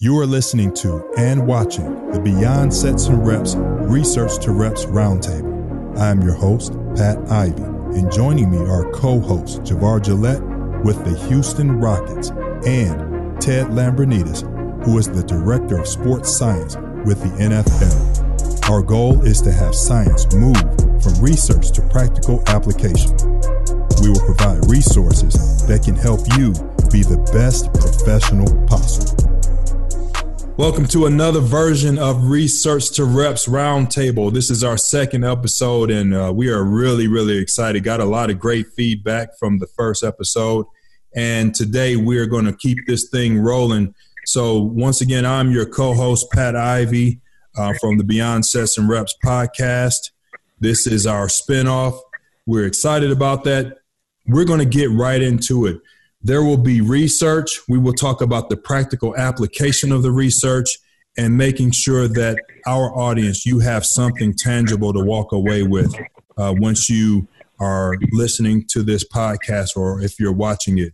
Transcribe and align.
You 0.00 0.16
are 0.20 0.26
listening 0.26 0.72
to 0.74 1.04
and 1.18 1.44
watching 1.44 2.12
the 2.12 2.20
Beyond 2.20 2.72
Sets 2.72 3.08
and 3.08 3.26
Reps 3.26 3.56
Research 3.56 4.38
to 4.44 4.52
Reps 4.52 4.84
Roundtable. 4.84 5.98
I 5.98 6.10
am 6.10 6.22
your 6.22 6.34
host, 6.34 6.74
Pat 6.94 7.18
Ivey, 7.32 7.64
and 7.98 8.12
joining 8.12 8.48
me 8.48 8.58
are 8.58 8.88
co 8.92 9.18
hosts 9.18 9.58
Javair 9.68 10.00
Gillett 10.00 10.84
with 10.84 11.04
the 11.04 11.18
Houston 11.26 11.80
Rockets 11.80 12.30
and 12.64 13.42
Ted 13.42 13.72
Lambrinides, 13.72 14.44
who 14.84 14.98
is 14.98 15.08
the 15.08 15.24
Director 15.24 15.80
of 15.80 15.88
Sports 15.88 16.30
Science 16.30 16.76
with 17.04 17.20
the 17.20 17.30
NFL. 17.42 18.70
Our 18.70 18.82
goal 18.82 19.20
is 19.26 19.42
to 19.42 19.50
have 19.50 19.74
science 19.74 20.32
move 20.32 20.62
from 21.02 21.20
research 21.20 21.72
to 21.72 21.82
practical 21.82 22.44
application. 22.46 23.16
We 24.00 24.10
will 24.10 24.24
provide 24.24 24.70
resources 24.70 25.66
that 25.66 25.82
can 25.82 25.96
help 25.96 26.20
you 26.38 26.52
be 26.88 27.02
the 27.02 27.18
best 27.32 27.74
professional 27.74 28.46
possible. 28.68 29.27
Welcome 30.58 30.86
to 30.86 31.06
another 31.06 31.38
version 31.38 31.98
of 31.98 32.30
Research 32.30 32.90
to 32.94 33.04
Reps 33.04 33.46
Roundtable. 33.46 34.32
This 34.32 34.50
is 34.50 34.64
our 34.64 34.76
second 34.76 35.24
episode, 35.24 35.88
and 35.88 36.12
uh, 36.12 36.32
we 36.34 36.50
are 36.50 36.64
really, 36.64 37.06
really 37.06 37.38
excited. 37.38 37.84
Got 37.84 38.00
a 38.00 38.04
lot 38.04 38.28
of 38.28 38.40
great 38.40 38.66
feedback 38.74 39.38
from 39.38 39.60
the 39.60 39.68
first 39.68 40.02
episode, 40.02 40.66
and 41.14 41.54
today 41.54 41.94
we 41.94 42.18
are 42.18 42.26
going 42.26 42.44
to 42.44 42.52
keep 42.52 42.88
this 42.88 43.08
thing 43.08 43.38
rolling. 43.38 43.94
So, 44.26 44.58
once 44.58 45.00
again, 45.00 45.24
I'm 45.24 45.52
your 45.52 45.64
co 45.64 45.94
host, 45.94 46.28
Pat 46.32 46.56
Ivey 46.56 47.20
uh, 47.56 47.74
from 47.80 47.96
the 47.96 48.02
Beyond 48.04 48.44
Sets 48.44 48.78
and 48.78 48.88
Reps 48.88 49.14
podcast. 49.24 50.10
This 50.58 50.88
is 50.88 51.06
our 51.06 51.28
spinoff. 51.28 52.00
We're 52.46 52.66
excited 52.66 53.12
about 53.12 53.44
that. 53.44 53.78
We're 54.26 54.44
going 54.44 54.58
to 54.58 54.66
get 54.66 54.90
right 54.90 55.22
into 55.22 55.66
it. 55.66 55.78
There 56.20 56.42
will 56.42 56.56
be 56.56 56.80
research. 56.80 57.60
We 57.68 57.78
will 57.78 57.92
talk 57.92 58.20
about 58.20 58.50
the 58.50 58.56
practical 58.56 59.16
application 59.16 59.92
of 59.92 60.02
the 60.02 60.10
research 60.10 60.78
and 61.16 61.36
making 61.36 61.72
sure 61.72 62.08
that 62.08 62.38
our 62.66 62.96
audience, 62.96 63.46
you 63.46 63.60
have 63.60 63.84
something 63.84 64.34
tangible 64.34 64.92
to 64.92 65.00
walk 65.00 65.32
away 65.32 65.62
with 65.62 65.94
uh, 66.36 66.54
once 66.56 66.88
you 66.88 67.28
are 67.60 67.96
listening 68.12 68.64
to 68.68 68.82
this 68.82 69.04
podcast 69.06 69.76
or 69.76 70.00
if 70.00 70.20
you're 70.20 70.32
watching 70.32 70.78
it. 70.78 70.92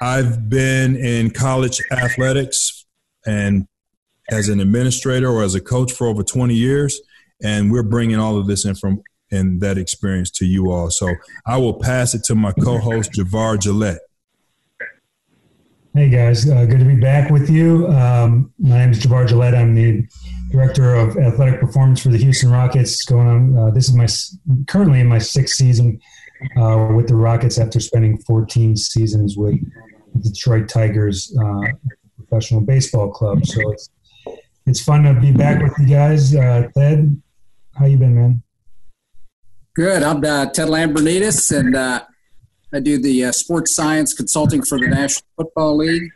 I've 0.00 0.48
been 0.48 0.96
in 0.96 1.30
college 1.30 1.80
athletics 1.90 2.84
and 3.26 3.66
as 4.30 4.48
an 4.48 4.60
administrator 4.60 5.28
or 5.28 5.42
as 5.42 5.54
a 5.54 5.60
coach 5.60 5.92
for 5.92 6.06
over 6.06 6.22
20 6.22 6.54
years, 6.54 7.00
and 7.42 7.72
we're 7.72 7.82
bringing 7.82 8.18
all 8.18 8.38
of 8.38 8.46
this 8.46 8.64
in 8.64 8.74
from 8.74 9.02
in 9.30 9.58
that 9.58 9.76
experience 9.76 10.30
to 10.30 10.46
you 10.46 10.70
all. 10.70 10.90
So 10.90 11.14
I 11.46 11.58
will 11.58 11.78
pass 11.78 12.14
it 12.14 12.24
to 12.24 12.34
my 12.34 12.52
co-host 12.52 13.12
Javair 13.12 13.58
Gillett. 13.58 13.98
Hey 15.94 16.10
guys, 16.10 16.48
uh, 16.48 16.66
good 16.66 16.80
to 16.80 16.84
be 16.84 16.96
back 16.96 17.30
with 17.30 17.48
you. 17.48 17.88
Um, 17.88 18.52
my 18.58 18.78
name 18.78 18.90
is 18.90 19.00
Javair 19.00 19.26
Gillett. 19.26 19.56
I'm 19.56 19.74
the 19.74 20.06
director 20.50 20.94
of 20.94 21.16
athletic 21.16 21.60
performance 21.60 22.02
for 22.02 22.10
the 22.10 22.18
Houston 22.18 22.50
Rockets. 22.50 23.04
Going 23.06 23.26
on, 23.26 23.58
uh, 23.58 23.70
this 23.70 23.88
is 23.88 23.94
my 23.94 24.06
currently 24.66 25.00
in 25.00 25.06
my 25.06 25.18
sixth 25.18 25.56
season 25.56 25.98
uh, 26.58 26.92
with 26.94 27.08
the 27.08 27.16
Rockets 27.16 27.58
after 27.58 27.80
spending 27.80 28.18
14 28.18 28.76
seasons 28.76 29.36
with 29.38 29.58
the 30.14 30.28
Detroit 30.28 30.68
Tigers 30.68 31.34
uh, 31.42 31.68
professional 32.16 32.60
baseball 32.60 33.10
club. 33.10 33.44
So 33.46 33.72
it's 33.72 33.88
it's 34.66 34.82
fun 34.82 35.04
to 35.04 35.18
be 35.18 35.32
back 35.32 35.62
with 35.62 35.72
you 35.78 35.86
guys. 35.86 36.36
Uh, 36.36 36.68
Ted, 36.76 37.20
how 37.74 37.86
you 37.86 37.96
been, 37.96 38.14
man? 38.14 38.42
Good. 39.74 40.02
I'm 40.02 40.22
uh, 40.22 40.46
Ted 40.50 40.68
Lambrinides, 40.68 41.58
and 41.58 41.74
I 42.72 42.80
do 42.80 43.00
the 43.00 43.24
uh, 43.24 43.32
sports 43.32 43.74
science 43.74 44.12
consulting 44.12 44.62
for 44.62 44.78
the 44.78 44.88
National 44.88 45.24
Football 45.36 45.78
League. 45.78 46.10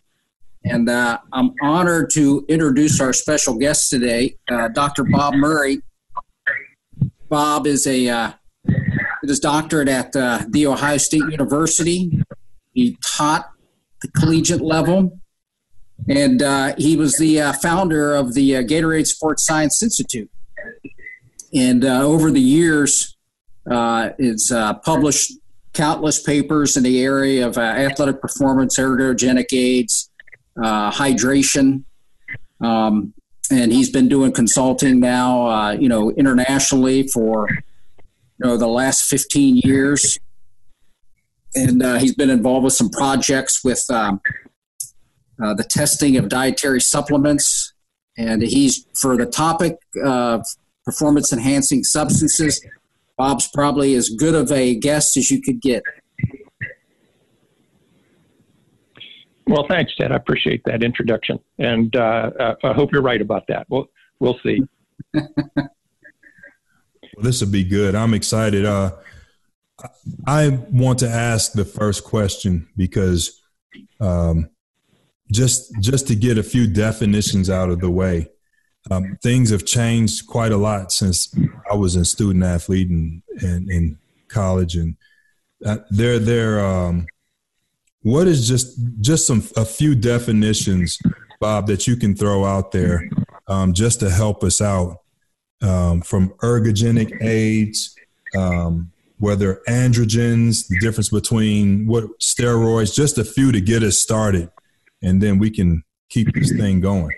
And 0.65 0.89
uh, 0.89 1.19
I'm 1.33 1.55
honored 1.63 2.11
to 2.11 2.45
introduce 2.49 3.01
our 3.01 3.13
special 3.13 3.55
guest 3.55 3.91
today, 3.91 4.37
uh, 4.51 4.69
Dr. 4.69 5.05
Bob 5.05 5.35
Murray. 5.35 5.81
Bob 7.29 7.67
is 7.67 7.87
a 7.87 8.09
uh, 8.09 8.33
his 9.23 9.41
doctorate 9.41 9.89
at 9.89 10.15
uh, 10.15 10.43
the 10.49 10.67
Ohio 10.67 10.99
State 10.99 11.23
University. 11.31 12.23
He 12.75 12.99
taught 13.17 13.51
the 14.03 14.09
collegiate 14.09 14.61
level, 14.61 15.19
and 16.09 16.43
uh, 16.43 16.75
he 16.77 16.97
was 16.97 17.17
the 17.17 17.41
uh, 17.41 17.53
founder 17.55 18.15
of 18.15 18.35
the 18.35 18.53
Gatorade 18.65 19.07
Sports 19.07 19.47
Science 19.47 19.83
Institute. 19.83 20.31
And 21.55 21.85
over 21.85 22.31
the 22.31 22.41
years, 22.41 23.17
it's 23.67 24.53
published 24.85 25.33
countless 25.73 26.21
papers 26.21 26.77
in 26.77 26.83
the 26.83 27.03
area 27.03 27.47
of 27.47 27.57
uh, 27.57 27.61
athletic 27.61 28.21
performance, 28.21 28.79
ergogenic 28.79 29.53
aids, 29.53 30.11
uh, 30.63 30.91
hydration. 30.91 31.85
Um, 32.61 33.15
and 33.51 33.73
he's 33.73 33.91
been 33.91 34.09
doing 34.09 34.33
consulting 34.33 35.01
now, 35.01 35.47
uh, 35.47 35.73
you 35.73 35.89
know, 35.89 36.11
internationally 36.13 37.09
for, 37.09 37.49
you 37.51 38.47
know, 38.47 38.57
the 38.57 38.69
last 38.69 39.05
15 39.05 39.61
years. 39.65 40.19
And 41.55 41.83
uh, 41.83 41.99
he's 41.99 42.15
been 42.15 42.31
involved 42.31 42.65
with 42.65 42.73
some 42.73 42.89
projects 42.89 43.63
with 43.63 43.85
um, 43.91 44.21
uh, 45.43 45.55
the 45.55 45.65
testing 45.65 46.17
of 46.17 46.29
dietary 46.29 46.81
supplements. 46.81 47.75
And 48.17 48.43
he's, 48.43 48.87
for 48.95 49.17
the 49.17 49.27
topic 49.27 49.77
of 50.05 50.45
performance 50.85 51.33
enhancing 51.33 51.85
substances, 51.85 52.65
Bob's 53.23 53.47
probably 53.47 53.95
as 53.95 54.09
good 54.09 54.35
of 54.35 54.51
a 54.51 54.75
guest 54.75 55.17
as 55.17 55.31
you 55.31 55.41
could 55.41 55.61
get. 55.61 55.85
Well, 59.47 59.65
thanks, 59.69 59.95
Ted. 59.95 60.11
I 60.11 60.17
appreciate 60.17 60.63
that 60.65 60.83
introduction, 60.83 61.39
and 61.57 61.95
uh, 61.95 62.31
uh 62.41 62.55
I 62.65 62.73
hope 62.73 62.91
you're 62.93 63.01
right 63.01 63.23
about 63.23 63.45
that. 63.47 63.67
We'll 63.71 63.87
we'll 64.19 64.41
see. 64.43 64.63
well, 65.15 65.23
this 67.19 67.41
will 67.41 67.53
be 67.53 67.63
good. 67.63 67.95
I'm 67.95 68.13
excited. 68.13 68.65
Uh, 68.65 68.91
I 70.27 70.49
want 70.73 70.99
to 70.99 71.09
ask 71.09 71.53
the 71.53 71.65
first 71.65 72.03
question 72.03 72.67
because 72.77 73.41
um, 74.01 74.51
just 75.31 75.81
just 75.81 76.09
to 76.09 76.17
get 76.17 76.39
a 76.39 76.43
few 76.43 76.67
definitions 76.67 77.49
out 77.49 77.71
of 77.71 77.79
the 77.79 77.91
way. 77.91 78.32
Um, 78.91 79.17
things 79.23 79.51
have 79.51 79.65
changed 79.65 80.27
quite 80.27 80.53
a 80.53 80.57
lot 80.57 80.93
since 80.93 81.33
I 81.71 81.77
was 81.77 81.95
a 81.95 82.05
student 82.05 82.45
athlete 82.45 82.91
and 82.91 83.23
in, 83.43 83.99
college, 84.29 84.77
and 84.77 84.97
uh, 85.65 85.77
they're 85.91 86.65
um, 86.65 87.07
what 88.01 88.27
is 88.27 88.49
just 88.49 88.79
just 89.01 89.27
some 89.27 89.43
a 89.57 89.65
few 89.65 89.95
definitions, 89.95 90.99
Bob, 91.39 91.67
that 91.67 91.87
you 91.87 91.97
can 91.97 92.17
throw 92.17 92.45
out 92.45 92.73
there 92.73 93.09
um, 93.47 93.75
just 93.75 94.01
to 94.01 94.11
help 94.11 94.43
us 94.43 94.61
out 94.61 95.03
um, 95.61 96.01
from 96.01 96.31
ergogenic 96.43 97.23
aids, 97.23 97.95
um, 98.37 98.91
whether 99.19 99.61
androgens, 99.69 100.67
the 100.69 100.79
difference 100.81 101.11
between 101.11 101.87
what 101.87 102.05
steroids, 102.19 102.95
just 102.95 103.19
a 103.19 103.25
few 103.25 103.53
to 103.53 103.61
get 103.61 103.83
us 103.83 103.99
started, 103.99 104.51
and 105.03 105.23
then 105.23 105.39
we 105.39 105.51
can 105.51 105.85
keep 106.09 106.33
this 106.35 106.51
thing 106.53 106.81
going. 106.81 107.13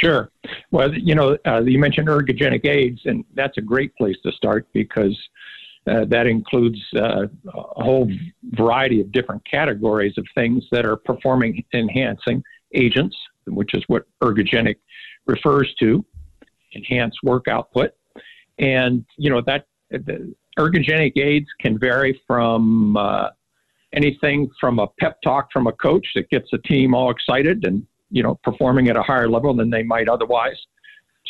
Sure. 0.00 0.30
Well, 0.70 0.92
you 0.92 1.14
know, 1.14 1.38
uh, 1.46 1.62
you 1.62 1.78
mentioned 1.78 2.08
ergogenic 2.08 2.66
aids, 2.66 3.00
and 3.04 3.24
that's 3.34 3.56
a 3.56 3.62
great 3.62 3.94
place 3.96 4.16
to 4.24 4.32
start 4.32 4.66
because 4.72 5.16
uh, 5.86 6.04
that 6.06 6.26
includes 6.26 6.78
uh, 6.96 7.26
a 7.54 7.82
whole 7.82 8.10
variety 8.52 9.00
of 9.00 9.10
different 9.12 9.42
categories 9.50 10.14
of 10.18 10.26
things 10.34 10.64
that 10.70 10.84
are 10.84 10.96
performing 10.96 11.64
enhancing 11.72 12.42
agents, 12.74 13.16
which 13.46 13.70
is 13.72 13.82
what 13.86 14.04
ergogenic 14.22 14.76
refers 15.26 15.72
to, 15.80 16.04
enhance 16.74 17.14
work 17.22 17.48
output. 17.48 17.92
And, 18.58 19.04
you 19.16 19.30
know, 19.30 19.40
that 19.46 19.66
ergogenic 20.58 21.16
aids 21.16 21.46
can 21.60 21.78
vary 21.78 22.20
from 22.26 22.96
uh, 22.96 23.30
anything 23.92 24.50
from 24.60 24.78
a 24.78 24.88
pep 24.98 25.22
talk 25.22 25.48
from 25.52 25.68
a 25.68 25.72
coach 25.72 26.06
that 26.16 26.28
gets 26.28 26.48
the 26.50 26.58
team 26.58 26.94
all 26.94 27.10
excited 27.10 27.64
and 27.64 27.86
you 28.10 28.22
know, 28.22 28.38
performing 28.42 28.88
at 28.88 28.96
a 28.96 29.02
higher 29.02 29.28
level 29.28 29.54
than 29.54 29.70
they 29.70 29.82
might 29.82 30.08
otherwise, 30.08 30.56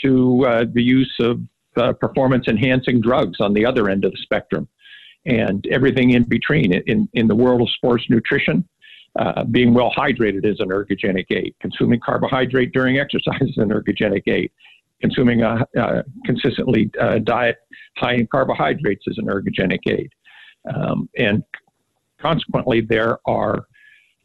to 0.03 0.45
uh, 0.47 0.65
the 0.73 0.83
use 0.83 1.15
of 1.21 1.41
uh, 1.77 1.93
performance 1.93 2.47
enhancing 2.49 3.01
drugs 3.01 3.41
on 3.41 3.53
the 3.53 3.65
other 3.65 3.89
end 3.89 4.05
of 4.05 4.13
the 4.13 4.19
spectrum, 4.23 4.69
and 5.25 5.67
everything 5.71 6.11
in 6.11 6.25
between. 6.25 6.73
In, 6.73 7.09
in 7.15 7.27
the 7.27 7.35
world 7.35 7.61
of 7.61 7.69
sports 7.71 8.05
nutrition, 8.09 8.67
uh, 9.19 9.45
being 9.45 9.73
well 9.73 9.93
hydrated 9.97 10.45
is 10.45 10.61
an 10.61 10.69
ergogenic 10.69 11.27
aid. 11.31 11.55
Consuming 11.61 12.01
carbohydrate 12.01 12.73
during 12.73 12.99
exercise 12.99 13.41
is 13.43 13.57
an 13.57 13.71
ergogenic 13.71 14.23
aid. 14.27 14.51
Consuming 15.01 15.43
a, 15.43 15.67
a 15.77 16.03
consistently 16.25 16.91
uh, 17.01 17.19
diet 17.19 17.57
high 17.97 18.15
in 18.15 18.27
carbohydrates 18.27 19.05
is 19.07 19.19
an 19.19 19.27
ergogenic 19.27 19.81
aid. 19.89 20.11
Um, 20.75 21.09
and 21.17 21.43
consequently, 22.21 22.81
there 22.81 23.19
are 23.27 23.67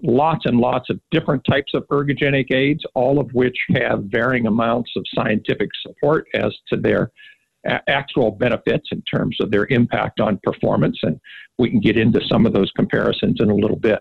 lots 0.03 0.45
and 0.45 0.57
lots 0.57 0.89
of 0.89 0.99
different 1.11 1.43
types 1.49 1.73
of 1.73 1.87
ergogenic 1.87 2.51
aids, 2.51 2.83
all 2.95 3.19
of 3.19 3.31
which 3.33 3.57
have 3.75 4.03
varying 4.05 4.47
amounts 4.47 4.91
of 4.95 5.05
scientific 5.13 5.69
support 5.81 6.27
as 6.33 6.55
to 6.67 6.77
their 6.77 7.11
a- 7.65 7.89
actual 7.89 8.31
benefits 8.31 8.89
in 8.91 9.01
terms 9.03 9.37
of 9.39 9.51
their 9.51 9.67
impact 9.69 10.19
on 10.19 10.39
performance. 10.43 10.97
And 11.03 11.19
we 11.57 11.69
can 11.69 11.79
get 11.79 11.97
into 11.97 12.21
some 12.27 12.45
of 12.45 12.53
those 12.53 12.71
comparisons 12.75 13.37
in 13.39 13.49
a 13.49 13.55
little 13.55 13.79
bit. 13.79 13.99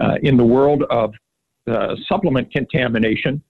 Uh, 0.00 0.16
in 0.22 0.36
the 0.36 0.44
world 0.44 0.82
of 0.90 1.14
uh, 1.68 1.96
supplement 2.06 2.52
contamination, 2.52 3.42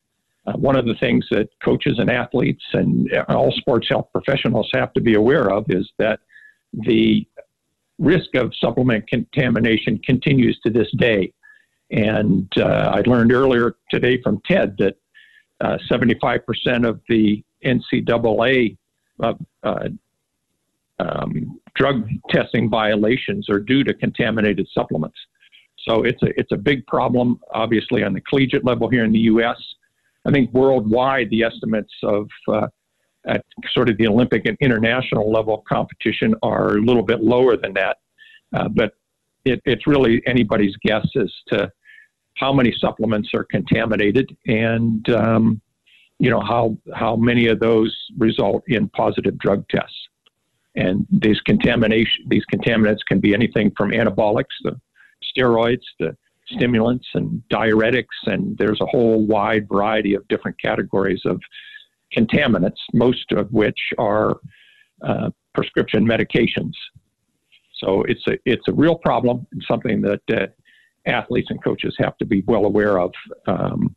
uh, 0.46 0.52
one 0.52 0.76
of 0.76 0.86
the 0.86 0.94
things 0.94 1.26
that 1.30 1.48
coaches 1.62 1.98
and 1.98 2.10
athletes 2.10 2.62
and 2.72 3.12
all 3.28 3.50
sports 3.52 3.88
health 3.88 4.08
professionals 4.12 4.70
have 4.72 4.92
to 4.92 5.00
be 5.00 5.14
aware 5.14 5.50
of 5.50 5.64
is 5.68 5.90
that 5.98 6.20
the 6.72 7.26
risk 7.98 8.34
of 8.34 8.52
supplement 8.60 9.08
contamination 9.08 9.98
continues 10.04 10.58
to 10.60 10.70
this 10.70 10.90
day. 10.98 11.32
And 11.90 12.48
uh, 12.58 12.92
I 12.94 13.00
learned 13.06 13.32
earlier 13.32 13.76
today 13.90 14.20
from 14.22 14.40
Ted 14.46 14.76
that 14.78 14.96
uh, 15.60 15.78
75% 15.90 16.86
of 16.86 17.00
the 17.08 17.42
NCAA 17.64 18.76
uh, 19.22 19.34
uh, 19.62 19.88
um, 20.98 21.60
drug 21.74 22.08
testing 22.30 22.68
violations 22.68 23.48
are 23.48 23.60
due 23.60 23.84
to 23.84 23.94
contaminated 23.94 24.66
supplements. 24.72 25.18
So 25.88 26.02
it's 26.02 26.22
a 26.22 26.38
it's 26.38 26.52
a 26.52 26.56
big 26.56 26.86
problem, 26.86 27.38
obviously, 27.52 28.02
on 28.02 28.12
the 28.12 28.20
collegiate 28.22 28.64
level 28.64 28.88
here 28.88 29.04
in 29.04 29.12
the 29.12 29.20
U.S. 29.20 29.56
I 30.24 30.32
think 30.32 30.52
worldwide, 30.52 31.30
the 31.30 31.44
estimates 31.44 31.92
of 32.02 32.28
uh, 32.48 32.66
at 33.26 33.44
sort 33.72 33.88
of 33.88 33.96
the 33.96 34.06
Olympic 34.06 34.46
and 34.46 34.56
international 34.60 35.30
level 35.30 35.64
competition 35.68 36.34
are 36.42 36.76
a 36.76 36.80
little 36.80 37.02
bit 37.02 37.22
lower 37.22 37.56
than 37.56 37.74
that. 37.74 37.98
Uh, 38.54 38.68
but 38.68 38.94
it, 39.46 39.62
it's 39.64 39.86
really 39.86 40.22
anybody's 40.26 40.76
guess 40.82 41.06
as 41.20 41.32
to 41.48 41.70
how 42.36 42.52
many 42.52 42.74
supplements 42.78 43.30
are 43.32 43.44
contaminated 43.44 44.36
and 44.46 45.08
um, 45.10 45.60
you 46.18 46.30
know 46.30 46.40
how 46.40 46.76
how 46.94 47.16
many 47.16 47.46
of 47.46 47.60
those 47.60 47.94
result 48.18 48.62
in 48.66 48.88
positive 48.90 49.38
drug 49.38 49.66
tests. 49.68 49.96
And 50.74 51.06
these 51.10 51.40
contamination 51.42 52.24
these 52.28 52.44
contaminants 52.52 53.00
can 53.08 53.20
be 53.20 53.32
anything 53.34 53.72
from 53.76 53.92
anabolics, 53.92 54.54
the 54.62 54.78
steroids, 55.36 55.82
to 56.00 56.16
stimulants 56.50 57.06
and 57.14 57.42
diuretics, 57.50 58.18
and 58.26 58.56
there's 58.58 58.80
a 58.80 58.86
whole 58.86 59.26
wide 59.26 59.68
variety 59.68 60.14
of 60.14 60.26
different 60.28 60.60
categories 60.60 61.22
of 61.24 61.40
contaminants, 62.16 62.78
most 62.92 63.32
of 63.32 63.50
which 63.52 63.78
are 63.98 64.36
uh, 65.02 65.30
prescription 65.54 66.06
medications. 66.06 66.72
So 67.78 68.02
it's 68.04 68.26
a 68.26 68.38
it's 68.44 68.66
a 68.68 68.72
real 68.72 68.96
problem 68.96 69.46
and 69.52 69.62
something 69.68 70.00
that 70.02 70.20
uh, 70.32 70.46
athletes 71.06 71.48
and 71.50 71.62
coaches 71.62 71.94
have 71.98 72.16
to 72.18 72.24
be 72.24 72.42
well 72.46 72.64
aware 72.64 72.98
of 72.98 73.12
um, 73.46 73.94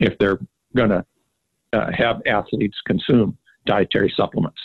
if 0.00 0.18
they're 0.18 0.38
going 0.74 0.90
to 0.90 1.04
uh, 1.72 1.90
have 1.92 2.20
athletes 2.26 2.76
consume 2.86 3.36
dietary 3.64 4.12
supplements. 4.16 4.58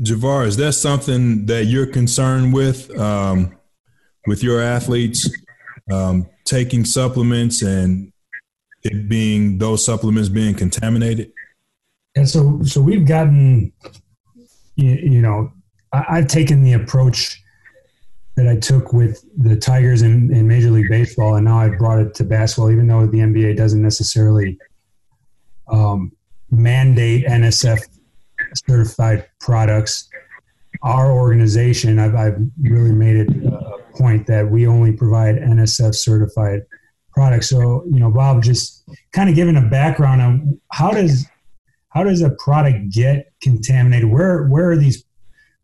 Javair, 0.00 0.46
is 0.46 0.56
that 0.56 0.72
something 0.72 1.46
that 1.46 1.66
you're 1.66 1.86
concerned 1.86 2.52
with 2.52 2.90
um, 2.98 3.56
with 4.26 4.42
your 4.42 4.60
athletes 4.60 5.30
um, 5.92 6.28
taking 6.44 6.84
supplements 6.84 7.62
and 7.62 8.12
it 8.82 9.08
being 9.08 9.58
those 9.58 9.84
supplements 9.84 10.28
being 10.28 10.54
contaminated? 10.54 11.32
And 12.14 12.28
so, 12.28 12.62
so 12.62 12.80
we've 12.80 13.06
gotten, 13.06 13.72
you, 14.76 14.90
you 14.90 15.22
know, 15.22 15.52
I, 15.92 16.16
have 16.16 16.26
taken 16.26 16.62
the 16.62 16.74
approach 16.74 17.42
that 18.36 18.48
I 18.48 18.56
took 18.56 18.92
with 18.92 19.24
the 19.36 19.56
Tigers 19.56 20.02
in, 20.02 20.34
in 20.34 20.46
Major 20.46 20.70
League 20.70 20.88
Baseball, 20.88 21.36
and 21.36 21.44
now 21.44 21.58
I've 21.58 21.78
brought 21.78 22.00
it 22.00 22.14
to 22.14 22.24
basketball, 22.24 22.70
even 22.70 22.86
though 22.86 23.06
the 23.06 23.18
NBA 23.18 23.56
doesn't 23.56 23.82
necessarily 23.82 24.58
um, 25.68 26.12
mandate 26.50 27.26
NSF 27.26 27.80
certified 28.54 29.26
products. 29.40 30.08
Our 30.82 31.12
organization, 31.12 31.98
I've, 31.98 32.14
I've 32.14 32.38
really 32.60 32.92
made 32.92 33.16
it 33.16 33.28
a 33.44 33.78
point 33.96 34.26
that 34.26 34.50
we 34.50 34.66
only 34.66 34.92
provide 34.92 35.36
NSF 35.36 35.94
certified 35.94 36.62
products. 37.12 37.50
So, 37.50 37.84
you 37.90 38.00
know, 38.00 38.10
Bob, 38.10 38.42
just 38.42 38.84
kind 39.12 39.28
of 39.28 39.36
giving 39.36 39.56
a 39.56 39.68
background 39.68 40.22
on 40.22 40.60
how 40.72 40.90
does 40.90 41.26
how 41.92 42.04
does 42.04 42.22
a 42.22 42.30
product 42.30 42.90
get 42.90 43.32
contaminated? 43.42 44.10
Where 44.10 44.44
where 44.44 44.70
are 44.70 44.76
these 44.76 45.04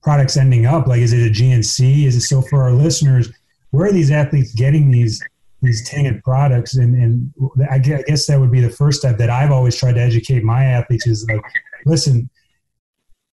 products 0.03 0.37
ending 0.37 0.67
up? 0.67 0.87
Like, 0.87 1.01
is 1.01 1.13
it 1.13 1.27
a 1.27 1.31
GNC? 1.31 2.05
Is 2.05 2.17
it 2.17 2.21
so 2.23 2.43
for 2.43 2.63
our 2.63 2.73
listeners? 2.73 3.31
Where 3.71 3.87
are 3.87 3.93
these 3.93 4.11
athletes 4.11 4.55
getting 4.55 4.91
these 4.91 5.23
these 5.63 5.89
tainted 5.89 6.23
products? 6.23 6.77
And 6.77 6.95
and 6.95 7.33
I 7.71 7.79
guess 7.79 8.27
that 8.27 8.39
would 8.39 8.53
be 8.53 8.61
the 8.61 8.71
first 8.71 9.01
step 9.01 9.19
that 9.19 9.31
I've 9.31 9.51
always 9.51 9.77
tried 9.77 9.95
to 9.95 10.03
educate 10.03 10.45
my 10.45 10.65
athletes 10.65 11.07
is 11.07 11.27
like, 11.29 11.41
listen, 11.87 12.29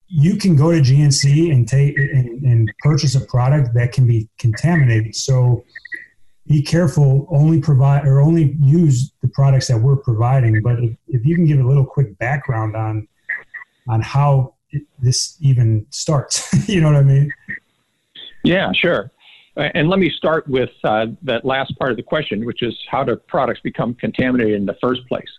you 0.07 0.37
can 0.37 0.55
go 0.55 0.71
to 0.71 0.79
GNC 0.79 1.51
and 1.51 1.67
take 1.67 1.97
and, 1.97 2.43
and, 2.43 2.71
purchase 2.79 3.15
a 3.15 3.21
product 3.25 3.73
that 3.73 3.91
can 3.91 4.05
be 4.05 4.29
contaminated. 4.37 5.15
So 5.15 5.65
be 6.47 6.61
careful. 6.61 7.27
Only 7.29 7.59
provide 7.59 8.05
or 8.05 8.21
only 8.21 8.55
use 8.61 9.11
the 9.21 9.27
products 9.29 9.67
that 9.67 9.77
we're 9.77 9.95
providing. 9.95 10.61
But 10.61 10.79
if, 10.79 10.95
if 11.07 11.25
you 11.25 11.35
can 11.35 11.45
give 11.45 11.59
a 11.59 11.67
little 11.67 11.85
quick 11.85 12.17
background 12.17 12.75
on 12.75 13.07
on 13.87 14.01
how 14.01 14.55
this 14.99 15.37
even 15.41 15.85
starts, 15.89 16.51
you 16.69 16.81
know 16.81 16.87
what 16.87 16.97
I 16.97 17.03
mean? 17.03 17.31
Yeah, 18.43 18.71
sure. 18.73 19.11
And 19.57 19.89
let 19.89 19.99
me 19.99 20.09
start 20.09 20.47
with 20.49 20.71
uh, 20.83 21.07
that 21.23 21.45
last 21.45 21.77
part 21.79 21.91
of 21.91 21.97
the 21.97 22.03
question, 22.03 22.45
which 22.45 22.61
is 22.61 22.77
how 22.89 23.03
do 23.03 23.15
products 23.15 23.61
become 23.61 23.93
contaminated 23.93 24.55
in 24.55 24.65
the 24.65 24.75
first 24.81 25.07
place? 25.07 25.29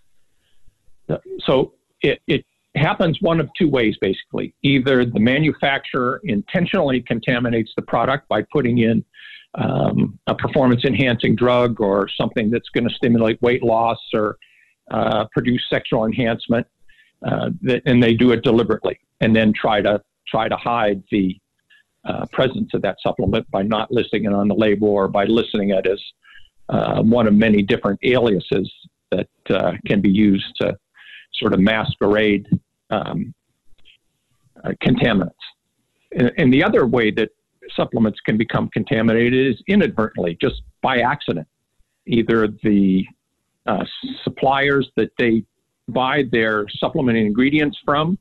So 1.41 1.75
it, 2.00 2.20
it 2.26 2.44
happens 2.75 3.20
one 3.20 3.41
of 3.41 3.50
two 3.59 3.69
ways, 3.69 3.97
basically. 4.00 4.55
Either 4.62 5.05
the 5.05 5.20
manufacturer 5.20 6.20
intentionally 6.25 7.02
contaminates 7.02 7.73
the 7.76 7.82
product 7.82 8.29
by 8.29 8.43
putting 8.52 8.79
in 8.79 9.05
um, 9.56 10.19
a 10.26 10.35
performance 10.35 10.85
enhancing 10.85 11.35
drug 11.35 11.81
or 11.81 12.08
something 12.08 12.50
that's 12.50 12.69
going 12.69 12.87
to 12.88 12.94
stimulate 12.94 13.41
weight 13.43 13.62
loss 13.62 13.99
or 14.14 14.37
uh, 14.91 15.25
produce 15.32 15.62
sexual 15.69 16.05
enhancement, 16.05 16.67
uh, 17.26 17.50
and 17.87 18.03
they 18.03 18.14
do 18.14 18.31
it 18.32 18.43
deliberately, 18.43 18.99
and 19.20 19.35
then 19.35 19.53
try 19.53 19.81
to 19.81 20.00
try 20.29 20.49
to 20.49 20.56
hide 20.56 21.03
the 21.11 21.38
uh, 22.05 22.26
presence 22.32 22.73
of 22.75 22.82
that 22.82 22.97
supplement 23.03 23.50
by 23.50 23.62
not 23.62 23.91
listing 23.91 24.25
it 24.25 24.32
on 24.32 24.49
the 24.49 24.55
label 24.55 24.88
or 24.88 25.08
by 25.08 25.25
listing 25.25 25.70
it 25.70 25.87
as 25.87 26.00
uh, 26.69 27.02
one 27.02 27.26
of 27.26 27.35
many 27.35 27.62
different 27.62 27.99
aliases 28.05 28.70
that 29.11 29.29
uh, 29.50 29.73
can 29.87 30.00
be 30.00 30.11
used 30.11 30.47
to 30.61 30.76
sort 31.35 31.52
of 31.52 31.61
masquerade 31.61 32.47
um, 32.91 33.35
uh, 34.64 34.70
contaminants. 34.82 35.31
And, 36.12 36.32
and, 36.38 36.52
the 36.52 36.62
other 36.64 36.87
way 36.87 37.11
that 37.12 37.31
supplements 37.74 38.20
can 38.24 38.36
become 38.36 38.68
contaminated 38.68 39.54
is 39.54 39.62
inadvertently, 39.66 40.36
just 40.40 40.62
by 40.82 40.98
accident. 40.98 41.46
Either 42.06 42.48
the 42.62 43.04
uh, 43.66 43.85
suppliers 44.23 44.88
that 44.96 45.11
they 45.18 45.44
buy 45.88 46.25
their 46.30 46.66
supplement 46.68 47.18
ingredients 47.18 47.78
from 47.85 48.18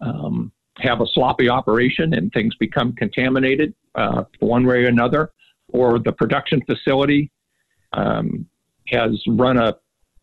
um, 0.00 0.52
have 0.78 1.00
a 1.00 1.06
sloppy 1.12 1.48
operation 1.48 2.14
and 2.14 2.32
things 2.32 2.54
become 2.56 2.92
contaminated 2.94 3.74
uh, 3.94 4.24
one 4.38 4.64
way 4.64 4.84
or 4.84 4.86
another, 4.86 5.32
or 5.68 5.98
the 5.98 6.12
production 6.12 6.62
facility 6.62 7.30
um, 7.92 8.46
has 8.86 9.10
run 9.28 9.58
a 9.58 9.76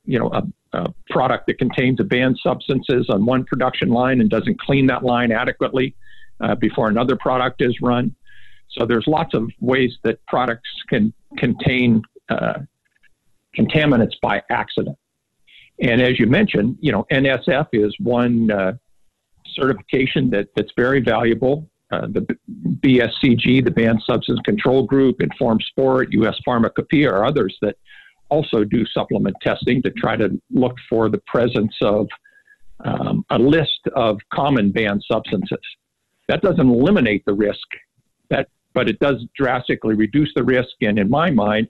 you 0.05 0.17
know 0.17 0.29
a 0.29 0.43
a 0.75 0.93
product 1.10 1.48
that 1.48 1.57
contains 1.57 2.00
a 2.00 2.03
banned 2.03 2.38
substances 2.43 3.07
on 3.10 3.25
one 3.25 3.45
production 3.45 3.89
line 3.89 4.19
and 4.19 4.29
doesn't 4.29 4.60
clean 4.60 4.86
that 4.88 5.03
line 5.03 5.31
adequately 5.31 5.95
uh, 6.41 6.53
before 6.55 6.89
another 6.89 7.15
product 7.15 7.62
is 7.62 7.79
run. 7.81 8.13
So 8.77 8.86
there's 8.86 9.08
lots 9.08 9.34
of 9.34 9.50
ways 9.60 9.98
that 10.03 10.24
products 10.27 10.70
can 10.89 11.13
contain 11.38 12.01
uh, 12.29 12.60
contaminants 13.58 14.13
by 14.22 14.41
accident. 14.50 14.98
And 15.79 16.01
as 16.01 16.20
you 16.20 16.27
mentioned, 16.27 16.77
you 16.79 16.91
know, 16.91 17.05
NSF 17.12 17.67
is 17.74 17.94
one 18.00 18.51
uh, 18.51 18.74
certification 19.53 20.29
that, 20.32 20.48
that's 20.55 20.72
very 20.75 21.01
valuable. 21.01 21.70
Uh, 21.91 22.08
the 22.08 22.25
BSCG, 22.79 23.63
the 23.63 23.72
Banned 23.72 24.01
Substance 24.05 24.39
Control 24.44 24.84
Group, 24.84 25.22
Informed 25.22 25.63
Sport, 25.70 26.10
U.S. 26.12 26.36
Pharmacopoeia, 26.44 27.10
or 27.10 27.25
others 27.25 27.55
that 27.62 27.75
also 28.29 28.63
do 28.63 28.86
supplement 28.88 29.36
testing 29.41 29.82
to 29.84 29.91
try 29.91 30.15
to 30.15 30.41
look 30.51 30.75
for 30.89 31.10
the 31.10 31.22
presence 31.27 31.75
of 31.82 32.08
um, 32.84 33.24
a 33.29 33.38
list 33.38 33.82
of 33.96 34.20
common 34.34 34.72
banned 34.72 35.03
substances. 35.10 35.60
That 36.27 36.41
doesn't 36.41 36.67
eliminate 36.67 37.24
the 37.25 37.34
risk, 37.34 37.67
that, 38.29 38.50
but 38.75 38.88
it 38.88 39.00
does 39.00 39.25
drastically 39.36 39.96
reduce 39.96 40.32
the 40.36 40.44
risk. 40.44 40.75
And 40.82 41.00
in 41.00 41.10
my 41.10 41.32
mind, 41.32 41.67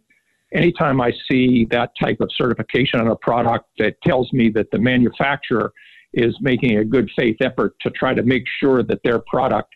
anytime 0.54 1.00
I 1.00 1.14
see 1.30 1.66
that 1.70 1.92
type 1.98 2.20
of 2.20 2.30
certification 2.36 3.00
on 3.00 3.08
a 3.08 3.16
product 3.16 3.68
that 3.78 4.02
tells 4.02 4.34
me 4.34 4.50
that 4.50 4.72
the 4.72 4.80
manufacturer 4.80 5.72
is 6.14 6.36
making 6.42 6.80
a 6.80 6.84
good 6.84 7.10
faith 7.16 7.38
effort 7.42 7.76
to 7.82 7.92
try 7.92 8.14
to 8.14 8.24
make 8.24 8.44
sure 8.60 8.84
that 8.84 9.00
their 9.04 9.20
product 9.20 9.74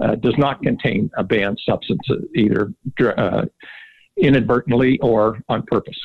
uh, 0.00 0.14
does 0.14 0.34
not 0.38 0.62
contain 0.62 1.10
a 1.18 1.22
banned 1.22 1.60
substance, 1.68 2.00
either 2.34 2.72
uh, 3.18 3.44
inadvertently 4.16 4.98
or 5.00 5.38
on 5.48 5.62
purpose. 5.66 5.98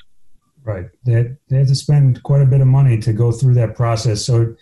Right. 0.63 0.87
They, 1.05 1.35
they 1.49 1.59
have 1.59 1.67
to 1.67 1.75
spend 1.75 2.21
quite 2.23 2.41
a 2.41 2.45
bit 2.45 2.59
of 2.59 2.67
money 2.67 2.97
to 2.99 3.13
go 3.13 3.31
through 3.31 3.53
that 3.53 3.75
process. 3.75 4.25
So 4.25 4.55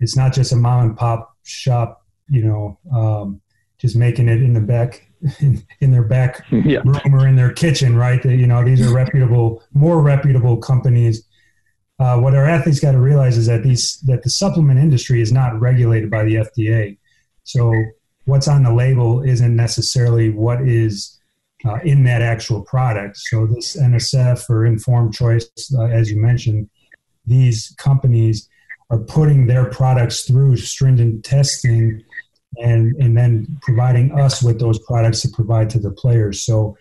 it's 0.00 0.16
not 0.16 0.32
just 0.32 0.52
a 0.52 0.56
mom 0.56 0.80
and 0.86 0.96
pop 0.96 1.36
shop, 1.42 2.06
you 2.28 2.44
know, 2.44 2.78
um, 2.94 3.41
just 3.82 3.96
making 3.96 4.28
it 4.28 4.40
in 4.40 4.54
the 4.54 4.60
back 4.60 5.06
in, 5.40 5.62
in 5.80 5.90
their 5.90 6.04
back 6.04 6.46
yeah. 6.50 6.80
room 6.84 7.14
or 7.14 7.26
in 7.26 7.36
their 7.36 7.52
kitchen, 7.52 7.96
right? 7.96 8.22
That 8.22 8.36
you 8.36 8.46
know 8.46 8.64
these 8.64 8.80
are 8.86 8.94
reputable, 8.94 9.62
more 9.74 10.00
reputable 10.00 10.56
companies. 10.56 11.26
Uh, 11.98 12.18
what 12.18 12.34
our 12.34 12.46
athletes 12.46 12.80
got 12.80 12.92
to 12.92 13.00
realize 13.00 13.36
is 13.36 13.46
that 13.46 13.62
these 13.62 14.00
that 14.06 14.22
the 14.22 14.30
supplement 14.30 14.80
industry 14.80 15.20
is 15.20 15.32
not 15.32 15.60
regulated 15.60 16.10
by 16.10 16.24
the 16.24 16.36
FDA. 16.36 16.96
So 17.44 17.74
what's 18.24 18.48
on 18.48 18.62
the 18.62 18.72
label 18.72 19.22
isn't 19.22 19.54
necessarily 19.54 20.30
what 20.30 20.62
is 20.62 21.20
uh, 21.64 21.78
in 21.84 22.04
that 22.04 22.22
actual 22.22 22.62
product. 22.62 23.16
So 23.16 23.46
this 23.46 23.76
NSF 23.76 24.48
or 24.48 24.64
Informed 24.64 25.14
Choice, 25.14 25.48
uh, 25.76 25.84
as 25.84 26.10
you 26.10 26.20
mentioned, 26.20 26.70
these 27.26 27.74
companies 27.78 28.48
are 28.90 28.98
putting 28.98 29.46
their 29.46 29.66
products 29.66 30.24
through 30.24 30.56
stringent 30.56 31.24
testing 31.24 32.04
and 32.58 32.94
and 32.96 33.16
then 33.16 33.58
providing 33.62 34.18
us 34.18 34.42
with 34.42 34.58
those 34.58 34.78
products 34.80 35.20
to 35.22 35.28
provide 35.28 35.70
to 35.70 35.78
the 35.78 35.90
players. 35.90 36.42
So, 36.42 36.76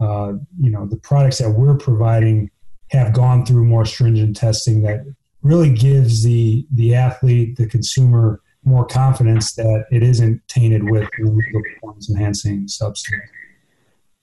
uh, 0.00 0.34
you 0.58 0.70
know, 0.70 0.86
the 0.86 0.96
products 0.96 1.38
that 1.38 1.50
we're 1.50 1.76
providing 1.76 2.50
have 2.90 3.12
gone 3.12 3.44
through 3.44 3.64
more 3.64 3.86
stringent 3.86 4.36
testing 4.36 4.82
that 4.82 5.04
really 5.42 5.70
gives 5.70 6.22
the 6.22 6.66
the 6.74 6.94
athlete, 6.94 7.56
the 7.56 7.66
consumer, 7.66 8.40
more 8.64 8.86
confidence 8.86 9.54
that 9.54 9.86
it 9.90 10.02
isn't 10.02 10.40
tainted 10.48 10.84
with 10.84 11.08
illegal 11.18 11.62
performance 11.74 12.10
enhancing 12.10 12.68
substance. 12.68 13.22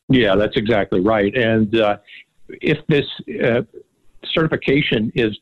Yeah, 0.07 0.35
that's 0.35 0.57
exactly 0.57 1.01
right. 1.01 1.35
And 1.35 1.75
uh, 1.79 1.97
if 2.61 2.79
this 2.87 3.05
uh, 3.43 3.61
certification 4.25 5.11
is 5.13 5.37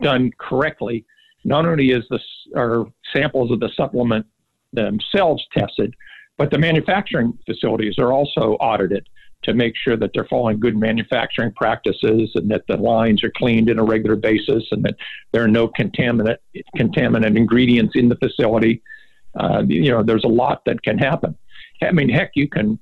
done 0.00 0.30
correctly, 0.38 1.04
not 1.44 1.66
only 1.66 1.90
is 1.90 2.04
the 2.08 2.20
are 2.56 2.86
samples 3.12 3.50
of 3.50 3.60
the 3.60 3.70
supplement 3.76 4.26
themselves 4.72 5.46
tested, 5.56 5.94
but 6.38 6.50
the 6.50 6.58
manufacturing 6.58 7.38
facilities 7.46 7.98
are 7.98 8.12
also 8.12 8.54
audited 8.54 9.06
to 9.42 9.54
make 9.54 9.74
sure 9.76 9.96
that 9.96 10.10
they're 10.14 10.26
following 10.26 10.58
good 10.60 10.76
manufacturing 10.76 11.52
practices 11.52 12.30
and 12.34 12.50
that 12.50 12.62
the 12.68 12.76
lines 12.76 13.24
are 13.24 13.32
cleaned 13.36 13.68
on 13.70 13.78
a 13.78 13.84
regular 13.84 14.16
basis 14.16 14.64
and 14.70 14.84
that 14.84 14.94
there 15.32 15.42
are 15.42 15.48
no 15.48 15.68
contaminant 15.68 16.36
contaminant 16.76 17.36
ingredients 17.36 17.94
in 17.96 18.08
the 18.08 18.16
facility. 18.16 18.82
Uh, 19.34 19.62
you 19.66 19.90
know, 19.90 20.02
there's 20.02 20.24
a 20.24 20.28
lot 20.28 20.62
that 20.64 20.82
can 20.82 20.98
happen. 20.98 21.36
I 21.82 21.90
mean, 21.92 22.08
heck, 22.08 22.32
you 22.34 22.48
can. 22.48 22.78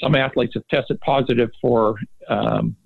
Some 0.00 0.14
athletes 0.14 0.54
have 0.54 0.66
tested 0.68 1.00
positive 1.00 1.50
for 1.60 1.96
um, 2.28 2.76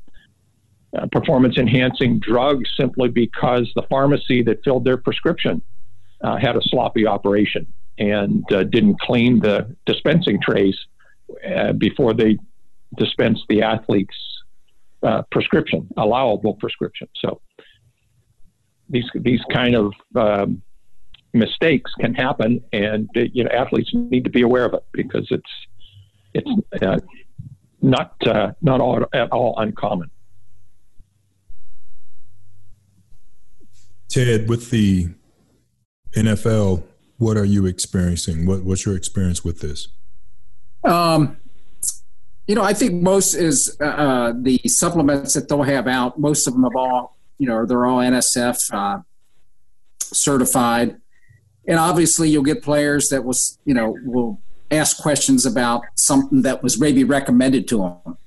uh, 0.97 1.07
performance 1.12 1.59
enhancing 1.59 2.19
drugs 2.19 2.69
simply 2.79 3.09
because 3.09 3.71
the 3.76 3.83
pharmacy 3.88 4.43
that 4.43 4.64
filled 4.64 4.85
their 4.85 4.97
prescription 4.97 5.62
uh, 6.23 6.37
had 6.37 6.57
a 6.57 6.62
sloppy 6.62 7.07
operation 7.07 7.67
and 7.98 8.44
uh, 8.52 8.64
didn't 8.64 9.00
clean 9.00 9.40
the 9.40 9.74
dispensing 9.86 10.40
trays 10.40 10.76
uh, 11.48 11.72
before 11.72 12.12
they 12.12 12.38
dispensed 12.96 13.44
the 13.48 13.62
athlete's 13.62 14.16
uh, 15.02 15.22
prescription, 15.30 15.88
allowable 15.96 16.54
prescription. 16.54 17.08
So 17.20 17.40
these 18.88 19.04
these 19.14 19.40
kind 19.52 19.74
of 19.74 19.92
um, 20.16 20.62
mistakes 21.32 21.90
can 22.00 22.14
happen, 22.14 22.62
and 22.72 23.08
uh, 23.16 23.20
you 23.32 23.44
know 23.44 23.50
athletes 23.50 23.90
need 23.92 24.24
to 24.24 24.30
be 24.30 24.42
aware 24.42 24.64
of 24.64 24.74
it 24.74 24.84
because 24.92 25.26
it's 25.30 25.50
it's 26.32 26.50
uh, 26.82 26.98
not 27.82 28.14
uh, 28.26 28.52
not 28.62 28.80
all, 28.80 29.04
at 29.12 29.30
all 29.30 29.54
uncommon. 29.58 30.10
Ted, 34.08 34.48
with 34.48 34.70
the 34.70 35.08
NFL 36.12 36.84
what 37.18 37.37
are 37.37 37.44
you 37.44 37.66
experiencing? 37.66 38.47
What, 38.47 38.64
what's 38.64 38.85
your 38.85 38.97
experience 38.97 39.44
with 39.44 39.61
this? 39.61 39.88
Um, 40.85 41.37
you 42.47 42.54
know, 42.54 42.62
I 42.62 42.75
think 42.75 43.02
most 43.02 43.35
is 43.35 43.76
uh, 43.80 43.85
uh, 43.85 44.33
the 44.37 44.61
supplements 44.66 45.35
that 45.35 45.49
they'll 45.49 45.62
have 45.62 45.87
out. 45.87 46.18
Most 46.18 46.47
of 46.47 46.52
them 46.52 46.64
have 46.64 46.76
all, 46.76 47.16
you 47.38 47.47
know, 47.47 47.64
they're 47.64 47.87
all 47.87 47.99
NSF 47.99 48.73
uh, 48.73 49.02
certified, 50.00 51.00
and 51.66 51.78
obviously 51.78 52.28
you'll 52.28 52.42
get 52.42 52.62
players 52.62 53.09
that 53.09 53.25
was, 53.25 53.59
you 53.64 53.73
know, 53.73 53.97
will 54.04 54.40
ask 54.71 54.99
questions 54.99 55.47
about 55.47 55.83
something 55.94 56.42
that 56.42 56.62
was 56.62 56.78
maybe 56.78 57.04
recommended 57.04 57.66
to 57.68 57.78
them. 57.78 58.18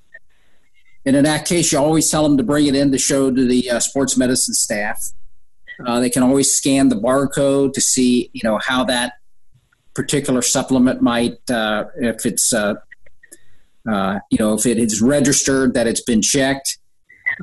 And 1.06 1.15
in 1.15 1.24
that 1.24 1.46
case, 1.46 1.72
you 1.72 1.79
always 1.79 2.10
tell 2.10 2.24
them 2.24 2.38
to 2.38 2.44
bring 2.44 2.65
it 2.65 2.75
in 2.75 2.91
to 2.91 2.98
show 2.98 3.32
to 3.32 3.48
the 3.48 3.70
uh, 3.70 3.79
sports 3.79 4.17
medicine 4.17 4.53
staff. 4.53 5.13
Uh, 5.86 6.00
they 6.00 6.10
can 6.10 6.24
always 6.24 6.51
scan 6.51 6.89
the 6.89 6.96
barcode 6.96 7.74
to 7.74 7.81
see, 7.81 8.29
you 8.34 8.41
know, 8.43 8.60
how 8.65 8.84
that 8.84 9.13
particular 9.93 10.41
supplement 10.41 11.01
might, 11.01 11.38
uh, 11.50 11.86
if 11.98 12.25
it's, 12.25 12.53
uh, 12.53 12.75
uh 13.89 14.19
you 14.31 14.38
know, 14.39 14.53
if 14.53 14.65
it 14.65 14.77
is 14.77 15.01
registered, 15.01 15.74
that 15.74 15.88
it's 15.88 16.01
been 16.01 16.22
checked. 16.22 16.77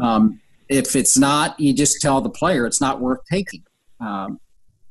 Um, 0.00 0.40
if 0.68 0.96
it's 0.96 1.16
not, 1.16 1.58
you 1.60 1.72
just 1.72 2.00
tell 2.00 2.20
the 2.20 2.30
player 2.30 2.66
it's 2.66 2.80
not 2.80 3.00
worth 3.00 3.20
taking. 3.30 3.62
Um, 4.00 4.40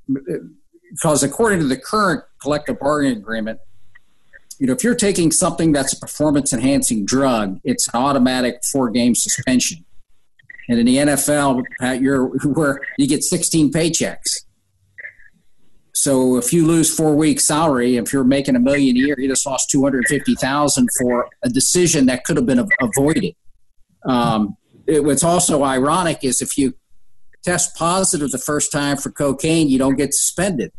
because 0.07 1.23
according 1.23 1.59
to 1.59 1.65
the 1.65 1.77
current 1.77 2.23
collective 2.41 2.79
bargaining 2.79 3.17
agreement, 3.17 3.59
you 4.59 4.67
know, 4.67 4.73
if 4.73 4.83
you're 4.83 4.95
taking 4.95 5.31
something 5.31 5.71
that's 5.71 5.93
a 5.93 5.99
performance 5.99 6.53
enhancing 6.53 7.05
drug, 7.05 7.59
it's 7.63 7.87
an 7.87 7.95
automatic 7.95 8.63
four 8.71 8.89
game 8.89 9.15
suspension. 9.15 9.83
And 10.69 10.79
in 10.79 10.85
the 10.85 10.97
NFL, 10.97 11.63
you're 12.01 12.27
where 12.53 12.81
you 12.97 13.07
get 13.07 13.23
16 13.23 13.71
paychecks. 13.71 14.43
So 15.95 16.37
if 16.37 16.51
you 16.51 16.65
lose 16.65 16.93
four 16.93 17.15
weeks' 17.15 17.47
salary, 17.47 17.97
if 17.97 18.11
you're 18.11 18.23
making 18.23 18.55
a 18.55 18.59
million 18.59 18.97
a 18.97 18.99
year, 18.99 19.15
you 19.17 19.29
just 19.29 19.45
lost 19.45 19.69
250,000 19.69 20.89
for 20.99 21.29
a 21.43 21.49
decision 21.49 22.07
that 22.07 22.23
could 22.23 22.35
have 22.35 22.45
been 22.45 22.67
avoided. 22.81 23.35
Um, 24.05 24.57
it, 24.87 25.03
what's 25.03 25.23
also 25.23 25.63
ironic 25.63 26.23
is 26.23 26.41
if 26.41 26.57
you 26.57 26.73
test 27.43 27.75
positive 27.75 28.31
the 28.31 28.37
first 28.37 28.71
time 28.71 28.97
for 28.97 29.11
cocaine, 29.11 29.69
you 29.69 29.77
don't 29.77 29.95
get 29.95 30.13
suspended. 30.13 30.71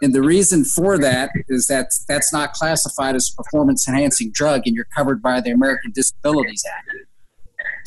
and 0.00 0.14
the 0.14 0.22
reason 0.22 0.64
for 0.64 0.96
that 0.98 1.30
is 1.48 1.66
that 1.66 1.88
that's 2.08 2.32
not 2.32 2.52
classified 2.52 3.16
as 3.16 3.30
a 3.32 3.42
performance 3.42 3.88
enhancing 3.88 4.30
drug 4.32 4.62
and 4.66 4.74
you're 4.74 4.88
covered 4.96 5.20
by 5.20 5.40
the 5.40 5.50
American 5.50 5.92
Disabilities 5.92 6.64
Act. 6.72 7.06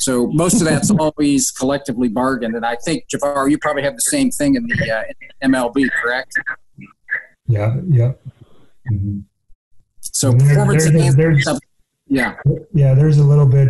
So 0.00 0.28
most 0.28 0.62
of 0.62 0.66
that's 0.66 0.90
always 0.90 1.50
collectively 1.50 2.08
bargained, 2.08 2.54
and 2.54 2.64
I 2.64 2.76
think 2.76 3.04
Javair, 3.08 3.50
you 3.50 3.58
probably 3.58 3.82
have 3.82 3.96
the 3.96 4.02
same 4.02 4.30
thing 4.30 4.54
in 4.54 4.66
the 4.66 4.90
uh, 4.90 5.46
MLB, 5.46 5.88
correct? 6.02 6.32
Yeah, 7.46 7.76
yeah. 7.86 8.12
Mm-hmm. 8.90 9.18
So 10.00 10.32
performance 10.32 10.90
there, 10.90 11.12
there, 11.12 11.36
yeah, 12.06 12.36
yeah. 12.72 12.94
There's 12.94 13.18
a 13.18 13.24
little 13.24 13.46
bit, 13.46 13.68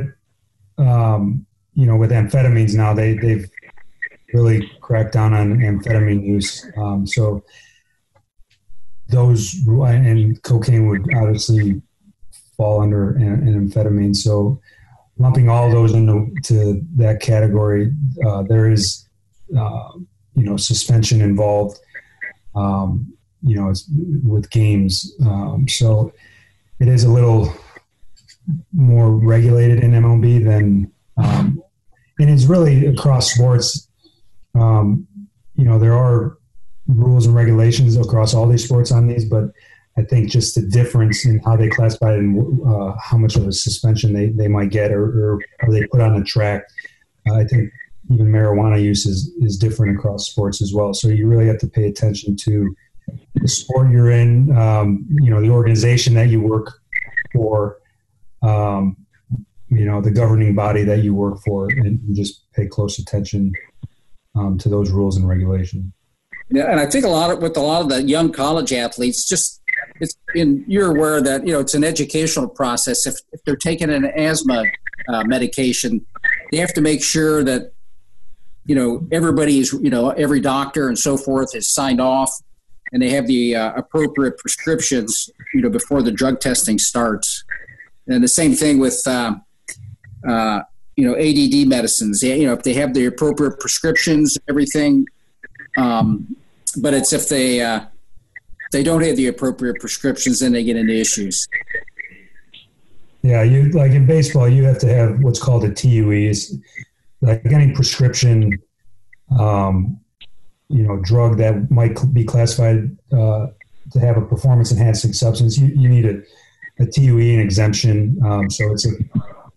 um, 0.78 1.44
you 1.74 1.86
know, 1.86 1.96
with 1.96 2.12
amphetamines 2.12 2.74
now. 2.74 2.94
They 2.94 3.14
they've 3.14 3.50
really 4.32 4.70
cracked 4.80 5.12
down 5.14 5.34
on 5.34 5.58
amphetamine 5.58 6.24
use. 6.24 6.64
Um, 6.76 7.06
so 7.06 7.42
those 9.08 9.54
and 9.66 10.40
cocaine 10.42 10.86
would 10.86 11.12
obviously 11.16 11.82
fall 12.56 12.80
under 12.80 13.16
an, 13.16 13.48
an 13.48 13.68
amphetamine. 13.68 14.14
So 14.14 14.60
lumping 15.20 15.50
all 15.50 15.70
those 15.70 15.92
into 15.92 16.34
to 16.44 16.82
that 16.96 17.20
category, 17.20 17.92
uh, 18.26 18.42
there 18.42 18.70
is 18.70 19.06
uh, 19.56 19.90
you 20.34 20.44
know 20.44 20.56
suspension 20.56 21.20
involved. 21.20 21.78
Um, 22.54 23.12
you 23.42 23.56
know, 23.56 23.72
with 24.22 24.50
games, 24.50 25.14
um, 25.24 25.66
so 25.66 26.12
it 26.78 26.88
is 26.88 27.04
a 27.04 27.08
little 27.08 27.54
more 28.72 29.12
regulated 29.12 29.82
in 29.82 29.92
MLB 29.92 30.44
than, 30.44 30.92
um, 31.16 31.62
and 32.18 32.28
it's 32.28 32.44
really 32.44 32.86
across 32.86 33.32
sports. 33.32 33.88
Um, 34.54 35.06
you 35.54 35.64
know, 35.64 35.78
there 35.78 35.94
are 35.94 36.36
rules 36.86 37.24
and 37.24 37.34
regulations 37.34 37.96
across 37.96 38.34
all 38.34 38.46
these 38.46 38.64
sports 38.64 38.92
on 38.92 39.06
these, 39.06 39.24
but 39.24 39.52
I 40.00 40.04
think 40.04 40.30
just 40.30 40.54
the 40.54 40.62
difference 40.62 41.26
in 41.26 41.40
how 41.40 41.56
they 41.56 41.68
classify 41.68 42.14
it 42.14 42.20
and 42.20 42.66
uh, 42.66 42.94
how 42.98 43.18
much 43.18 43.36
of 43.36 43.46
a 43.46 43.52
suspension 43.52 44.14
they, 44.14 44.28
they 44.30 44.48
might 44.48 44.70
get 44.70 44.92
or, 44.92 45.40
or 45.62 45.72
they 45.72 45.86
put 45.88 46.00
on 46.00 46.18
the 46.18 46.24
track. 46.24 46.62
Uh, 47.28 47.34
I 47.34 47.44
think 47.44 47.70
even 48.10 48.26
marijuana 48.26 48.82
use 48.82 49.04
is, 49.04 49.30
is 49.40 49.58
different 49.58 49.98
across 49.98 50.30
sports 50.30 50.62
as 50.62 50.72
well. 50.72 50.94
So 50.94 51.08
you 51.08 51.26
really 51.26 51.46
have 51.46 51.58
to 51.58 51.66
pay 51.66 51.84
attention 51.84 52.34
to 52.36 52.74
the 53.34 53.48
sport 53.48 53.90
you're 53.90 54.10
in, 54.10 54.56
um, 54.56 55.06
you 55.10 55.30
know, 55.30 55.40
the 55.40 55.50
organization 55.50 56.14
that 56.14 56.28
you 56.28 56.40
work 56.40 56.80
for, 57.34 57.78
um, 58.42 58.96
you 59.68 59.84
know, 59.84 60.00
the 60.00 60.10
governing 60.10 60.54
body 60.54 60.82
that 60.84 61.04
you 61.04 61.14
work 61.14 61.40
for, 61.44 61.68
and 61.68 62.00
just 62.16 62.50
pay 62.54 62.66
close 62.66 62.98
attention 62.98 63.52
um, 64.34 64.58
to 64.58 64.68
those 64.68 64.90
rules 64.90 65.16
and 65.16 65.28
regulations. 65.28 65.92
Yeah, 66.52 66.70
and 66.70 66.80
I 66.80 66.86
think 66.86 67.04
a 67.04 67.08
lot 67.08 67.30
of 67.30 67.40
with 67.40 67.56
a 67.56 67.60
lot 67.60 67.82
of 67.82 67.88
the 67.88 68.02
young 68.02 68.32
college 68.32 68.72
athletes, 68.72 69.28
just 69.28 69.59
it's 70.00 70.16
in, 70.34 70.64
you're 70.66 70.96
aware 70.96 71.20
that 71.20 71.46
you 71.46 71.52
know 71.52 71.60
it's 71.60 71.74
an 71.74 71.84
educational 71.84 72.48
process. 72.48 73.06
If, 73.06 73.16
if 73.32 73.42
they're 73.44 73.56
taking 73.56 73.90
an 73.90 74.06
asthma 74.06 74.64
uh, 75.08 75.24
medication, 75.24 76.04
they 76.50 76.58
have 76.58 76.72
to 76.74 76.80
make 76.80 77.02
sure 77.02 77.44
that 77.44 77.72
you 78.66 78.74
know 78.74 79.06
everybody's 79.12 79.72
you 79.72 79.90
know 79.90 80.10
every 80.10 80.40
doctor 80.40 80.88
and 80.88 80.98
so 80.98 81.16
forth 81.16 81.54
has 81.54 81.68
signed 81.68 82.00
off 82.00 82.30
and 82.92 83.02
they 83.02 83.10
have 83.10 83.26
the 83.26 83.54
uh, 83.54 83.72
appropriate 83.74 84.38
prescriptions, 84.38 85.30
you 85.54 85.60
know, 85.60 85.70
before 85.70 86.02
the 86.02 86.10
drug 86.10 86.40
testing 86.40 86.78
starts. 86.78 87.44
And 88.08 88.22
the 88.22 88.28
same 88.28 88.54
thing 88.54 88.78
with, 88.78 89.00
uh, 89.06 89.34
uh, 90.28 90.62
you 90.96 91.04
know, 91.04 91.16
ADD 91.16 91.68
medicines. 91.68 92.22
You 92.22 92.46
know, 92.46 92.52
if 92.52 92.62
they 92.62 92.74
have 92.74 92.94
the 92.94 93.06
appropriate 93.06 93.60
prescriptions, 93.60 94.36
everything. 94.48 95.06
Um, 95.76 96.36
but 96.76 96.94
it's 96.94 97.12
if 97.12 97.28
they 97.28 97.60
uh, 97.60 97.84
they 98.70 98.82
don't 98.82 99.02
have 99.02 99.16
the 99.16 99.26
appropriate 99.26 99.80
prescriptions, 99.80 100.40
then 100.40 100.52
they 100.52 100.64
get 100.64 100.76
into 100.76 100.94
issues. 100.94 101.48
Yeah, 103.22 103.42
you 103.42 103.70
like 103.70 103.92
in 103.92 104.06
baseball, 104.06 104.48
you 104.48 104.64
have 104.64 104.78
to 104.78 104.88
have 104.88 105.22
what's 105.22 105.42
called 105.42 105.64
a 105.64 105.72
TUE. 105.72 106.10
Is 106.10 106.58
like 107.20 107.44
any 107.46 107.72
prescription, 107.72 108.58
um, 109.38 110.00
you 110.68 110.82
know, 110.82 110.96
drug 110.96 111.36
that 111.38 111.70
might 111.70 111.98
be 112.14 112.24
classified 112.24 112.96
uh, 113.12 113.48
to 113.92 114.00
have 114.00 114.16
a 114.16 114.22
performance 114.22 114.72
enhancing 114.72 115.12
substance. 115.12 115.58
You, 115.58 115.66
you 115.66 115.88
need 115.88 116.06
a, 116.06 116.22
a 116.82 116.86
TUE 116.86 117.18
and 117.18 117.40
exemption. 117.42 118.18
Um, 118.24 118.48
so 118.48 118.72
it's 118.72 118.86
a 118.86 118.92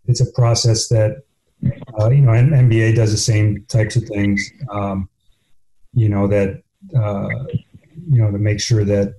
it's 0.08 0.20
a 0.20 0.30
process 0.34 0.90
that 0.90 1.24
uh, 2.00 2.10
you 2.10 2.22
know 2.22 2.32
NBA 2.32 2.96
does 2.96 3.12
the 3.12 3.18
same 3.18 3.64
types 3.70 3.96
of 3.96 4.04
things. 4.04 4.52
Um, 4.70 5.08
you 5.94 6.10
know 6.10 6.28
that 6.28 6.62
uh, 6.94 7.30
you 8.10 8.22
know 8.22 8.32
to 8.32 8.38
make 8.38 8.60
sure 8.60 8.84
that 8.84 9.16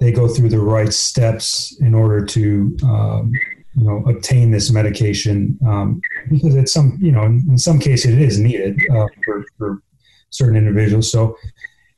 they 0.00 0.12
go 0.12 0.28
through 0.28 0.48
the 0.48 0.58
right 0.58 0.92
steps 0.92 1.76
in 1.80 1.94
order 1.94 2.24
to 2.24 2.76
um, 2.84 3.32
you 3.74 3.84
know 3.84 4.04
obtain 4.06 4.50
this 4.50 4.70
medication 4.70 5.58
um, 5.66 6.00
because 6.30 6.54
it's 6.54 6.72
some 6.72 6.98
you 7.00 7.12
know 7.12 7.22
in 7.24 7.58
some 7.58 7.78
cases 7.78 8.12
it 8.12 8.20
is 8.20 8.38
needed 8.38 8.78
uh, 8.92 9.06
for, 9.24 9.44
for 9.58 9.82
certain 10.30 10.56
individuals. 10.56 11.10
So 11.10 11.36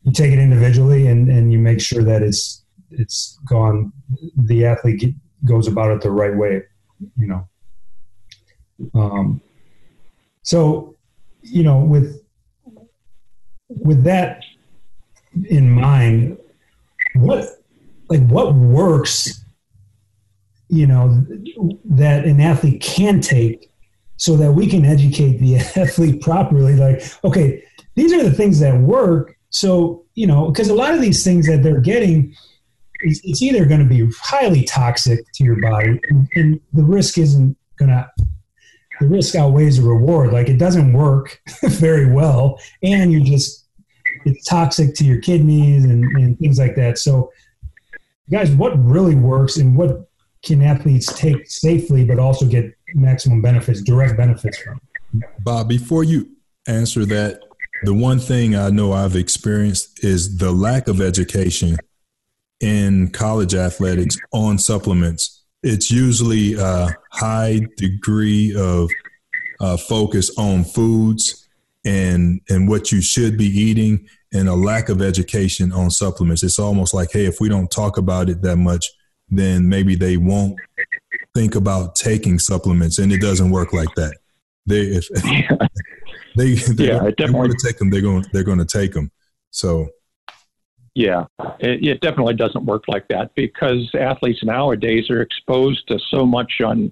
you 0.03 0.13
take 0.13 0.33
it 0.33 0.39
individually 0.39 1.07
and, 1.09 1.29
and 1.29 1.53
you 1.53 1.59
make 1.59 1.81
sure 1.81 2.03
that 2.05 2.23
it's 2.23 2.65
it's 2.91 3.39
gone 3.47 3.93
the 4.37 4.65
athlete 4.65 5.15
goes 5.45 5.67
about 5.67 5.91
it 5.91 6.01
the 6.01 6.11
right 6.11 6.37
way 6.37 6.63
you 7.19 7.27
know. 7.27 7.49
Um, 8.95 9.41
so 10.43 10.95
you 11.43 11.63
know 11.63 11.79
with 11.79 12.23
with 13.69 14.05
that 14.05 14.43
in 15.45 15.71
mind 15.71 16.39
what 17.15 17.47
like 18.09 18.27
what 18.29 18.55
works 18.55 19.45
you 20.69 20.87
know 20.87 21.25
that 21.85 22.25
an 22.25 22.41
athlete 22.41 22.81
can 22.81 23.21
take 23.21 23.71
so 24.17 24.37
that 24.37 24.53
we 24.53 24.67
can 24.67 24.85
educate 24.85 25.39
the 25.39 25.57
athlete 25.77 26.21
properly? 26.21 26.75
Like 26.75 27.03
okay 27.25 27.63
these 27.95 28.13
are 28.13 28.23
the 28.23 28.33
things 28.33 28.61
that 28.61 28.79
work. 28.79 29.37
So 29.51 30.05
you 30.15 30.27
know 30.27 30.51
because 30.51 30.69
a 30.69 30.75
lot 30.75 30.95
of 30.95 31.01
these 31.01 31.25
things 31.25 31.47
that 31.47 31.63
they're 31.63 31.81
getting 31.81 32.35
it's, 33.01 33.21
it's 33.25 33.43
either 33.43 33.67
going 33.67 33.81
to 33.81 33.87
be 33.87 34.09
highly 34.21 34.65
toxic 34.65 35.21
to 35.35 35.45
your 35.45 35.61
body 35.61 36.01
and, 36.09 36.29
and 36.35 36.61
the 36.73 36.83
risk 36.83 37.19
isn't 37.19 37.57
going 37.79 37.91
to 37.91 38.09
the 39.01 39.07
risk 39.07 39.35
outweighs 39.35 39.77
the 39.77 39.87
reward. 39.87 40.33
Like 40.33 40.49
it 40.49 40.59
doesn't 40.59 40.93
work 40.93 41.41
very 41.63 42.11
well 42.11 42.59
and 42.83 43.13
you 43.13 43.23
just 43.23 43.66
it's 44.27 44.45
toxic 44.45 44.95
to 44.95 45.05
your 45.05 45.21
kidneys 45.21 45.85
and, 45.85 46.05
and 46.17 46.39
things 46.39 46.59
like 46.59 46.75
that 46.75 46.99
so 46.99 47.31
guys, 48.31 48.51
what 48.53 48.73
really 48.85 49.15
works 49.15 49.57
and 49.57 49.77
what 49.77 50.09
can 50.43 50.63
athletes 50.63 51.13
take 51.19 51.49
safely 51.49 52.05
but 52.05 52.19
also 52.19 52.47
get 52.47 52.73
maximum 52.95 53.43
benefits, 53.43 53.83
direct 53.83 54.17
benefits 54.17 54.59
from? 54.59 54.81
Bob, 55.41 55.69
before 55.69 56.05
you 56.05 56.29
answer 56.69 57.05
that, 57.07 57.41
the 57.83 57.95
one 57.95 58.19
thing 58.19 58.55
I 58.55 58.71
know 58.71 58.93
I've 58.93 59.17
experienced 59.17 60.03
is 60.03 60.39
the 60.39 60.51
lack 60.51 60.89
of 60.89 61.01
education 61.01 61.77
in 62.61 63.11
college 63.11 63.55
athletics 63.55 64.17
on 64.33 64.59
supplements. 64.59 65.45
It's 65.63 65.91
usually 65.91 66.55
a 66.55 66.97
high 67.13 67.61
degree 67.77 68.55
of 68.57 68.91
uh, 69.61 69.77
focus 69.77 70.31
on 70.39 70.65
foods 70.65 71.49
and 71.85 72.41
and 72.49 72.69
what 72.69 72.91
you 72.93 73.01
should 73.01 73.39
be 73.39 73.47
eating 73.47 74.09
and 74.37 74.49
a 74.49 74.55
lack 74.55 74.89
of 74.89 75.01
education 75.01 75.73
on 75.73 75.91
supplements. 75.91 76.43
It's 76.43 76.59
almost 76.59 76.93
like, 76.93 77.11
hey, 77.13 77.25
if 77.25 77.41
we 77.41 77.49
don't 77.49 77.71
talk 77.71 77.97
about 77.97 78.29
it 78.29 78.43
that 78.43 78.57
much, 78.57 78.87
then 79.29 79.69
maybe 79.69 79.95
they 79.95 80.17
won't 80.17 80.57
think 81.35 81.55
about 81.55 81.97
taking 81.97 82.39
supplements, 82.39 82.99
and 82.99 83.13
it 83.13 83.21
doesn't 83.21 83.51
work 83.51 83.73
like 83.73 83.93
that. 83.97 84.17
They 84.67 84.81
if 84.81 85.09
they 86.37 86.55
they, 86.55 86.87
yeah, 86.87 87.11
they 87.17 87.31
want 87.31 87.53
to 87.53 87.67
take 87.67 87.79
them, 87.79 87.91
they're 87.91 88.03
going 88.03 88.25
they're 88.33 88.45
going 88.45 88.59
to 88.59 88.65
take 88.65 88.93
them. 88.93 89.11
So. 89.51 89.89
Yeah, 90.95 91.27
it, 91.61 91.87
it 91.87 92.01
definitely 92.01 92.37
doesn't 92.37 92.65
work 92.65 92.85
like 92.89 93.07
that 93.09 93.35
because 93.35 93.91
athletes 93.93 94.43
nowadays 94.43 95.11
are 95.11 95.21
exposed 95.21 95.87
to 95.89 95.99
so 96.11 96.25
much 96.25 96.63
on 96.65 96.91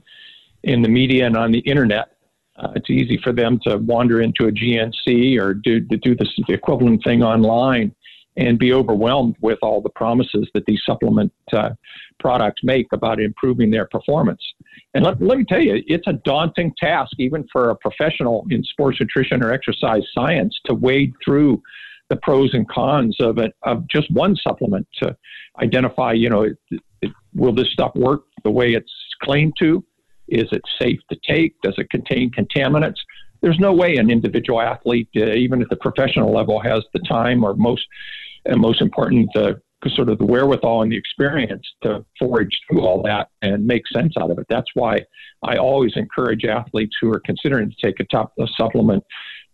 in 0.62 0.82
the 0.82 0.90
media 0.90 1.24
and 1.24 1.38
on 1.38 1.52
the 1.52 1.60
internet 1.60 2.13
uh, 2.56 2.68
it's 2.76 2.90
easy 2.90 3.18
for 3.22 3.32
them 3.32 3.58
to 3.64 3.78
wander 3.78 4.20
into 4.20 4.46
a 4.46 4.52
GNC 4.52 5.38
or 5.40 5.54
do, 5.54 5.80
to 5.80 5.96
do 5.96 6.14
this 6.14 6.28
equivalent 6.48 7.02
thing 7.04 7.22
online 7.22 7.94
and 8.36 8.58
be 8.58 8.72
overwhelmed 8.72 9.36
with 9.40 9.58
all 9.62 9.80
the 9.80 9.90
promises 9.90 10.48
that 10.54 10.64
these 10.66 10.80
supplement 10.84 11.32
uh, 11.52 11.70
products 12.18 12.62
make 12.64 12.86
about 12.92 13.20
improving 13.20 13.70
their 13.70 13.86
performance. 13.86 14.42
And 14.94 15.04
let, 15.04 15.20
let 15.20 15.38
me 15.38 15.44
tell 15.44 15.60
you, 15.60 15.82
it's 15.86 16.06
a 16.06 16.14
daunting 16.24 16.72
task, 16.80 17.12
even 17.18 17.46
for 17.52 17.70
a 17.70 17.76
professional 17.76 18.44
in 18.50 18.62
sports 18.64 18.98
nutrition 19.00 19.42
or 19.42 19.52
exercise 19.52 20.02
science, 20.12 20.58
to 20.66 20.74
wade 20.74 21.12
through 21.24 21.62
the 22.10 22.16
pros 22.16 22.52
and 22.54 22.68
cons 22.68 23.16
of 23.20 23.38
it 23.38 23.52
of 23.62 23.88
just 23.88 24.10
one 24.10 24.36
supplement 24.36 24.86
to 25.02 25.16
identify, 25.62 26.12
you 26.12 26.28
know, 26.28 26.42
it, 26.42 26.56
it, 27.02 27.10
will 27.34 27.54
this 27.54 27.70
stuff 27.72 27.92
work 27.94 28.24
the 28.42 28.50
way 28.50 28.72
it's 28.72 28.92
claimed 29.22 29.54
to? 29.58 29.84
Is 30.34 30.48
it 30.52 30.62
safe 30.80 31.00
to 31.10 31.18
take? 31.26 31.60
Does 31.62 31.74
it 31.78 31.88
contain 31.90 32.30
contaminants? 32.30 32.98
There's 33.40 33.58
no 33.58 33.72
way 33.72 33.96
an 33.96 34.10
individual 34.10 34.60
athlete, 34.60 35.08
uh, 35.16 35.26
even 35.32 35.60
at 35.62 35.68
the 35.68 35.76
professional 35.76 36.32
level, 36.32 36.60
has 36.60 36.82
the 36.92 37.00
time 37.00 37.44
or 37.44 37.54
most, 37.54 37.86
and 38.46 38.60
most 38.60 38.80
important, 38.80 39.28
the 39.34 39.60
sort 39.90 40.08
of 40.08 40.18
the 40.18 40.24
wherewithal 40.24 40.82
and 40.82 40.90
the 40.90 40.96
experience 40.96 41.66
to 41.82 42.04
forage 42.18 42.58
through 42.66 42.80
all 42.80 43.02
that 43.02 43.28
and 43.42 43.66
make 43.66 43.82
sense 43.92 44.14
out 44.18 44.30
of 44.30 44.38
it. 44.38 44.46
That's 44.48 44.70
why 44.74 45.00
I 45.42 45.56
always 45.56 45.92
encourage 45.96 46.44
athletes 46.44 46.96
who 47.00 47.12
are 47.12 47.20
considering 47.20 47.70
to 47.70 47.76
take 47.84 48.00
a 48.00 48.04
top 48.04 48.32
a 48.38 48.46
supplement 48.56 49.04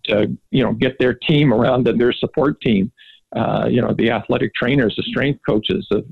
to 0.04 0.36
you 0.50 0.62
know 0.62 0.72
get 0.72 0.96
their 0.98 1.14
team 1.14 1.52
around 1.52 1.88
and 1.88 2.00
their 2.00 2.12
support 2.12 2.60
team. 2.60 2.92
Uh, 3.34 3.66
you 3.68 3.80
know 3.80 3.92
the 3.92 4.10
athletic 4.10 4.54
trainers, 4.54 4.94
the 4.96 5.02
strength 5.02 5.40
coaches, 5.46 5.86
the 5.90 6.04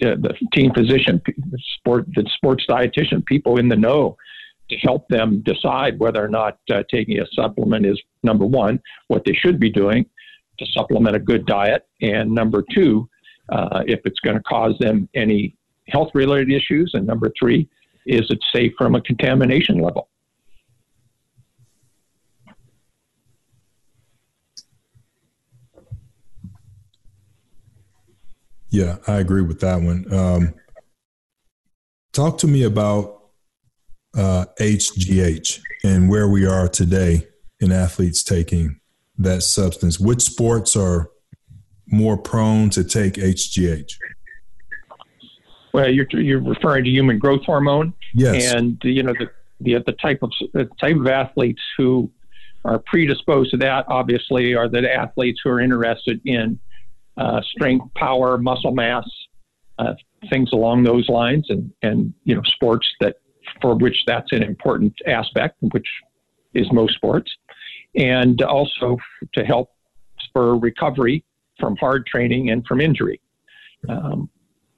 the 0.00 0.34
team 0.52 0.72
physician, 0.74 1.20
the 1.26 1.58
sport, 1.78 2.06
the 2.14 2.28
sports 2.34 2.64
dietitian, 2.68 3.24
people 3.24 3.58
in 3.58 3.68
the 3.68 3.76
know 3.76 4.16
to 4.68 4.76
help 4.78 5.06
them 5.08 5.42
decide 5.42 5.98
whether 5.98 6.22
or 6.22 6.28
not 6.28 6.58
uh, 6.72 6.82
taking 6.90 7.20
a 7.20 7.26
supplement 7.32 7.86
is 7.86 8.00
number 8.22 8.44
one, 8.44 8.80
what 9.08 9.24
they 9.24 9.32
should 9.32 9.60
be 9.60 9.70
doing 9.70 10.04
to 10.58 10.66
supplement 10.72 11.14
a 11.14 11.20
good 11.20 11.46
diet, 11.46 11.86
and 12.00 12.30
number 12.30 12.64
two, 12.74 13.08
uh, 13.50 13.82
if 13.86 14.00
it's 14.04 14.18
going 14.20 14.36
to 14.36 14.42
cause 14.42 14.74
them 14.80 15.08
any 15.14 15.54
health 15.88 16.10
related 16.14 16.50
issues, 16.50 16.90
and 16.94 17.06
number 17.06 17.30
three, 17.38 17.68
is 18.06 18.22
it 18.30 18.38
safe 18.54 18.72
from 18.78 18.94
a 18.94 19.00
contamination 19.02 19.78
level? 19.78 20.08
Yeah, 28.70 28.96
I 29.06 29.16
agree 29.16 29.42
with 29.42 29.60
that 29.60 29.80
one. 29.80 30.12
Um, 30.12 30.54
talk 32.12 32.38
to 32.38 32.46
me 32.46 32.64
about 32.64 33.20
uh, 34.16 34.46
HGH 34.58 35.60
and 35.84 36.08
where 36.08 36.28
we 36.28 36.46
are 36.46 36.68
today 36.68 37.28
in 37.60 37.72
athletes 37.72 38.22
taking 38.22 38.80
that 39.18 39.42
substance. 39.42 40.00
Which 40.00 40.22
sports 40.22 40.76
are 40.76 41.10
more 41.86 42.16
prone 42.16 42.70
to 42.70 42.82
take 42.82 43.14
HGH? 43.14 43.92
Well, 45.72 45.90
you're 45.90 46.06
you're 46.10 46.40
referring 46.40 46.84
to 46.84 46.90
human 46.90 47.18
growth 47.18 47.44
hormone. 47.44 47.92
Yes. 48.14 48.52
And 48.52 48.78
you 48.82 49.02
know 49.02 49.12
the 49.12 49.30
the, 49.60 49.82
the 49.84 49.92
type 49.92 50.22
of 50.22 50.32
the 50.52 50.68
type 50.80 50.96
of 50.96 51.06
athletes 51.06 51.62
who 51.76 52.10
are 52.64 52.78
predisposed 52.80 53.52
to 53.52 53.56
that 53.58 53.84
obviously 53.88 54.54
are 54.54 54.68
the 54.68 54.92
athletes 54.92 55.40
who 55.44 55.50
are 55.50 55.60
interested 55.60 56.20
in 56.24 56.58
uh, 57.16 57.40
strength, 57.42 57.86
power, 57.94 58.38
muscle 58.38 58.72
mass, 58.72 59.08
uh, 59.78 59.94
things 60.30 60.50
along 60.52 60.82
those 60.82 61.08
lines, 61.08 61.46
and 61.48 61.70
and 61.82 62.12
you 62.24 62.34
know 62.34 62.42
sports 62.44 62.86
that 63.00 63.16
for 63.60 63.74
which 63.76 63.96
that's 64.06 64.32
an 64.32 64.42
important 64.42 64.94
aspect, 65.06 65.56
which 65.72 65.88
is 66.54 66.70
most 66.72 66.94
sports, 66.94 67.30
and 67.94 68.42
also 68.42 68.96
to 69.34 69.44
help 69.44 69.70
spur 70.20 70.56
recovery 70.56 71.24
from 71.58 71.76
hard 71.76 72.06
training 72.06 72.50
and 72.50 72.66
from 72.66 72.80
injury. 72.80 73.20
Um, 73.88 74.28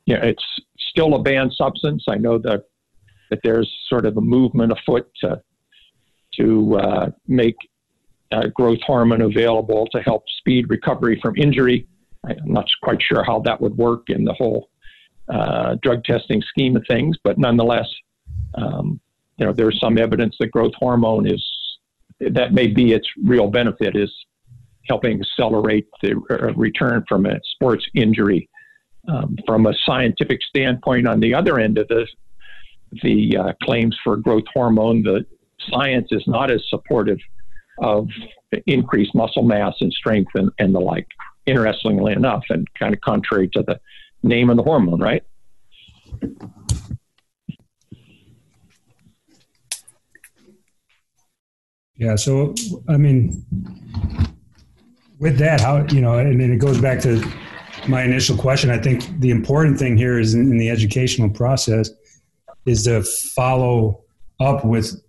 yeah, 0.06 0.24
it's 0.24 0.44
still 0.78 1.14
a 1.14 1.22
banned 1.22 1.52
substance. 1.52 2.04
I 2.08 2.16
know 2.16 2.38
that 2.38 2.64
that 3.30 3.40
there's 3.44 3.70
sort 3.88 4.06
of 4.06 4.16
a 4.16 4.20
movement 4.20 4.72
afoot 4.72 5.08
to 5.22 5.40
to 6.38 6.76
uh, 6.76 7.10
make 7.26 7.56
uh, 8.32 8.46
growth 8.48 8.80
hormone 8.86 9.22
available 9.22 9.86
to 9.92 10.00
help 10.00 10.24
speed 10.38 10.70
recovery 10.70 11.18
from 11.20 11.34
injury. 11.36 11.86
I'm 12.28 12.52
not 12.52 12.66
quite 12.82 13.02
sure 13.02 13.22
how 13.24 13.40
that 13.40 13.60
would 13.60 13.76
work 13.76 14.04
in 14.08 14.24
the 14.24 14.32
whole 14.34 14.70
uh, 15.28 15.76
drug 15.82 16.04
testing 16.04 16.42
scheme 16.42 16.76
of 16.76 16.84
things, 16.88 17.16
but 17.22 17.38
nonetheless, 17.38 17.86
um, 18.54 19.00
you 19.36 19.46
know, 19.46 19.52
there's 19.52 19.78
some 19.78 19.98
evidence 19.98 20.36
that 20.40 20.50
growth 20.50 20.72
hormone 20.78 21.26
is 21.26 21.44
that 22.20 22.52
may 22.52 22.66
be 22.66 22.92
its 22.92 23.06
real 23.24 23.48
benefit 23.48 23.94
is 23.94 24.12
helping 24.88 25.20
accelerate 25.20 25.86
the 26.02 26.20
uh, 26.30 26.52
return 26.54 27.04
from 27.08 27.26
a 27.26 27.38
sports 27.54 27.84
injury. 27.94 28.48
Um, 29.08 29.38
from 29.46 29.66
a 29.66 29.72
scientific 29.86 30.40
standpoint, 30.42 31.06
on 31.06 31.20
the 31.20 31.32
other 31.32 31.58
end 31.58 31.78
of 31.78 31.88
the 31.88 32.06
the 33.02 33.36
uh, 33.36 33.52
claims 33.62 33.96
for 34.02 34.16
growth 34.16 34.44
hormone, 34.52 35.02
the 35.02 35.24
science 35.70 36.08
is 36.10 36.22
not 36.26 36.50
as 36.50 36.62
supportive 36.68 37.18
of 37.80 38.08
increased 38.66 39.14
muscle 39.14 39.42
mass 39.42 39.74
and 39.80 39.92
strength 39.92 40.30
and, 40.34 40.50
and 40.58 40.74
the 40.74 40.80
like. 40.80 41.06
Interestingly 41.48 42.12
enough, 42.12 42.44
and 42.50 42.66
kind 42.74 42.94
of 42.94 43.00
contrary 43.00 43.48
to 43.48 43.62
the 43.62 43.80
name 44.22 44.50
of 44.50 44.56
the 44.56 44.62
hormone, 44.62 45.00
right? 45.00 45.22
Yeah. 51.96 52.14
So, 52.16 52.54
I 52.88 52.96
mean, 52.96 53.44
with 55.18 55.38
that, 55.38 55.60
how, 55.60 55.84
you 55.86 56.00
know, 56.00 56.18
and 56.18 56.40
then 56.40 56.52
it 56.52 56.58
goes 56.58 56.80
back 56.80 57.00
to 57.00 57.22
my 57.88 58.02
initial 58.02 58.36
question. 58.36 58.70
I 58.70 58.78
think 58.78 59.20
the 59.20 59.30
important 59.30 59.78
thing 59.78 59.96
here 59.96 60.18
is 60.18 60.34
in, 60.34 60.42
in 60.42 60.58
the 60.58 60.70
educational 60.70 61.28
process 61.30 61.90
is 62.66 62.84
to 62.84 63.02
follow 63.02 64.04
up 64.38 64.64
with 64.64 65.00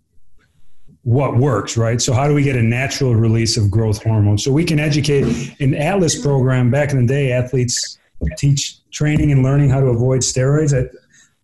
what 1.03 1.37
works, 1.37 1.77
right? 1.77 2.01
So 2.01 2.13
how 2.13 2.27
do 2.27 2.33
we 2.33 2.43
get 2.43 2.55
a 2.55 2.61
natural 2.61 3.15
release 3.15 3.57
of 3.57 3.71
growth 3.71 4.03
hormone? 4.03 4.37
So 4.37 4.51
we 4.51 4.65
can 4.65 4.79
educate 4.79 5.59
an 5.59 5.73
Atlas 5.73 6.21
program 6.21 6.69
back 6.69 6.91
in 6.91 7.05
the 7.05 7.07
day, 7.07 7.31
athletes 7.31 7.97
teach 8.37 8.77
training 8.91 9.31
and 9.31 9.43
learning 9.43 9.69
how 9.69 9.79
to 9.79 9.87
avoid 9.87 10.21
steroids. 10.21 10.77
I, 10.77 10.89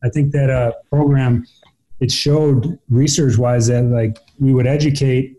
I 0.05 0.09
think 0.09 0.31
that 0.33 0.49
uh, 0.49 0.73
program 0.89 1.45
it 1.99 2.11
showed 2.11 2.77
research 2.89 3.37
wise 3.37 3.67
that 3.67 3.83
like 3.83 4.19
we 4.39 4.53
would 4.53 4.67
educate 4.67 5.37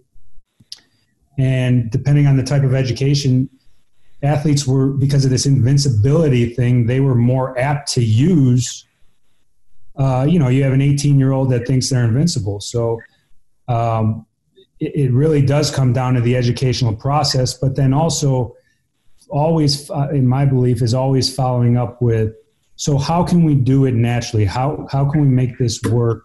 and 1.38 1.90
depending 1.90 2.26
on 2.26 2.36
the 2.36 2.42
type 2.42 2.62
of 2.62 2.74
education 2.74 3.48
athletes 4.22 4.66
were 4.66 4.88
because 4.88 5.24
of 5.24 5.30
this 5.30 5.44
invincibility 5.44 6.54
thing 6.54 6.86
they 6.86 7.00
were 7.00 7.14
more 7.14 7.56
apt 7.58 7.92
to 7.92 8.02
use 8.02 8.86
uh, 9.96 10.26
you 10.28 10.38
know 10.38 10.48
you 10.48 10.62
have 10.62 10.72
an 10.72 10.80
18 10.80 11.18
year 11.18 11.32
old 11.32 11.50
that 11.50 11.66
thinks 11.66 11.90
they're 11.90 12.04
invincible 12.04 12.60
so 12.60 12.98
um, 13.68 14.26
it, 14.78 14.94
it, 14.94 15.12
really 15.12 15.44
does 15.44 15.70
come 15.70 15.92
down 15.92 16.14
to 16.14 16.20
the 16.20 16.36
educational 16.36 16.94
process 16.94 17.54
but 17.54 17.76
then 17.76 17.92
also 17.92 18.54
always, 19.28 19.90
uh, 19.90 20.08
in 20.12 20.26
my 20.26 20.44
belief, 20.44 20.82
is 20.82 20.94
always 20.94 21.34
following 21.34 21.76
up 21.76 22.00
with, 22.00 22.34
so 22.76 22.98
how 22.98 23.24
can 23.24 23.44
we 23.44 23.54
do 23.54 23.86
it 23.86 23.94
naturally? 23.94 24.44
How 24.44 24.86
how 24.90 25.10
can 25.10 25.22
we 25.22 25.28
make 25.28 25.58
this 25.58 25.80
work? 25.84 26.24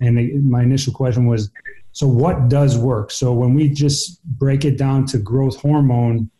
And 0.00 0.48
my 0.48 0.62
initial 0.62 0.92
question 0.92 1.26
was, 1.26 1.50
so 1.90 2.06
what 2.06 2.48
does 2.48 2.78
work? 2.78 3.10
So 3.10 3.32
when 3.32 3.54
we 3.54 3.68
just 3.68 4.22
break 4.24 4.64
it 4.64 4.78
down 4.78 5.06
to 5.06 5.18
growth 5.18 5.60
hormone, 5.60 6.30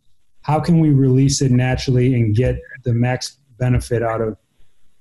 how 0.42 0.60
can 0.60 0.78
we 0.78 0.90
release 0.90 1.42
it 1.42 1.50
naturally 1.50 2.14
and 2.14 2.36
get 2.36 2.60
the 2.84 2.94
max 2.94 3.36
benefit 3.58 4.02
out 4.02 4.20
of 4.20 4.36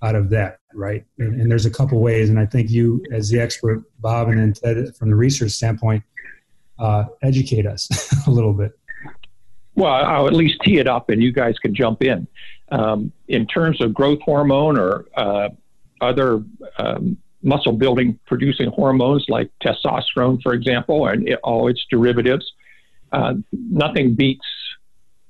out 0.02 0.16
of 0.16 0.30
that, 0.32 0.60
right? 0.78 1.06
And, 1.18 1.42
and 1.42 1.52
there's 1.52 1.66
a 1.66 1.72
couple 1.72 2.00
ways, 2.00 2.30
and 2.30 2.40
I 2.40 2.46
think 2.46 2.70
you, 2.70 3.04
as 3.12 3.30
the 3.30 3.40
expert, 3.40 3.84
Bob, 4.00 4.30
and 4.30 4.40
then 4.40 4.54
Ted, 4.54 4.96
from 4.96 5.10
the 5.10 5.16
research 5.16 5.52
standpoint, 5.52 6.04
uh, 6.80 7.06
educate 7.22 7.66
us 7.66 7.88
a 8.28 8.32
little 8.32 8.54
bit. 8.54 8.78
Well, 9.76 9.94
I'll 9.94 10.28
at 10.28 10.34
least 10.34 10.62
tee 10.63 10.78
it 10.78 10.88
up 10.88 11.10
and 11.10 11.22
you 11.22 11.32
guys 11.32 11.60
can 11.60 11.76
jump 11.76 12.02
in. 12.02 12.28
Um, 12.70 13.12
in 13.28 13.46
terms 13.46 13.80
of 13.80 13.94
growth 13.94 14.20
hormone 14.22 14.78
or 14.78 15.06
uh, 15.16 15.50
other 16.02 16.44
um, 16.80 17.18
muscle 17.44 17.72
building 17.72 18.20
producing 18.26 18.70
hormones 18.72 19.26
like 19.30 19.52
testosterone, 19.63 20.42
for 20.42 20.54
example, 20.54 21.08
and 21.08 21.28
it, 21.28 21.40
all 21.44 21.68
its 21.68 21.86
derivatives, 21.90 22.54
uh, 23.12 23.36
nothing 23.52 24.16
beats 24.16 24.46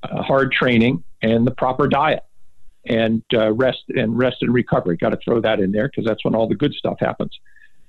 uh, 0.03 0.21
hard 0.23 0.51
training 0.51 1.03
and 1.21 1.45
the 1.45 1.51
proper 1.51 1.87
diet 1.87 2.23
and 2.87 3.23
uh, 3.33 3.51
rest 3.53 3.83
and 3.89 4.17
rest 4.17 4.37
and 4.41 4.53
recovery. 4.53 4.97
Got 4.97 5.09
to 5.09 5.19
throw 5.23 5.41
that 5.41 5.59
in 5.59 5.71
there 5.71 5.87
because 5.87 6.05
that's 6.05 6.23
when 6.23 6.35
all 6.35 6.47
the 6.47 6.55
good 6.55 6.73
stuff 6.73 6.97
happens. 6.99 7.37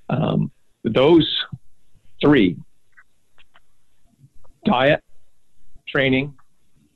Um, 0.09 0.51
those 0.83 1.27
three 2.21 2.57
diet, 4.65 5.03
training, 5.87 6.33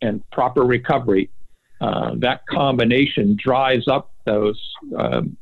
and 0.01 0.27
proper 0.31 0.63
recovery, 0.63 1.29
uh, 1.81 2.11
that 2.17 2.45
combination 2.47 3.37
drives 3.41 3.87
up 3.87 4.11
those 4.25 4.61
um, 4.97 5.37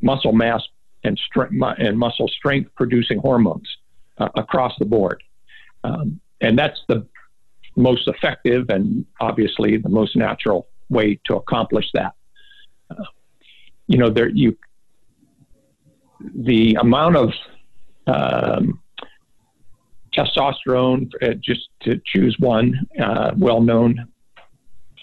muscle 0.00 0.32
mass 0.32 0.62
and, 1.04 1.18
strength, 1.18 1.54
and 1.78 1.98
muscle 1.98 2.28
strength 2.28 2.70
producing 2.76 3.18
hormones 3.18 3.68
uh, 4.18 4.28
across 4.34 4.72
the 4.78 4.84
board. 4.84 5.22
Um, 5.84 6.20
and 6.40 6.58
that's 6.58 6.80
the 6.88 7.06
most 7.76 8.08
effective 8.08 8.68
and 8.68 9.06
obviously 9.20 9.76
the 9.76 9.88
most 9.88 10.16
natural 10.16 10.66
way 10.90 11.18
to 11.24 11.36
accomplish 11.36 11.86
that. 11.94 12.14
Uh, 12.90 13.04
you 13.86 13.98
know, 13.98 14.10
there 14.10 14.28
you 14.28 14.56
the 16.34 16.74
amount 16.74 17.16
of 17.16 17.32
um, 18.06 18.80
testosterone, 20.16 21.10
uh, 21.22 21.34
just 21.34 21.68
to 21.82 22.00
choose 22.04 22.36
one 22.38 22.86
uh, 23.00 23.32
well 23.38 23.60
known 23.60 24.06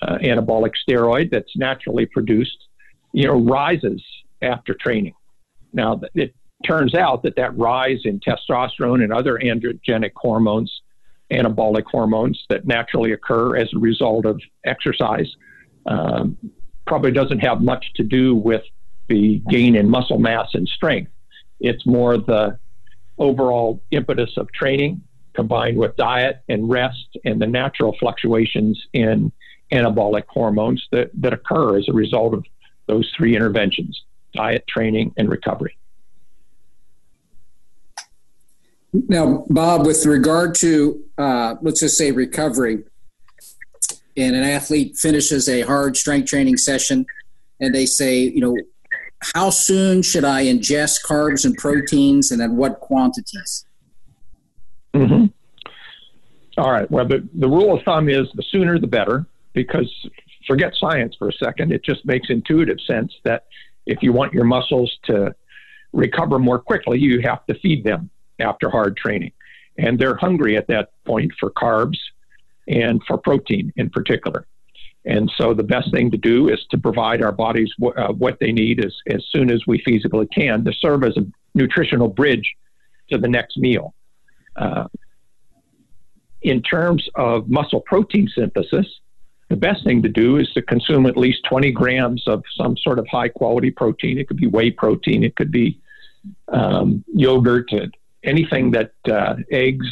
uh, 0.01 0.17
anabolic 0.21 0.73
steroid 0.87 1.31
that's 1.31 1.55
naturally 1.55 2.05
produced, 2.05 2.67
you 3.13 3.25
know, 3.25 3.39
rises 3.39 4.03
after 4.41 4.73
training. 4.73 5.13
Now, 5.73 5.99
it 6.13 6.35
turns 6.65 6.93
out 6.95 7.23
that 7.23 7.35
that 7.35 7.57
rise 7.57 8.01
in 8.03 8.19
testosterone 8.19 9.03
and 9.03 9.13
other 9.13 9.39
androgenic 9.39 10.11
hormones, 10.15 10.71
anabolic 11.31 11.85
hormones 11.85 12.43
that 12.49 12.65
naturally 12.65 13.11
occur 13.13 13.57
as 13.57 13.69
a 13.73 13.79
result 13.79 14.25
of 14.25 14.39
exercise, 14.65 15.29
um, 15.87 16.37
probably 16.85 17.11
doesn't 17.11 17.39
have 17.39 17.61
much 17.61 17.93
to 17.95 18.03
do 18.03 18.35
with 18.35 18.63
the 19.09 19.41
gain 19.49 19.75
in 19.75 19.89
muscle 19.89 20.19
mass 20.19 20.49
and 20.53 20.67
strength. 20.67 21.11
It's 21.59 21.85
more 21.85 22.17
the 22.17 22.59
overall 23.17 23.81
impetus 23.91 24.31
of 24.37 24.51
training 24.51 25.01
combined 25.33 25.77
with 25.77 25.95
diet 25.95 26.41
and 26.49 26.69
rest 26.69 27.17
and 27.23 27.41
the 27.41 27.47
natural 27.47 27.95
fluctuations 27.99 28.81
in 28.93 29.31
anabolic 29.71 30.23
hormones 30.27 30.85
that, 30.91 31.11
that 31.13 31.33
occur 31.33 31.77
as 31.77 31.87
a 31.87 31.93
result 31.93 32.33
of 32.33 32.43
those 32.87 33.11
three 33.15 33.35
interventions 33.35 34.03
diet, 34.33 34.63
training, 34.67 35.13
and 35.17 35.29
recovery. 35.29 35.77
Now, 38.93 39.45
Bob, 39.49 39.85
with 39.85 40.05
regard 40.05 40.53
to, 40.55 41.03
uh, 41.17 41.55
let's 41.61 41.79
just 41.79 41.97
say 41.97 42.11
recovery, 42.11 42.83
and 44.17 44.35
an 44.35 44.43
athlete 44.43 44.97
finishes 44.97 45.47
a 45.47 45.61
hard 45.61 45.95
strength 45.95 46.27
training 46.27 46.57
session 46.57 47.05
and 47.59 47.73
they 47.73 47.85
say, 47.85 48.19
you 48.19 48.41
know, 48.41 48.57
how 49.35 49.49
soon 49.49 50.01
should 50.01 50.23
I 50.23 50.45
ingest 50.45 51.05
carbs 51.05 51.45
and 51.45 51.55
proteins 51.57 52.31
and 52.31 52.41
at 52.41 52.51
what 52.51 52.79
quantities? 52.79 53.65
Mm-hmm. 54.93 55.25
All 56.57 56.71
right. 56.71 56.89
Well, 56.89 57.07
the, 57.07 57.27
the 57.35 57.47
rule 57.47 57.77
of 57.77 57.83
thumb 57.83 58.09
is 58.09 58.27
the 58.33 58.43
sooner 58.51 58.79
the 58.79 58.87
better 58.87 59.25
because 59.53 59.91
forget 60.47 60.73
science 60.79 61.15
for 61.17 61.29
a 61.29 61.33
second. 61.33 61.71
It 61.71 61.83
just 61.83 62.05
makes 62.05 62.29
intuitive 62.29 62.79
sense 62.81 63.13
that 63.23 63.45
if 63.85 64.01
you 64.01 64.13
want 64.13 64.33
your 64.33 64.43
muscles 64.43 64.91
to 65.03 65.35
recover 65.93 66.39
more 66.39 66.59
quickly, 66.59 66.99
you 66.99 67.21
have 67.21 67.45
to 67.47 67.55
feed 67.59 67.83
them 67.83 68.09
after 68.39 68.69
hard 68.69 68.97
training. 68.97 69.31
And 69.77 69.99
they're 69.99 70.15
hungry 70.15 70.57
at 70.57 70.67
that 70.67 70.91
point 71.05 71.31
for 71.39 71.51
carbs 71.51 71.97
and 72.67 73.01
for 73.05 73.17
protein 73.17 73.71
in 73.75 73.89
particular. 73.89 74.45
And 75.05 75.31
so 75.37 75.53
the 75.53 75.63
best 75.63 75.91
thing 75.91 76.11
to 76.11 76.17
do 76.17 76.49
is 76.49 76.59
to 76.71 76.77
provide 76.77 77.23
our 77.23 77.31
bodies 77.31 77.71
w- 77.79 77.97
uh, 77.97 78.11
what 78.11 78.39
they 78.39 78.51
need 78.51 78.83
as, 78.83 78.93
as 79.09 79.25
soon 79.31 79.49
as 79.49 79.65
we 79.65 79.81
feasibly 79.83 80.29
can 80.31 80.65
to 80.65 80.73
serve 80.73 81.03
as 81.03 81.15
a 81.15 81.25
nutritional 81.55 82.09
bridge 82.09 82.55
to 83.09 83.17
the 83.17 83.27
next 83.27 83.57
meal. 83.57 83.93
Uh, 84.57 84.87
in 86.41 86.61
terms 86.61 87.07
of 87.15 87.49
muscle 87.49 87.81
protein 87.81 88.27
synthesis, 88.35 88.85
the 89.49 89.55
best 89.55 89.83
thing 89.85 90.01
to 90.03 90.09
do 90.09 90.37
is 90.37 90.51
to 90.53 90.61
consume 90.61 91.05
at 91.05 91.15
least 91.15 91.39
20 91.49 91.71
grams 91.71 92.27
of 92.27 92.43
some 92.55 92.75
sort 92.75 92.99
of 92.99 93.07
high 93.07 93.29
quality 93.29 93.71
protein. 93.71 94.17
It 94.17 94.27
could 94.27 94.37
be 94.37 94.47
whey 94.47 94.71
protein, 94.71 95.23
it 95.23 95.35
could 95.35 95.51
be 95.51 95.79
um, 96.49 97.03
yogurt, 97.13 97.69
anything 98.23 98.71
that 98.71 98.91
uh, 99.09 99.35
eggs, 99.51 99.87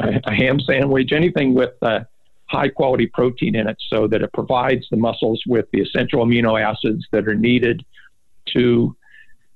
a, 0.00 0.34
ham 0.34 0.60
sandwich, 0.60 1.12
anything 1.12 1.54
with 1.54 1.74
uh, 1.82 2.00
high 2.46 2.68
quality 2.68 3.06
protein 3.06 3.54
in 3.54 3.68
it 3.68 3.76
so 3.88 4.06
that 4.08 4.22
it 4.22 4.32
provides 4.32 4.86
the 4.90 4.96
muscles 4.96 5.42
with 5.46 5.66
the 5.72 5.80
essential 5.80 6.24
amino 6.24 6.60
acids 6.60 7.06
that 7.12 7.28
are 7.28 7.34
needed 7.34 7.84
to 8.46 8.96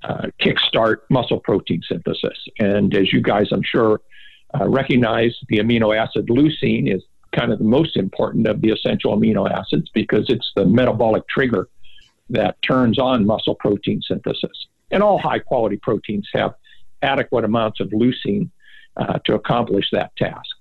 uh, 0.04 0.26
kickstart 0.40 0.98
muscle 1.10 1.40
protein 1.40 1.82
synthesis. 1.88 2.38
And 2.58 2.94
as 2.94 3.12
you 3.12 3.20
guys, 3.20 3.48
I'm 3.50 3.62
sure, 3.62 4.00
uh, 4.58 4.68
recognize, 4.68 5.34
the 5.48 5.58
amino 5.58 5.96
acid 5.96 6.28
leucine 6.28 6.94
is 6.94 7.02
kind 7.34 7.52
of 7.52 7.58
the 7.58 7.64
most 7.64 7.96
important 7.96 8.46
of 8.46 8.60
the 8.60 8.70
essential 8.70 9.16
amino 9.16 9.50
acids 9.50 9.90
because 9.92 10.26
it's 10.28 10.52
the 10.54 10.64
metabolic 10.64 11.26
trigger 11.28 11.68
that 12.30 12.60
turns 12.62 12.98
on 12.98 13.26
muscle 13.26 13.54
protein 13.56 14.00
synthesis. 14.06 14.66
And 14.90 15.02
all 15.02 15.18
high 15.18 15.40
quality 15.40 15.76
proteins 15.76 16.28
have 16.32 16.54
adequate 17.02 17.44
amounts 17.44 17.80
of 17.80 17.88
leucine 17.88 18.50
uh, 18.96 19.18
to 19.24 19.34
accomplish 19.34 19.86
that 19.92 20.14
task. 20.16 20.56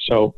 So, 0.00 0.34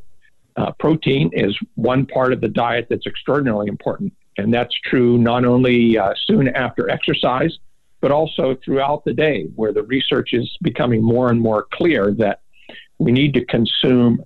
uh, 0.56 0.72
protein 0.80 1.30
is 1.32 1.56
one 1.76 2.04
part 2.04 2.32
of 2.32 2.40
the 2.40 2.48
diet 2.48 2.88
that's 2.90 3.06
extraordinarily 3.06 3.68
important. 3.68 4.12
And 4.38 4.52
that's 4.52 4.74
true 4.84 5.18
not 5.18 5.44
only 5.44 5.98
uh, 5.98 6.14
soon 6.26 6.48
after 6.48 6.90
exercise, 6.90 7.56
but 8.00 8.10
also 8.10 8.56
throughout 8.64 9.04
the 9.04 9.12
day, 9.12 9.46
where 9.56 9.72
the 9.72 9.82
research 9.82 10.32
is 10.32 10.50
becoming 10.62 11.02
more 11.02 11.30
and 11.30 11.40
more 11.40 11.66
clear 11.72 12.12
that 12.14 12.40
we 12.98 13.12
need 13.12 13.34
to 13.34 13.44
consume 13.44 14.24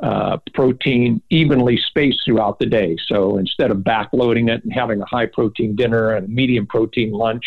uh, 0.00 0.36
protein 0.54 1.20
evenly 1.30 1.76
spaced 1.76 2.20
throughout 2.24 2.58
the 2.60 2.66
day. 2.66 2.96
So 3.08 3.38
instead 3.38 3.72
of 3.72 3.78
backloading 3.78 4.48
it 4.48 4.62
and 4.62 4.72
having 4.72 5.00
a 5.00 5.06
high 5.06 5.26
protein 5.26 5.74
dinner 5.74 6.12
and 6.12 6.26
a 6.26 6.28
medium 6.28 6.66
protein 6.66 7.10
lunch 7.10 7.44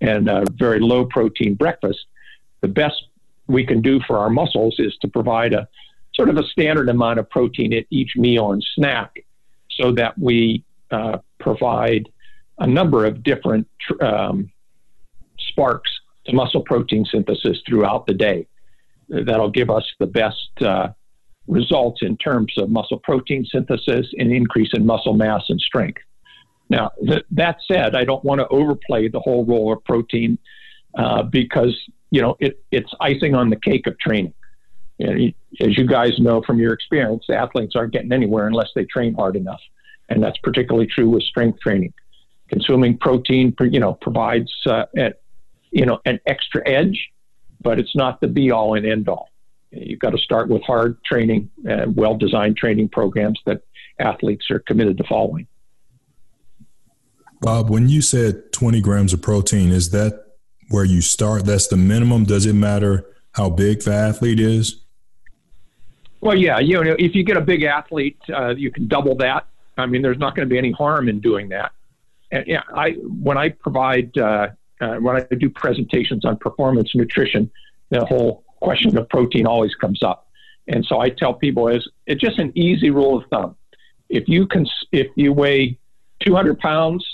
and 0.00 0.28
a 0.28 0.44
very 0.52 0.80
low 0.80 1.04
protein 1.04 1.54
breakfast, 1.54 2.06
the 2.62 2.68
best 2.68 3.02
we 3.50 3.66
can 3.66 3.80
do 3.82 4.00
for 4.06 4.18
our 4.18 4.30
muscles 4.30 4.76
is 4.78 4.96
to 5.02 5.08
provide 5.08 5.52
a 5.52 5.68
sort 6.14 6.28
of 6.28 6.36
a 6.36 6.44
standard 6.44 6.88
amount 6.88 7.18
of 7.18 7.28
protein 7.30 7.72
at 7.72 7.84
each 7.90 8.12
meal 8.16 8.52
and 8.52 8.64
snack 8.74 9.24
so 9.70 9.92
that 9.92 10.18
we 10.18 10.64
uh, 10.90 11.18
provide 11.38 12.08
a 12.58 12.66
number 12.66 13.06
of 13.06 13.22
different 13.22 13.66
um, 14.00 14.50
sparks 15.38 15.90
to 16.26 16.34
muscle 16.34 16.62
protein 16.62 17.04
synthesis 17.04 17.58
throughout 17.66 18.06
the 18.06 18.14
day. 18.14 18.46
That'll 19.08 19.50
give 19.50 19.70
us 19.70 19.84
the 19.98 20.06
best 20.06 20.50
uh, 20.60 20.88
results 21.46 22.00
in 22.02 22.16
terms 22.16 22.52
of 22.58 22.70
muscle 22.70 22.98
protein 22.98 23.44
synthesis 23.50 24.06
and 24.18 24.30
increase 24.32 24.70
in 24.74 24.86
muscle 24.86 25.14
mass 25.14 25.44
and 25.48 25.60
strength. 25.60 26.02
Now, 26.68 26.90
th- 27.04 27.24
that 27.32 27.56
said, 27.70 27.96
I 27.96 28.04
don't 28.04 28.24
want 28.24 28.40
to 28.40 28.48
overplay 28.48 29.08
the 29.08 29.20
whole 29.20 29.44
role 29.44 29.72
of 29.72 29.82
protein 29.84 30.38
uh, 30.94 31.22
because 31.22 31.76
you 32.10 32.20
know 32.20 32.36
it, 32.40 32.62
it's 32.70 32.90
icing 33.00 33.34
on 33.34 33.50
the 33.50 33.56
cake 33.56 33.86
of 33.86 33.98
training. 33.98 34.34
As 35.00 35.78
you 35.78 35.86
guys 35.86 36.18
know 36.18 36.42
from 36.42 36.58
your 36.58 36.74
experience, 36.74 37.24
athletes 37.30 37.74
aren't 37.74 37.92
getting 37.92 38.12
anywhere 38.12 38.46
unless 38.46 38.68
they 38.74 38.84
train 38.84 39.14
hard 39.14 39.34
enough, 39.36 39.60
and 40.08 40.22
that's 40.22 40.38
particularly 40.38 40.86
true 40.86 41.08
with 41.08 41.22
strength 41.22 41.60
training. 41.60 41.94
Consuming 42.48 42.98
protein, 42.98 43.54
you 43.60 43.80
know, 43.80 43.94
provides 43.94 44.52
uh, 44.66 44.84
you 45.70 45.86
know 45.86 46.00
an 46.04 46.20
extra 46.26 46.68
edge, 46.68 47.10
but 47.60 47.78
it's 47.78 47.96
not 47.96 48.20
the 48.20 48.28
be 48.28 48.50
all 48.50 48.74
and 48.74 48.86
end 48.86 49.08
all. 49.08 49.30
You've 49.70 50.00
got 50.00 50.10
to 50.10 50.18
start 50.18 50.48
with 50.48 50.62
hard 50.62 51.02
training 51.04 51.50
and 51.64 51.96
well 51.96 52.16
designed 52.16 52.56
training 52.56 52.88
programs 52.88 53.40
that 53.46 53.62
athletes 53.98 54.50
are 54.50 54.58
committed 54.58 54.98
to 54.98 55.04
following. 55.04 55.46
Bob, 57.40 57.70
when 57.70 57.88
you 57.88 58.02
said 58.02 58.52
20 58.52 58.80
grams 58.80 59.12
of 59.12 59.22
protein, 59.22 59.70
is 59.70 59.90
that 59.90 60.29
where 60.70 60.84
you 60.84 61.00
start? 61.00 61.44
That's 61.44 61.68
the 61.68 61.76
minimum. 61.76 62.24
Does 62.24 62.46
it 62.46 62.54
matter 62.54 63.06
how 63.32 63.50
big 63.50 63.82
the 63.82 63.92
athlete 63.92 64.40
is? 64.40 64.82
Well, 66.20 66.36
yeah. 66.36 66.58
You 66.58 66.82
know, 66.82 66.96
if 66.98 67.14
you 67.14 67.24
get 67.24 67.36
a 67.36 67.40
big 67.40 67.62
athlete, 67.62 68.18
uh, 68.34 68.54
you 68.56 68.70
can 68.70 68.88
double 68.88 69.14
that. 69.16 69.46
I 69.76 69.86
mean, 69.86 70.02
there's 70.02 70.18
not 70.18 70.34
going 70.34 70.48
to 70.48 70.52
be 70.52 70.58
any 70.58 70.72
harm 70.72 71.08
in 71.08 71.20
doing 71.20 71.48
that. 71.50 71.72
And 72.30 72.46
yeah, 72.46 72.62
I 72.74 72.92
when 72.92 73.36
I 73.36 73.48
provide 73.50 74.16
uh, 74.16 74.48
uh, 74.80 74.96
when 74.96 75.16
I 75.16 75.34
do 75.34 75.50
presentations 75.50 76.24
on 76.24 76.36
performance 76.36 76.94
nutrition, 76.94 77.50
the 77.90 78.04
whole 78.04 78.44
question 78.60 78.96
of 78.96 79.08
protein 79.08 79.46
always 79.46 79.74
comes 79.74 80.02
up. 80.02 80.28
And 80.68 80.84
so 80.84 81.00
I 81.00 81.08
tell 81.10 81.34
people 81.34 81.68
is 81.68 81.88
it's 82.06 82.20
just 82.20 82.38
an 82.38 82.52
easy 82.56 82.90
rule 82.90 83.18
of 83.18 83.24
thumb. 83.30 83.56
If 84.08 84.28
you 84.28 84.46
can, 84.46 84.66
if 84.92 85.08
you 85.16 85.32
weigh 85.32 85.78
200 86.20 86.58
pounds, 86.58 87.04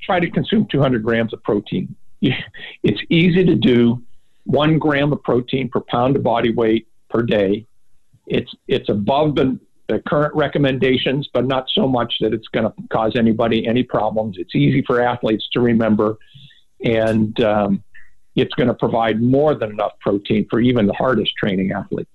try 0.00 0.18
to 0.18 0.30
consume 0.30 0.66
200 0.66 1.02
grams 1.02 1.32
of 1.32 1.42
protein. 1.42 1.94
It's 2.20 3.00
easy 3.08 3.44
to 3.44 3.54
do. 3.54 4.02
One 4.44 4.78
gram 4.78 5.12
of 5.12 5.22
protein 5.22 5.68
per 5.68 5.80
pound 5.80 6.16
of 6.16 6.22
body 6.22 6.50
weight 6.50 6.88
per 7.10 7.22
day. 7.22 7.66
It's 8.26 8.54
it's 8.66 8.88
above 8.88 9.34
the, 9.34 9.58
the 9.88 10.00
current 10.00 10.34
recommendations, 10.34 11.28
but 11.32 11.46
not 11.46 11.66
so 11.74 11.86
much 11.86 12.14
that 12.20 12.32
it's 12.32 12.48
going 12.48 12.66
to 12.66 12.72
cause 12.90 13.12
anybody 13.16 13.66
any 13.66 13.82
problems. 13.82 14.36
It's 14.38 14.54
easy 14.54 14.82
for 14.86 15.00
athletes 15.00 15.48
to 15.52 15.60
remember, 15.60 16.16
and 16.84 17.38
um, 17.40 17.82
it's 18.34 18.54
going 18.54 18.68
to 18.68 18.74
provide 18.74 19.22
more 19.22 19.54
than 19.54 19.70
enough 19.70 19.92
protein 20.00 20.46
for 20.50 20.60
even 20.60 20.86
the 20.86 20.94
hardest 20.94 21.32
training 21.36 21.72
athlete. 21.72 22.08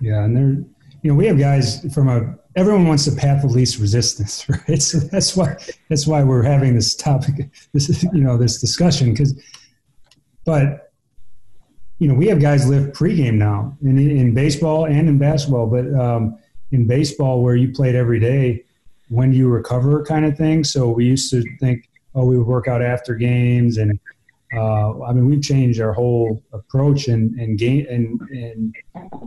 Yeah, 0.00 0.24
and 0.24 0.36
there, 0.36 0.64
you 1.02 1.10
know, 1.10 1.16
we 1.16 1.26
have 1.26 1.38
guys 1.38 1.92
from 1.94 2.08
a. 2.08 2.34
Everyone 2.56 2.86
wants 2.88 3.06
the 3.06 3.16
path 3.16 3.44
of 3.44 3.52
least 3.52 3.78
resistance, 3.78 4.46
right? 4.68 4.82
So 4.82 4.98
that's 4.98 5.36
why 5.36 5.56
that's 5.88 6.06
why 6.06 6.22
we're 6.22 6.42
having 6.42 6.74
this 6.74 6.94
topic, 6.94 7.50
this 7.72 8.02
you 8.12 8.22
know, 8.22 8.36
this 8.36 8.60
discussion. 8.60 9.12
Because, 9.12 9.40
but 10.44 10.92
you 11.98 12.08
know, 12.08 12.14
we 12.14 12.26
have 12.28 12.40
guys 12.40 12.68
live 12.68 12.92
pregame 12.92 13.34
now 13.34 13.76
in 13.82 13.98
in 13.98 14.34
baseball 14.34 14.86
and 14.86 15.08
in 15.08 15.18
basketball. 15.18 15.66
But 15.66 15.92
um, 15.94 16.38
in 16.72 16.86
baseball, 16.86 17.42
where 17.42 17.56
you 17.56 17.72
played 17.72 17.94
every 17.94 18.20
day, 18.20 18.64
when 19.08 19.30
do 19.30 19.36
you 19.36 19.48
recover, 19.48 20.04
kind 20.04 20.24
of 20.24 20.36
thing. 20.36 20.64
So 20.64 20.88
we 20.88 21.06
used 21.06 21.30
to 21.30 21.42
think 21.58 21.88
oh, 22.14 22.26
we 22.26 22.36
would 22.36 22.46
work 22.46 22.68
out 22.68 22.82
after 22.82 23.14
games, 23.14 23.78
and 23.78 23.98
uh, 24.54 25.02
I 25.02 25.12
mean, 25.12 25.28
we've 25.28 25.42
changed 25.42 25.80
our 25.80 25.92
whole 25.92 26.42
approach 26.52 27.08
and 27.08 27.38
and 27.38 27.58
game 27.58 27.86
and 27.88 28.20
and 28.30 28.74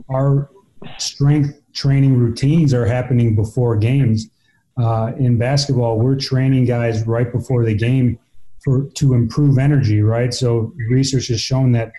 our 0.10 0.50
strength 0.98 1.63
training 1.74 2.18
routines 2.18 2.74
are 2.74 2.86
happening 2.86 3.36
before 3.36 3.76
games. 3.76 4.30
Uh, 4.78 5.12
in 5.18 5.38
basketball, 5.38 6.00
we're 6.00 6.16
training 6.16 6.66
guys 6.66 7.06
right 7.06 7.32
before 7.32 7.64
the 7.64 7.76
game 7.76 8.18
for 8.64 8.86
to 8.96 9.14
improve 9.14 9.58
energy. 9.58 10.02
Right, 10.02 10.34
so 10.34 10.74
research 10.90 11.28
has 11.28 11.40
shown 11.40 11.74
that 11.74 11.92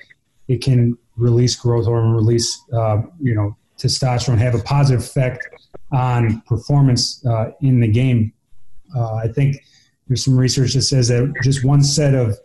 it 0.49 0.63
can 0.63 0.99
release 1.17 1.55
growth 1.55 1.87
hormone, 1.87 2.15
release 2.15 2.61
uh, 2.73 3.03
you 3.21 3.35
know 3.35 3.57
testosterone, 3.79 4.39
have 4.39 4.55
a 4.55 4.63
positive 4.63 5.05
effect 5.05 5.47
on 5.93 6.41
performance 6.43 7.25
uh, 7.27 7.51
in 7.61 7.81
the 7.81 7.89
game. 7.89 8.33
Uh, 8.97 9.15
I 9.15 9.29
think 9.29 9.57
there's 10.09 10.25
some 10.25 10.37
research 10.37 10.75
that 10.75 10.83
says 10.83 11.09
that 11.09 11.33
just 11.43 11.65
one 11.65 11.83
set 11.83 12.15
of 12.15 12.37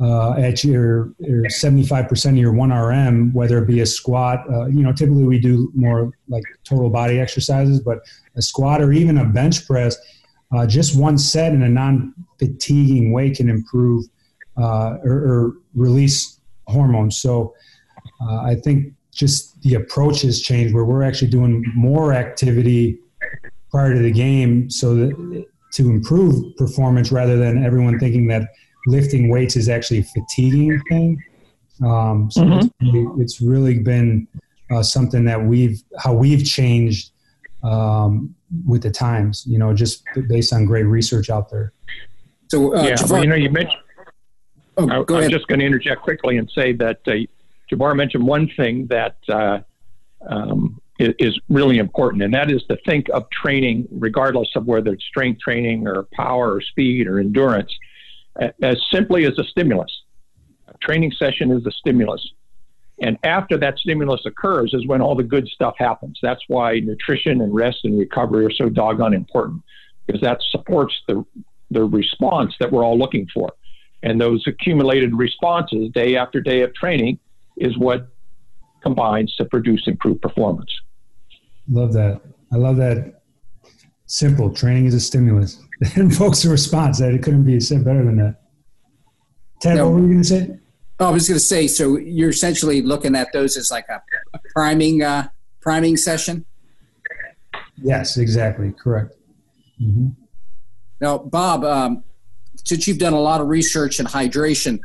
uh, 0.00 0.32
at 0.32 0.64
your, 0.64 1.12
your 1.18 1.44
75% 1.44 2.30
of 2.30 2.36
your 2.36 2.52
1RM, 2.52 3.34
whether 3.34 3.58
it 3.58 3.66
be 3.66 3.80
a 3.80 3.86
squat, 3.86 4.42
uh, 4.50 4.66
you 4.66 4.82
know, 4.82 4.92
typically 4.92 5.24
we 5.24 5.38
do 5.38 5.70
more 5.74 6.10
like 6.28 6.42
total 6.64 6.88
body 6.88 7.20
exercises, 7.20 7.80
but 7.80 7.98
a 8.36 8.42
squat 8.42 8.80
or 8.80 8.92
even 8.92 9.18
a 9.18 9.24
bench 9.24 9.66
press, 9.66 9.96
uh, 10.52 10.66
just 10.66 10.98
one 10.98 11.18
set 11.18 11.52
in 11.52 11.62
a 11.62 11.68
non 11.68 12.14
fatiguing 12.38 13.12
way 13.12 13.30
can 13.30 13.50
improve 13.50 14.06
uh, 14.56 14.96
or, 15.04 15.12
or, 15.12 15.52
release 15.74 16.40
hormones. 16.66 17.20
So 17.20 17.54
uh, 18.20 18.42
I 18.42 18.56
think 18.56 18.92
just 19.12 19.60
the 19.62 19.74
approach 19.74 20.22
has 20.22 20.40
changed 20.40 20.74
where 20.74 20.84
we're 20.84 21.04
actually 21.04 21.30
doing 21.30 21.64
more 21.76 22.12
activity 22.12 22.98
prior 23.70 23.94
to 23.94 24.00
the 24.00 24.10
game 24.10 24.68
so 24.68 24.96
that 24.96 25.46
to 25.74 25.90
improve 25.90 26.56
performance 26.56 27.12
rather 27.12 27.36
than 27.36 27.64
everyone 27.64 28.00
thinking 28.00 28.26
that 28.26 28.48
lifting 28.86 29.28
weights 29.28 29.56
is 29.56 29.68
actually 29.68 29.98
a 29.98 30.04
fatiguing 30.04 30.80
thing. 30.88 31.22
Um, 31.84 32.30
so 32.30 32.42
mm-hmm. 32.42 32.58
it's, 32.58 32.68
really, 32.80 33.22
it's, 33.22 33.40
really, 33.40 33.78
been 33.78 34.28
uh, 34.70 34.82
something 34.82 35.24
that 35.24 35.42
we've 35.42 35.82
how 35.98 36.12
we've 36.12 36.44
changed 36.44 37.10
um, 37.62 38.34
with 38.66 38.82
the 38.82 38.90
times. 38.90 39.44
You 39.46 39.58
know, 39.58 39.74
just 39.74 40.04
based 40.28 40.52
on 40.52 40.66
great 40.66 40.84
research 40.84 41.30
out 41.30 41.50
there. 41.50 41.72
So 42.48 42.76
uh, 42.76 42.82
yeah, 42.82 42.94
Javair, 42.94 43.10
well, 43.10 43.22
you 43.22 43.28
know, 43.30 43.36
you 43.36 43.50
mentioned. 43.50 43.82
Oh, 44.76 44.88
I, 44.88 45.02
go 45.04 45.16
I, 45.16 45.24
am 45.24 45.30
just 45.30 45.46
going 45.46 45.60
to 45.60 45.66
interject 45.66 46.02
quickly 46.02 46.36
and 46.36 46.50
say 46.54 46.72
that 46.74 47.00
uh, 47.06 47.12
Javair 47.70 47.96
mentioned 47.96 48.26
one 48.26 48.50
thing 48.56 48.86
that 48.88 49.16
uh, 49.28 49.60
um, 50.28 50.80
is, 50.98 51.38
really 51.48 51.78
important, 51.78 52.22
and 52.22 52.34
that 52.34 52.50
is 52.50 52.62
to 52.64 52.76
think 52.84 53.08
of 53.10 53.28
training, 53.30 53.88
regardless 53.90 54.48
of 54.54 54.66
whether 54.66 54.92
it's 54.92 55.04
strength 55.04 55.40
training 55.40 55.86
or 55.86 56.06
power 56.12 56.54
or 56.54 56.60
speed 56.60 57.06
or 57.06 57.18
endurance, 57.18 57.72
as 58.62 58.76
simply 58.92 59.26
as 59.26 59.38
a 59.38 59.44
stimulus. 59.44 59.90
A 60.68 60.76
training 60.78 61.12
session 61.12 61.50
is 61.50 61.66
a 61.66 61.70
stimulus. 61.72 62.26
And 63.02 63.18
after 63.24 63.56
that 63.58 63.78
stimulus 63.78 64.20
occurs 64.26 64.74
is 64.74 64.86
when 64.86 65.00
all 65.00 65.14
the 65.14 65.22
good 65.22 65.48
stuff 65.48 65.74
happens. 65.78 66.18
That's 66.22 66.42
why 66.48 66.80
nutrition 66.80 67.40
and 67.40 67.54
rest 67.54 67.78
and 67.84 67.98
recovery 67.98 68.44
are 68.44 68.52
so 68.52 68.68
doggone 68.68 69.14
important 69.14 69.62
because 70.06 70.20
that 70.20 70.38
supports 70.50 70.94
the, 71.08 71.24
the 71.70 71.84
response 71.84 72.54
that 72.60 72.70
we're 72.70 72.84
all 72.84 72.98
looking 72.98 73.26
for. 73.32 73.52
And 74.02 74.20
those 74.20 74.44
accumulated 74.46 75.14
responses 75.14 75.90
day 75.92 76.16
after 76.16 76.40
day 76.40 76.62
of 76.62 76.74
training 76.74 77.18
is 77.56 77.76
what 77.78 78.08
combines 78.82 79.34
to 79.36 79.44
produce 79.44 79.82
improved 79.86 80.22
performance. 80.22 80.70
Love 81.70 81.92
that. 81.92 82.20
I 82.52 82.56
love 82.56 82.76
that. 82.76 83.19
Simple. 84.10 84.52
Training 84.52 84.86
is 84.86 84.94
a 84.94 85.00
stimulus. 85.00 85.62
It 85.80 85.96
invokes 85.96 86.44
a 86.44 86.50
response. 86.50 86.98
That 86.98 87.14
it 87.14 87.22
couldn't 87.22 87.44
be 87.44 87.60
said 87.60 87.84
better 87.84 88.04
than 88.04 88.16
that. 88.16 88.42
Ted, 89.62 89.78
what 89.78 89.92
were 89.92 90.00
you 90.00 90.08
going 90.08 90.22
to 90.22 90.24
say? 90.24 90.58
Oh, 90.98 91.06
I 91.06 91.10
was 91.10 91.28
going 91.28 91.38
to 91.38 91.44
say, 91.44 91.68
so 91.68 91.96
you're 91.96 92.30
essentially 92.30 92.82
looking 92.82 93.14
at 93.14 93.32
those 93.32 93.56
as 93.56 93.70
like 93.70 93.86
a, 93.88 94.02
a 94.34 94.40
priming 94.52 95.02
uh, 95.02 95.28
priming 95.62 95.96
session. 95.96 96.44
Yes, 97.76 98.18
exactly, 98.18 98.72
correct. 98.72 99.14
Mm-hmm. 99.80 100.08
Now, 101.00 101.18
Bob, 101.18 101.64
um, 101.64 102.02
since 102.64 102.88
you've 102.88 102.98
done 102.98 103.12
a 103.12 103.20
lot 103.20 103.40
of 103.40 103.46
research 103.46 104.00
in 104.00 104.06
hydration, 104.06 104.80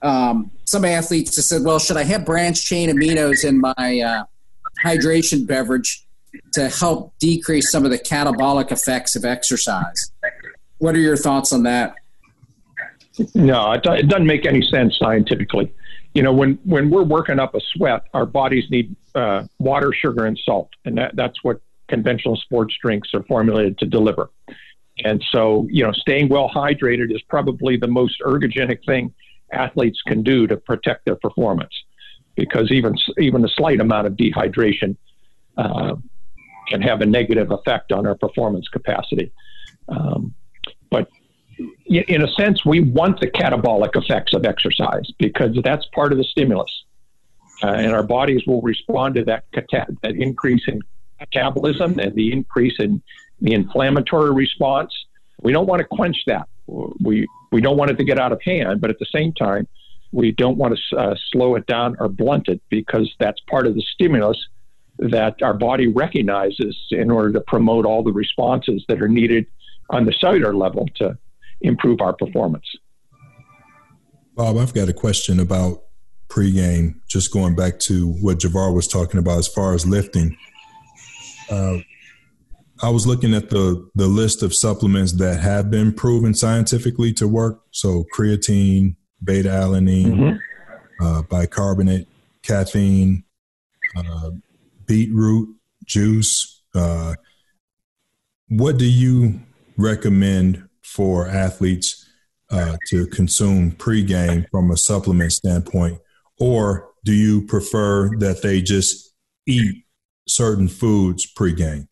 um, 0.00 0.50
some 0.64 0.86
athletes 0.86 1.36
have 1.36 1.44
said, 1.44 1.62
"Well, 1.64 1.78
should 1.78 1.98
I 1.98 2.04
have 2.04 2.24
branched 2.24 2.64
chain 2.64 2.88
aminos 2.88 3.44
in 3.44 3.60
my 3.60 4.00
uh, 4.00 4.24
hydration 4.82 5.46
beverage 5.46 6.06
to 6.52 6.68
help 6.68 7.12
decrease 7.18 7.70
some 7.70 7.84
of 7.84 7.90
the 7.90 7.98
catabolic 7.98 8.72
effects 8.72 9.16
of 9.16 9.24
exercise?" 9.24 10.12
What 10.78 10.96
are 10.96 11.00
your 11.00 11.16
thoughts 11.16 11.52
on 11.52 11.62
that? 11.62 11.94
No, 13.34 13.72
it, 13.72 13.82
doesn't 13.82 14.26
make 14.26 14.46
any 14.46 14.62
sense 14.62 14.96
scientifically. 14.98 15.72
You 16.14 16.22
know, 16.22 16.32
when 16.32 16.58
when 16.64 16.90
we're 16.90 17.04
working 17.04 17.38
up 17.38 17.54
a 17.54 17.60
sweat, 17.72 18.02
our 18.14 18.26
bodies 18.26 18.64
need 18.70 18.94
uh, 19.14 19.44
water, 19.58 19.92
sugar, 19.92 20.26
and 20.26 20.38
salt, 20.44 20.70
and 20.84 20.98
that, 20.98 21.14
that's 21.14 21.42
what 21.42 21.60
conventional 21.88 22.36
sports 22.36 22.74
drinks 22.82 23.10
are 23.14 23.22
formulated 23.24 23.78
to 23.78 23.86
deliver. 23.86 24.30
And 25.04 25.22
so, 25.30 25.66
you 25.70 25.84
know, 25.84 25.92
staying 25.92 26.28
well 26.28 26.50
hydrated 26.50 27.14
is 27.14 27.22
probably 27.22 27.76
the 27.76 27.86
most 27.86 28.20
ergogenic 28.20 28.84
thing 28.84 29.12
athletes 29.52 30.00
can 30.06 30.22
do 30.22 30.46
to 30.46 30.56
protect 30.56 31.04
their 31.04 31.16
performance, 31.16 31.72
because 32.34 32.70
even 32.70 32.96
even 33.18 33.44
a 33.44 33.48
slight 33.48 33.80
amount 33.80 34.06
of 34.06 34.14
dehydration 34.14 34.96
uh, 35.56 35.94
can 36.72 36.82
have 36.82 37.00
a 37.02 37.06
negative 37.06 37.50
effect 37.50 37.92
on 37.92 38.06
our 38.06 38.14
performance 38.14 38.66
capacity. 38.68 39.30
Um, 39.88 40.34
but 40.90 41.08
in 41.86 42.22
a 42.22 42.28
sense, 42.32 42.64
we 42.64 42.80
want 42.80 43.20
the 43.20 43.28
catabolic 43.28 43.90
effects 43.94 44.32
of 44.34 44.44
exercise 44.44 45.06
because 45.18 45.56
that's 45.62 45.86
part 45.94 46.12
of 46.12 46.18
the 46.18 46.24
stimulus. 46.24 46.72
Uh, 47.62 47.68
and 47.68 47.92
our 47.92 48.02
bodies 48.02 48.42
will 48.46 48.62
respond 48.62 49.14
to 49.14 49.24
that, 49.24 49.44
cata- 49.54 49.94
that 50.02 50.14
increase 50.16 50.62
in 50.66 50.80
metabolism 51.20 51.98
and 52.00 52.14
the 52.14 52.32
increase 52.32 52.74
in 52.78 53.00
the 53.40 53.52
inflammatory 53.52 54.32
response. 54.32 54.92
We 55.42 55.52
don't 55.52 55.66
want 55.66 55.80
to 55.80 55.84
quench 55.84 56.16
that. 56.26 56.48
We, 56.66 57.28
we 57.52 57.60
don't 57.60 57.76
want 57.76 57.90
it 57.90 57.98
to 57.98 58.04
get 58.04 58.18
out 58.18 58.32
of 58.32 58.40
hand, 58.42 58.80
but 58.80 58.90
at 58.90 58.98
the 58.98 59.06
same 59.14 59.32
time, 59.34 59.68
we 60.10 60.32
don't 60.32 60.56
want 60.56 60.76
to 60.76 60.96
uh, 60.96 61.14
slow 61.30 61.54
it 61.54 61.66
down 61.66 61.96
or 62.00 62.08
blunt 62.08 62.48
it 62.48 62.60
because 62.68 63.12
that's 63.18 63.40
part 63.48 63.66
of 63.66 63.74
the 63.74 63.84
stimulus 63.94 64.38
that 64.98 65.42
our 65.42 65.54
body 65.54 65.88
recognizes 65.88 66.76
in 66.90 67.10
order 67.10 67.32
to 67.32 67.40
promote 67.40 67.86
all 67.86 68.02
the 68.02 68.12
responses 68.12 68.84
that 68.88 69.02
are 69.02 69.08
needed 69.08 69.46
on 69.90 70.04
the 70.04 70.12
cellular 70.12 70.54
level 70.54 70.86
to 70.96 71.16
improve 71.60 72.00
our 72.00 72.12
performance. 72.12 72.66
Bob, 74.34 74.56
I've 74.56 74.74
got 74.74 74.88
a 74.88 74.92
question 74.92 75.40
about 75.40 75.82
pregame, 76.28 76.94
just 77.08 77.32
going 77.32 77.54
back 77.54 77.78
to 77.80 78.12
what 78.20 78.38
Javair 78.38 78.74
was 78.74 78.88
talking 78.88 79.18
about 79.18 79.38
as 79.38 79.48
far 79.48 79.74
as 79.74 79.86
lifting. 79.86 80.36
Uh, 81.50 81.78
I 82.82 82.88
was 82.88 83.06
looking 83.06 83.34
at 83.34 83.50
the 83.50 83.88
the 83.94 84.08
list 84.08 84.42
of 84.42 84.54
supplements 84.54 85.12
that 85.12 85.40
have 85.40 85.70
been 85.70 85.92
proven 85.92 86.34
scientifically 86.34 87.12
to 87.14 87.28
work. 87.28 87.62
So 87.70 88.04
creatine, 88.14 88.96
beta 89.22 89.50
alanine, 89.50 90.06
mm-hmm. 90.06 91.04
uh, 91.04 91.22
bicarbonate, 91.22 92.08
caffeine, 92.42 93.24
uh, 93.96 94.30
beetroot 94.92 95.48
juice. 95.86 96.62
Uh, 96.74 97.14
what 98.48 98.76
do 98.76 98.84
you 98.84 99.40
recommend 99.78 100.68
for 100.82 101.26
athletes 101.26 102.06
uh, 102.50 102.76
to 102.88 103.06
consume 103.06 103.72
pregame 103.72 104.44
from 104.50 104.70
a 104.70 104.76
supplement 104.76 105.32
standpoint, 105.32 105.98
or 106.38 106.90
do 107.04 107.14
you 107.14 107.46
prefer 107.46 108.10
that 108.18 108.42
they 108.42 108.60
just 108.60 109.14
eat 109.46 109.86
certain 110.28 110.68
foods 110.68 111.26
pregame? 111.32 111.88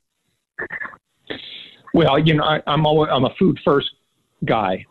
Well, 1.94 2.18
you 2.18 2.34
know, 2.34 2.44
I, 2.44 2.60
am 2.66 2.84
always, 2.84 3.08
I'm 3.10 3.24
a 3.24 3.34
food 3.38 3.58
first 3.64 3.88
guy, 4.44 4.84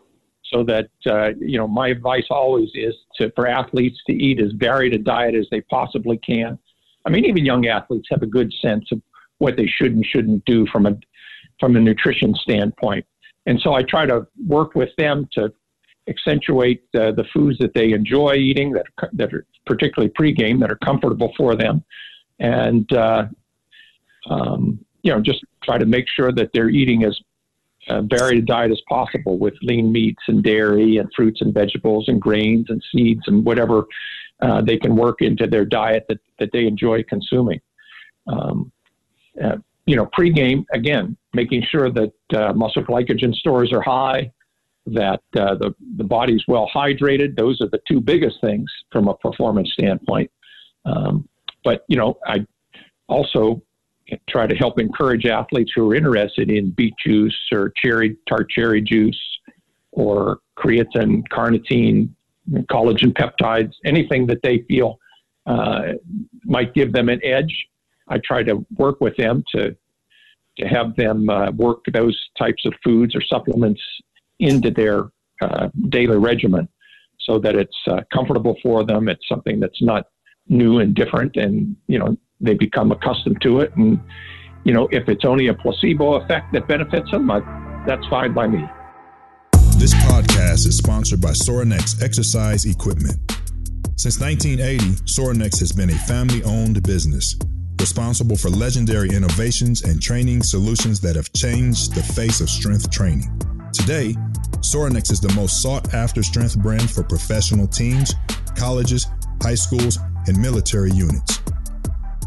so 0.52 0.64
that 0.64 0.90
uh, 1.06 1.28
you 1.38 1.58
know 1.58 1.68
my 1.68 1.88
advice 1.88 2.26
always 2.28 2.70
is 2.74 2.94
to 3.18 3.30
for 3.36 3.46
athletes 3.46 3.98
to 4.08 4.12
eat 4.12 4.40
as 4.40 4.50
varied 4.56 4.94
a 4.94 4.98
diet 4.98 5.36
as 5.36 5.46
they 5.52 5.60
possibly 5.62 6.18
can. 6.18 6.58
I 7.06 7.10
mean, 7.10 7.24
even 7.24 7.44
young 7.44 7.66
athletes 7.66 8.08
have 8.10 8.22
a 8.22 8.26
good 8.26 8.52
sense 8.60 8.86
of 8.92 9.00
what 9.38 9.56
they 9.56 9.66
should 9.66 9.92
and 9.92 10.04
shouldn't 10.04 10.44
do 10.44 10.66
from 10.66 10.86
a 10.86 10.96
from 11.58 11.76
a 11.76 11.80
nutrition 11.80 12.34
standpoint. 12.34 13.04
And 13.46 13.60
so 13.60 13.74
I 13.74 13.82
try 13.82 14.06
to 14.06 14.26
work 14.46 14.74
with 14.74 14.90
them 14.96 15.28
to 15.32 15.52
accentuate 16.08 16.82
uh, 16.94 17.12
the 17.12 17.24
foods 17.32 17.58
that 17.58 17.74
they 17.74 17.92
enjoy 17.92 18.34
eating 18.34 18.72
that 18.72 18.86
are, 18.98 19.10
that 19.12 19.32
are 19.32 19.46
particularly 19.66 20.12
pregame 20.18 20.60
that 20.60 20.70
are 20.70 20.78
comfortable 20.84 21.32
for 21.36 21.54
them, 21.54 21.84
and 22.38 22.90
uh, 22.92 23.26
um, 24.28 24.78
you 25.02 25.12
know 25.12 25.20
just 25.20 25.40
try 25.62 25.78
to 25.78 25.86
make 25.86 26.06
sure 26.08 26.32
that 26.32 26.50
they're 26.52 26.70
eating 26.70 27.04
as 27.04 27.18
uh, 27.88 28.02
varied 28.02 28.42
a 28.42 28.42
diet 28.42 28.70
as 28.70 28.80
possible 28.88 29.38
with 29.38 29.54
lean 29.62 29.90
meats 29.90 30.22
and 30.28 30.42
dairy 30.42 30.98
and 30.98 31.10
fruits 31.16 31.40
and 31.40 31.54
vegetables 31.54 32.06
and 32.08 32.20
grains 32.20 32.66
and 32.68 32.82
seeds 32.92 33.22
and 33.26 33.44
whatever 33.44 33.84
uh, 34.42 34.60
they 34.62 34.76
can 34.76 34.96
work 34.96 35.20
into 35.20 35.46
their 35.46 35.64
diet 35.64 36.06
that, 36.08 36.18
that 36.38 36.50
they 36.52 36.66
enjoy 36.66 37.02
consuming. 37.04 37.60
Um, 38.26 38.72
uh, 39.42 39.56
you 39.86 39.96
know, 39.96 40.06
pregame 40.06 40.64
again, 40.72 41.16
making 41.34 41.64
sure 41.70 41.90
that 41.90 42.12
uh, 42.34 42.52
muscle 42.52 42.82
glycogen 42.84 43.34
stores 43.34 43.72
are 43.72 43.82
high, 43.82 44.30
that 44.86 45.22
uh, 45.36 45.54
the 45.54 45.74
the 45.96 46.04
body's 46.04 46.42
well 46.48 46.70
hydrated. 46.74 47.36
Those 47.36 47.60
are 47.60 47.68
the 47.68 47.80
two 47.88 48.00
biggest 48.00 48.36
things 48.40 48.70
from 48.92 49.08
a 49.08 49.14
performance 49.14 49.72
standpoint. 49.72 50.30
Um, 50.84 51.28
but 51.64 51.84
you 51.88 51.96
know, 51.96 52.18
I 52.26 52.46
also 53.08 53.62
try 54.28 54.46
to 54.46 54.54
help 54.54 54.78
encourage 54.78 55.26
athletes 55.26 55.72
who 55.74 55.90
are 55.90 55.94
interested 55.94 56.50
in 56.50 56.70
beet 56.70 56.94
juice 57.04 57.38
or 57.52 57.72
cherry 57.76 58.16
tart 58.28 58.48
cherry 58.50 58.80
juice 58.82 59.20
or 59.92 60.38
creatine, 60.56 61.22
carnitine, 61.28 62.08
collagen 62.70 63.12
peptides, 63.12 63.72
anything 63.84 64.26
that 64.26 64.42
they 64.42 64.64
feel 64.68 64.98
uh, 65.46 65.92
might 66.44 66.74
give 66.74 66.92
them 66.92 67.08
an 67.08 67.20
edge 67.24 67.68
I 68.10 68.18
try 68.18 68.42
to 68.42 68.66
work 68.76 69.00
with 69.00 69.16
them 69.16 69.44
to 69.54 69.74
to 70.58 70.66
have 70.66 70.94
them 70.96 71.30
uh, 71.30 71.52
work 71.52 71.84
those 71.92 72.18
types 72.36 72.66
of 72.66 72.74
foods 72.84 73.14
or 73.14 73.22
supplements 73.22 73.80
into 74.40 74.70
their 74.70 75.10
uh, 75.40 75.68
daily 75.88 76.18
regimen, 76.18 76.68
so 77.20 77.38
that 77.38 77.54
it's 77.54 77.76
uh, 77.88 78.00
comfortable 78.12 78.56
for 78.62 78.84
them. 78.84 79.08
It's 79.08 79.26
something 79.28 79.60
that's 79.60 79.80
not 79.80 80.08
new 80.48 80.80
and 80.80 80.94
different, 80.94 81.36
and 81.36 81.76
you 81.86 81.98
know 81.98 82.16
they 82.40 82.54
become 82.54 82.90
accustomed 82.90 83.40
to 83.42 83.60
it. 83.60 83.74
And 83.76 84.00
you 84.64 84.74
know 84.74 84.88
if 84.90 85.08
it's 85.08 85.24
only 85.24 85.46
a 85.46 85.54
placebo 85.54 86.14
effect 86.14 86.52
that 86.52 86.66
benefits 86.66 87.10
them, 87.12 87.30
I, 87.30 87.40
that's 87.86 88.06
fine 88.08 88.34
by 88.34 88.48
me. 88.48 88.64
This 89.80 89.94
podcast 89.94 90.66
is 90.66 90.76
sponsored 90.76 91.22
by 91.22 91.30
Sorinex 91.30 92.02
Exercise 92.02 92.66
Equipment. 92.66 93.16
Since 93.96 94.20
1980, 94.20 94.84
Sorinex 95.06 95.58
has 95.58 95.72
been 95.72 95.88
a 95.88 95.98
family 96.00 96.42
owned 96.44 96.82
business 96.82 97.34
responsible 97.80 98.36
for 98.36 98.50
legendary 98.50 99.08
innovations 99.08 99.80
and 99.80 99.98
training 100.02 100.42
solutions 100.42 101.00
that 101.00 101.16
have 101.16 101.32
changed 101.32 101.94
the 101.94 102.02
face 102.02 102.42
of 102.42 102.50
strength 102.50 102.90
training. 102.90 103.40
Today, 103.72 104.14
Sorinex 104.58 105.10
is 105.10 105.18
the 105.18 105.32
most 105.34 105.62
sought 105.62 105.94
after 105.94 106.22
strength 106.22 106.58
brand 106.58 106.90
for 106.90 107.02
professional 107.02 107.66
teams, 107.66 108.12
colleges, 108.54 109.06
high 109.40 109.54
schools, 109.54 109.98
and 110.26 110.36
military 110.36 110.90
units. 110.90 111.40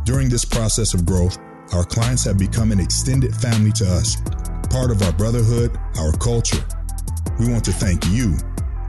During 0.06 0.28
this 0.28 0.44
process 0.44 0.96
of 0.96 1.06
growth, 1.06 1.38
our 1.72 1.84
clients 1.84 2.24
have 2.24 2.40
become 2.40 2.72
an 2.72 2.80
extended 2.80 3.36
family 3.36 3.72
to 3.74 3.86
us, 3.86 4.18
part 4.72 4.90
of 4.90 5.04
our 5.04 5.14
brotherhood, 5.14 5.78
our 6.00 6.14
culture. 6.14 6.66
We 7.40 7.52
want 7.52 7.66
to 7.66 7.72
thank 7.72 8.06
you, 8.10 8.36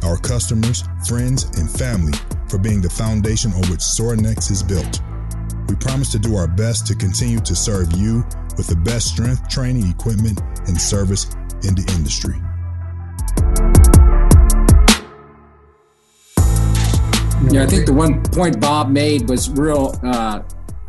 our 0.02 0.18
customers, 0.18 0.84
friends, 1.08 1.44
and 1.58 1.70
family 1.70 2.12
for 2.48 2.58
being 2.58 2.82
the 2.82 2.90
foundation 2.90 3.52
on 3.52 3.62
which 3.70 3.80
Sorinex 3.80 4.50
is 4.50 4.62
built. 4.62 5.00
We 5.68 5.76
promise 5.76 6.12
to 6.12 6.18
do 6.18 6.36
our 6.36 6.46
best 6.46 6.86
to 6.88 6.94
continue 6.94 7.40
to 7.40 7.56
serve 7.56 7.92
you 7.92 8.22
with 8.56 8.66
the 8.66 8.76
best 8.76 9.08
strength 9.08 9.48
training 9.48 9.88
equipment 9.88 10.40
and 10.66 10.78
service 10.78 11.24
in 11.62 11.74
the 11.74 11.84
industry. 11.96 12.34
Yeah, 17.50 17.62
I 17.62 17.66
think 17.66 17.86
the 17.86 17.92
one 17.92 18.22
point 18.22 18.60
Bob 18.60 18.90
made 18.90 19.28
was 19.28 19.50
real 19.50 19.98
uh, 20.02 20.42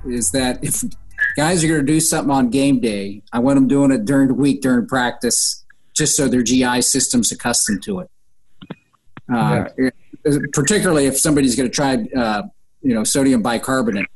is 0.05 0.29
that 0.31 0.63
if 0.63 0.83
guys 1.35 1.63
are 1.63 1.67
going 1.67 1.79
to 1.79 1.85
do 1.85 1.99
something 1.99 2.31
on 2.31 2.49
game 2.49 2.79
day, 2.79 3.21
I 3.31 3.39
want 3.39 3.55
them 3.55 3.67
doing 3.67 3.91
it 3.91 4.05
during 4.05 4.27
the 4.27 4.33
week 4.33 4.61
during 4.61 4.87
practice, 4.87 5.64
just 5.95 6.15
so 6.15 6.27
their 6.27 6.43
GI 6.43 6.81
system's 6.81 7.31
accustomed 7.31 7.83
to 7.83 7.99
it. 7.99 8.09
Uh, 9.33 9.65
yeah. 9.77 9.89
Particularly 10.53 11.05
if 11.05 11.17
somebody's 11.17 11.55
going 11.55 11.69
to 11.69 11.75
try, 11.75 12.05
uh, 12.17 12.43
you 12.81 12.93
know, 12.93 13.03
sodium 13.03 13.41
bicarbonate 13.41 14.07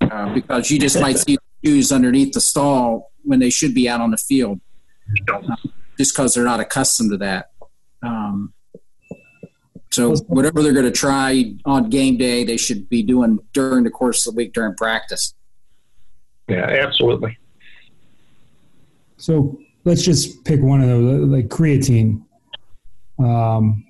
uh, 0.00 0.34
because 0.34 0.70
you 0.70 0.78
just 0.78 1.00
might 1.00 1.18
see 1.18 1.38
shoes 1.64 1.90
underneath 1.92 2.32
the 2.32 2.40
stall 2.40 3.12
when 3.22 3.38
they 3.38 3.50
should 3.50 3.74
be 3.74 3.88
out 3.88 4.00
on 4.00 4.10
the 4.10 4.16
field, 4.16 4.60
uh, 5.32 5.40
just 5.96 6.14
because 6.14 6.34
they're 6.34 6.44
not 6.44 6.60
accustomed 6.60 7.10
to 7.10 7.16
that. 7.18 7.50
Um, 8.02 8.52
So 9.90 10.14
whatever 10.28 10.62
they're 10.62 10.74
going 10.74 10.84
to 10.84 10.92
try 10.92 11.54
on 11.64 11.88
game 11.88 12.16
day, 12.18 12.44
they 12.44 12.56
should 12.58 12.88
be 12.88 13.02
doing 13.02 13.38
during 13.52 13.84
the 13.84 13.90
course 13.90 14.26
of 14.26 14.34
the 14.34 14.36
week 14.36 14.52
during 14.52 14.74
practice. 14.74 15.34
Yeah, 16.46 16.64
absolutely. 16.86 17.38
So 19.16 19.58
let's 19.84 20.02
just 20.02 20.44
pick 20.44 20.60
one 20.60 20.80
of 20.80 20.88
those, 20.88 21.28
like 21.28 21.48
creatine. 21.48 22.22
Um, 23.18 23.84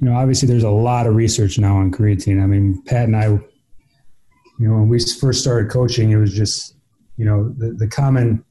you 0.00 0.08
know, 0.08 0.16
obviously 0.16 0.48
there's 0.48 0.64
a 0.64 0.70
lot 0.70 1.06
of 1.06 1.14
research 1.14 1.58
now 1.58 1.76
on 1.76 1.90
creatine. 1.92 2.42
I 2.42 2.46
mean, 2.46 2.82
Pat 2.86 3.04
and 3.04 3.16
I, 3.16 3.26
you 3.26 4.68
know, 4.68 4.74
when 4.74 4.88
we 4.88 4.98
first 5.20 5.40
started 5.40 5.70
coaching, 5.70 6.10
it 6.10 6.16
was 6.16 6.34
just, 6.34 6.74
you 7.16 7.24
know, 7.24 7.50
the, 7.50 7.72
the 7.72 7.86
common 7.86 8.44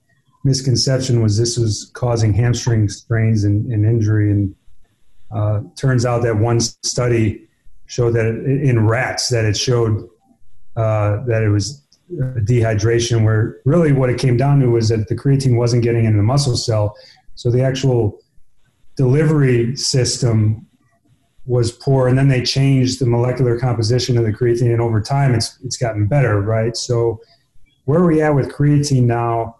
misconception 0.44 1.22
was 1.22 1.38
this 1.38 1.58
was 1.58 1.92
causing 1.94 2.34
hamstring 2.34 2.88
strains 2.88 3.44
and, 3.44 3.72
and 3.72 3.86
injury. 3.86 4.32
And 4.32 4.56
uh, 5.32 5.62
turns 5.76 6.06
out 6.06 6.22
that 6.24 6.38
one 6.38 6.60
study 6.60 7.48
showed 7.88 8.12
that 8.12 8.26
it, 8.26 8.64
in 8.64 8.88
rats 8.88 9.30
that 9.30 9.46
it 9.46 9.58
showed 9.58 10.08
uh, 10.76 11.24
that 11.26 11.44
it 11.44 11.50
was 11.50 11.84
dehydration 12.12 13.24
where 13.24 13.60
really 13.66 13.92
what 13.92 14.10
it 14.10 14.18
came 14.18 14.38
down 14.38 14.60
to 14.60 14.68
was 14.68 14.90
that 14.90 15.08
the 15.08 15.16
creatine 15.16 15.58
wasn't 15.58 15.84
getting 15.84 16.06
into 16.06 16.18
the 16.18 16.24
muscle 16.24 16.58
cell. 16.58 16.96
So 17.36 17.52
the 17.52 17.62
actual 17.62 18.20
delivery 18.96 19.76
system 19.76 20.68
was 21.46 21.72
poor, 21.72 22.08
and 22.08 22.18
then 22.18 22.28
they 22.28 22.44
changed 22.44 23.00
the 23.00 23.08
molecular 23.08 23.58
composition 23.58 24.18
of 24.18 24.24
the 24.24 24.32
creatine, 24.32 24.72
and 24.72 24.82
over 24.82 25.02
time, 25.02 25.34
it's 25.34 25.58
it's 25.64 25.78
gotten 25.78 26.06
better, 26.06 26.42
right? 26.42 26.78
So, 26.78 27.22
where 27.86 28.00
are 28.00 28.06
we 28.06 28.22
at 28.22 28.36
with 28.36 28.52
creatine 28.52 29.06
now? 29.06 29.56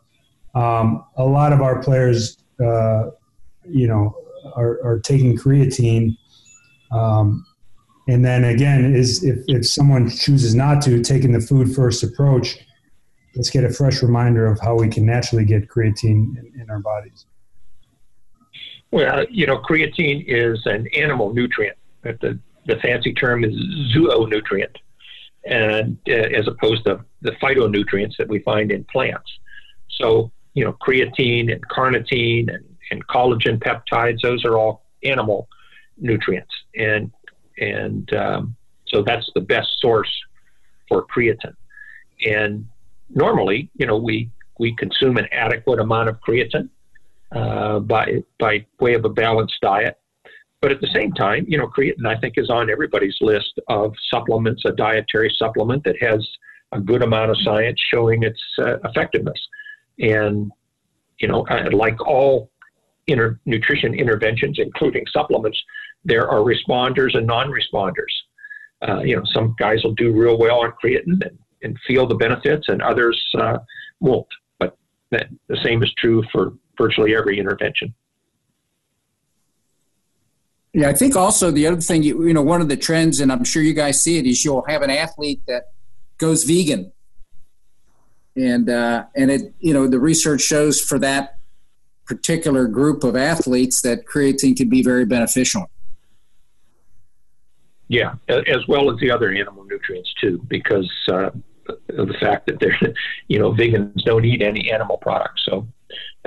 Um, 0.54 1.04
a 1.16 1.26
lot 1.26 1.52
of 1.52 1.62
our 1.62 1.82
players, 1.82 2.38
uh, 2.64 3.06
you 3.68 3.88
know, 3.88 4.16
are, 4.56 4.80
are 4.84 5.00
taking 5.00 5.36
creatine, 5.38 6.16
um, 6.92 7.46
and 8.10 8.26
then 8.26 8.44
again, 8.44 8.96
is 8.96 9.24
if 9.24 9.38
if 9.48 9.68
someone 9.68 10.10
chooses 10.10 10.56
not 10.56 10.82
to, 10.84 11.02
taking 11.04 11.32
the 11.32 11.40
food 11.40 11.74
first 11.76 12.04
approach, 12.04 12.58
let's 13.36 13.52
get 13.52 13.64
a 13.64 13.70
fresh 13.70 14.02
reminder 14.02 14.48
of 14.48 14.60
how 14.60 14.76
we 14.76 14.88
can 14.88 15.06
naturally 15.06 15.46
get 15.46 15.70
creatine 15.70 16.36
in, 16.40 16.52
in 16.60 16.70
our 16.70 16.80
bodies. 16.80 17.26
Well, 18.92 19.26
you 19.30 19.46
know, 19.46 19.60
creatine 19.60 20.26
is 20.28 20.66
an 20.66 20.88
animal 20.96 21.34
nutrient. 21.34 21.78
The, 22.02 22.40
the 22.66 22.78
fancy 22.78 23.14
term 23.14 23.44
is 23.44 23.54
zoonutrient, 23.96 24.76
and 25.46 25.98
uh, 26.08 26.14
as 26.14 26.48
opposed 26.48 26.86
to 26.86 27.06
the 27.22 27.32
phytonutrients 27.34 28.18
that 28.18 28.28
we 28.28 28.40
find 28.40 28.72
in 28.72 28.86
plants. 28.86 29.30
So, 30.00 30.32
you 30.56 30.66
know, 30.66 30.74
creatine 30.82 31.52
and 31.52 31.62
carnitine 31.70 32.52
and, 32.52 32.66
and 32.90 33.06
collagen 33.08 33.60
peptides; 33.60 34.22
those 34.24 34.44
are 34.46 34.58
all 34.58 34.86
animal 35.04 35.48
nutrients, 36.00 36.54
and 36.76 37.12
and 37.60 38.12
um, 38.14 38.56
so 38.88 39.04
that's 39.04 39.30
the 39.36 39.42
best 39.42 39.68
source 39.80 40.10
for 40.88 41.06
creatine. 41.06 41.56
And 42.26 42.68
normally, 43.10 43.70
you 43.76 43.86
know, 43.86 43.98
we 43.98 44.30
we 44.60 44.76
consume 44.76 45.18
an 45.18 45.28
adequate 45.32 45.80
amount 45.80 46.10
of 46.10 46.20
creatine 46.20 46.70
uh, 47.32 47.80
by 47.80 48.24
by 48.40 48.66
way 48.80 48.94
of 48.94 49.06
a 49.06 49.10
balanced 49.10 49.58
diet. 49.62 49.98
But 50.62 50.74
at 50.74 50.82
the 50.82 50.90
same 50.94 51.14
time, 51.14 51.46
you 51.48 51.58
know, 51.58 51.68
creatine 51.68 52.06
I 52.06 52.20
think 52.20 52.34
is 52.38 52.50
on 52.50 52.70
everybody's 52.70 53.16
list 53.22 53.60
of 53.68 53.94
supplements, 54.10 54.64
a 54.66 54.72
dietary 54.72 55.34
supplement 55.38 55.84
that 55.86 55.96
has 56.02 56.28
a 56.72 56.80
good 56.80 57.02
amount 57.02 57.32
of 57.32 57.38
science 57.42 57.80
showing 57.92 58.24
its 58.24 58.42
uh, 58.60 58.78
effectiveness. 58.84 59.40
And 60.00 60.52
you 61.20 61.28
know, 61.28 61.46
like 61.72 62.00
all 62.08 62.50
inter- 63.08 63.40
nutrition 63.46 63.94
interventions, 63.94 64.58
including 64.60 65.06
supplements, 65.12 65.62
there 66.06 66.30
are 66.30 66.40
responders 66.40 67.18
and 67.18 67.28
non-responders. 67.28 68.14
Uh, 68.88 69.00
you 69.02 69.16
know, 69.16 69.24
some 69.34 69.56
guys 69.60 69.84
will 69.84 69.94
do 69.96 70.12
real 70.14 70.38
well 70.38 70.62
on 70.62 70.74
creatine 70.82 71.22
and, 71.22 71.38
and 71.64 71.78
feel 71.86 72.08
the 72.08 72.16
benefits, 72.16 72.70
and 72.70 72.82
others 72.82 73.20
uh, 73.38 73.58
won't. 74.00 74.28
But 74.60 74.78
that, 75.12 75.28
the 75.48 75.58
same 75.64 75.84
is 75.84 75.94
true 75.96 76.24
for 76.32 76.54
virtually 76.78 77.16
every 77.16 77.40
intervention. 77.40 77.94
Yeah, 80.74 80.90
I 80.90 80.94
think 80.94 81.16
also 81.16 81.52
the 81.52 81.66
other 81.68 81.82
thing, 81.82 82.04
you, 82.04 82.28
you 82.28 82.34
know, 82.34 82.44
one 82.44 82.62
of 82.62 82.70
the 82.70 82.78
trends, 82.78 83.20
and 83.20 83.32
I'm 83.32 83.44
sure 83.44 83.64
you 83.64 83.74
guys 83.74 84.02
see 84.02 84.18
it, 84.20 84.26
is 84.26 84.46
you'll 84.46 84.66
have 84.68 84.82
an 84.82 84.92
athlete 84.92 85.42
that 85.48 85.72
goes 86.18 86.44
vegan, 86.44 86.92
and 88.36 88.70
uh, 88.70 89.06
and 89.16 89.32
it, 89.32 89.54
you 89.60 89.74
know, 89.74 89.88
the 89.88 90.00
research 90.00 90.42
shows 90.42 90.80
for 90.80 91.00
that 91.00 91.38
particular 92.06 92.68
group 92.68 93.04
of 93.04 93.16
athletes 93.16 93.82
that 93.82 94.06
creatine 94.06 94.56
can 94.56 94.70
be 94.70 94.82
very 94.82 95.06
beneficial. 95.06 95.70
Yeah, 97.90 98.14
as 98.28 98.68
well 98.68 98.92
as 98.92 99.00
the 99.00 99.10
other 99.10 99.32
animal 99.32 99.64
nutrients 99.64 100.14
too, 100.22 100.40
because 100.48 100.90
uh, 101.12 101.32
of 101.98 102.08
the 102.08 102.16
fact 102.20 102.46
that 102.46 102.60
they're, 102.60 102.78
you 103.28 103.40
know, 103.40 103.52
vegans 103.52 104.04
don't 104.04 104.26
eat 104.26 104.42
any 104.42 104.72
animal 104.72 104.98
products, 104.98 105.44
so 105.46 105.68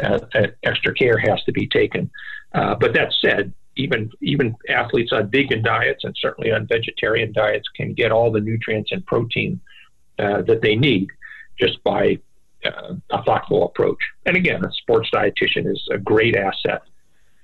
uh, 0.03 0.19
extra 0.65 0.93
care 0.93 1.19
has 1.19 1.43
to 1.45 1.53
be 1.53 1.69
taken. 1.69 2.11
Uh, 2.53 2.75
but 2.75 2.93
that 2.95 3.15
said, 3.21 3.53
even 3.77 4.11
even 4.21 4.55
athletes 4.69 5.13
on 5.13 5.31
vegan 5.31 5.63
diets 5.63 6.05
and 6.05 6.15
certainly 6.19 6.53
on 6.53 6.67
vegetarian 6.67 7.33
diets 7.33 7.69
can 7.75 7.95
get 7.95 8.13
all 8.13 8.31
the 8.31 8.41
nutrients 8.41 8.91
and 8.93 9.07
protein 9.07 9.61
uh, 10.19 10.43
that 10.43 10.61
they 10.63 10.77
need 10.77 11.09
just 11.59 11.83
by 11.85 12.19
uh, 12.65 12.95
a 13.11 13.23
thoughtful 13.23 13.65
approach. 13.65 13.99
And 14.27 14.37
again, 14.37 14.65
a 14.65 14.73
sports 14.73 15.11
dietitian 15.15 15.71
is 15.71 15.83
a 15.91 15.99
great 15.99 16.37
asset 16.37 16.83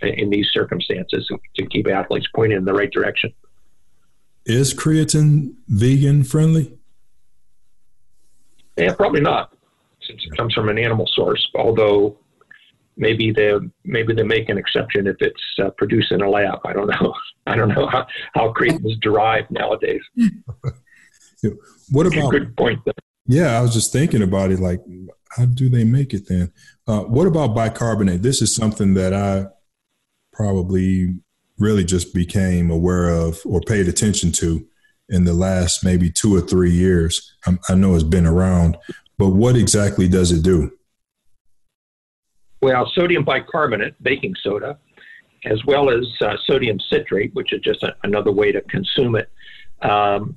in 0.03 0.31
these 0.31 0.49
circumstances 0.53 1.29
to 1.57 1.67
keep 1.67 1.89
athletes 1.89 2.27
pointed 2.35 2.59
in 2.59 2.65
the 2.65 2.75
right 2.75 2.91
direction. 2.91 3.33
Is 4.47 4.75
creatine 4.75 5.55
vegan 5.69 6.25
friendly? 6.25 6.79
Yeah, 8.77 8.95
probably 8.95 9.21
not, 9.21 9.53
since 10.07 10.25
it 10.25 10.37
comes 10.37 10.55
from 10.55 10.69
an 10.69 10.79
animal 10.79 11.07
source. 11.15 11.47
Although 11.55 12.19
maybe 12.97 13.33
they 13.33 13.53
maybe 13.85 14.15
they 14.15 14.23
make 14.23 14.49
an 14.49 14.59
exception 14.59 15.07
if 15.07 15.17
it's 15.21 15.43
uh, 15.63 15.71
produced 15.71 16.13
in 16.13 16.21
a 16.21 16.29
lab. 16.29 16.59
I 16.65 16.73
don't 16.73 16.89
know. 16.89 17.15
I 17.47 17.57
don't 17.57 17.69
know 17.69 17.87
how 17.87 18.07
how 18.35 18.53
creatine 18.53 18.85
is 18.87 18.99
derived 19.01 19.51
nowadays. 19.51 20.03
what 21.91 22.07
about 22.07 22.31
good 22.31 22.57
point? 22.57 22.81
Though. 22.85 22.93
Yeah, 23.27 23.59
I 23.59 23.61
was 23.61 23.75
just 23.75 23.93
thinking 23.93 24.23
about 24.23 24.51
it. 24.51 24.59
Like, 24.59 24.81
how 25.37 25.45
do 25.45 25.69
they 25.69 25.85
make 25.85 26.15
it 26.15 26.29
then? 26.29 26.53
Uh, 26.87 27.01
what 27.01 27.27
about 27.27 27.55
bicarbonate? 27.55 28.23
This 28.23 28.41
is 28.41 28.55
something 28.55 28.95
that 28.95 29.13
I 29.13 29.47
probably 30.33 31.19
really 31.59 31.85
just 31.85 32.15
became 32.15 32.71
aware 32.71 33.09
of 33.09 33.41
or 33.45 33.61
paid 33.61 33.89
attention 33.89 34.33
to 34.33 34.67
in 35.09 35.25
the 35.25 35.35
last 35.35 35.85
maybe 35.85 36.11
two 36.11 36.35
or 36.35 36.41
three 36.41 36.71
years. 36.71 37.35
I, 37.47 37.59
I 37.69 37.75
know 37.75 37.95
it's 37.95 38.05
been 38.05 38.27
around, 38.27 38.77
but 39.17 39.31
what 39.31 39.57
exactly 39.57 40.09
does 40.09 40.33
it 40.33 40.43
do? 40.43 40.73
Well, 42.61 42.91
sodium 42.95 43.25
bicarbonate, 43.25 44.01
baking 44.03 44.35
soda, 44.43 44.79
as 45.45 45.65
well 45.65 45.91
as 45.91 46.07
uh, 46.21 46.37
sodium 46.45 46.81
citrate, 46.81 47.35
which 47.35 47.53
is 47.53 47.61
just 47.61 47.83
a, 47.83 47.95
another 48.03 48.33
way 48.33 48.53
to 48.53 48.61
consume 48.63 49.15
it, 49.15 49.31
um, 49.83 50.37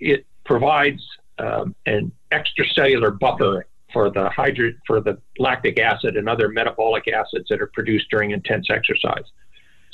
it 0.00 0.26
provides 0.44 1.02
um, 1.38 1.74
an 1.86 2.10
extracellular 2.32 3.16
buffer 3.16 3.66
for 3.92 4.10
the 4.10 4.28
hydro- 4.30 4.74
for 4.86 5.00
the 5.00 5.18
lactic 5.38 5.78
acid 5.78 6.16
and 6.16 6.28
other 6.28 6.48
metabolic 6.48 7.08
acids 7.08 7.46
that 7.48 7.60
are 7.60 7.70
produced 7.72 8.08
during 8.10 8.32
intense 8.32 8.68
exercise. 8.70 9.24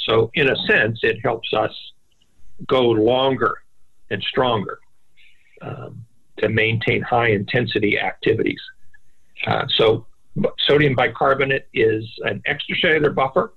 So, 0.08 0.30
in 0.34 0.48
a 0.48 0.56
sense, 0.66 1.00
it 1.02 1.18
helps 1.22 1.52
us 1.52 1.72
go 2.66 2.82
longer 2.82 3.58
and 4.10 4.22
stronger 4.22 4.78
um, 5.60 6.04
to 6.38 6.48
maintain 6.48 7.02
high 7.02 7.30
intensity 7.30 7.98
activities. 7.98 8.60
Uh, 9.46 9.66
so, 9.76 10.06
sodium 10.60 10.94
bicarbonate 10.94 11.66
is 11.74 12.04
an 12.24 12.42
extracellular 12.48 13.14
buffer, 13.14 13.54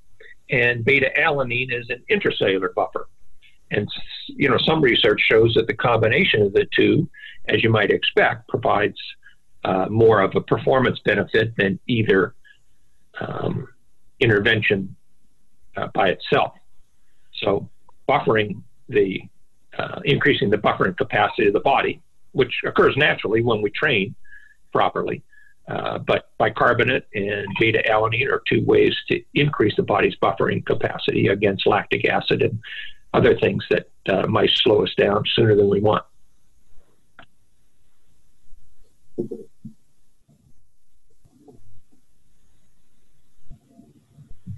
and 0.50 0.84
beta 0.84 1.12
alanine 1.18 1.72
is 1.72 1.90
an 1.90 2.04
intracellular 2.10 2.74
buffer. 2.74 3.08
And 3.72 3.88
you 4.28 4.50
know, 4.50 4.58
some 4.58 4.82
research 4.82 5.22
shows 5.30 5.54
that 5.54 5.68
the 5.68 5.76
combination 5.76 6.42
of 6.42 6.54
the 6.54 6.66
two, 6.76 7.08
as 7.48 7.64
you 7.64 7.70
might 7.70 7.92
expect, 7.92 8.48
provides 8.48 8.98
uh, 9.64 9.86
more 9.90 10.22
of 10.22 10.36
a 10.36 10.42
performance 10.42 11.00
benefit 11.06 11.54
than 11.58 11.80
either 11.88 12.34
um, 13.20 13.68
intervention 14.20 14.96
uh, 15.78 15.88
by 15.94 16.10
itself. 16.10 16.54
So, 17.42 17.70
buffering 18.08 18.62
the 18.88 19.22
uh, 19.78 20.00
increasing 20.04 20.50
the 20.50 20.58
buffering 20.58 20.98
capacity 20.98 21.48
of 21.48 21.54
the 21.54 21.60
body, 21.60 22.02
which 22.32 22.62
occurs 22.66 22.96
naturally 22.98 23.42
when 23.42 23.62
we 23.62 23.70
train 23.70 24.16
properly, 24.74 25.24
uh, 25.68 26.00
but 26.00 26.30
bicarbonate 26.38 27.06
and 27.14 27.48
beta 27.60 27.84
alanine 27.88 28.28
are 28.28 28.42
two 28.52 28.66
ways 28.66 28.96
to 29.08 29.22
increase 29.36 29.76
the 29.76 29.84
body's 29.84 30.16
buffering 30.22 30.66
capacity 30.66 31.28
against 31.28 31.68
lactic 31.68 32.06
acid 32.06 32.42
and 32.42 32.60
other 33.14 33.38
things 33.38 33.64
that 33.70 33.90
uh, 34.08 34.26
might 34.28 34.50
slow 34.50 34.84
us 34.84 34.94
down 34.96 35.24
sooner 35.36 35.56
than 35.56 35.70
we 35.70 35.80
want. 35.80 36.04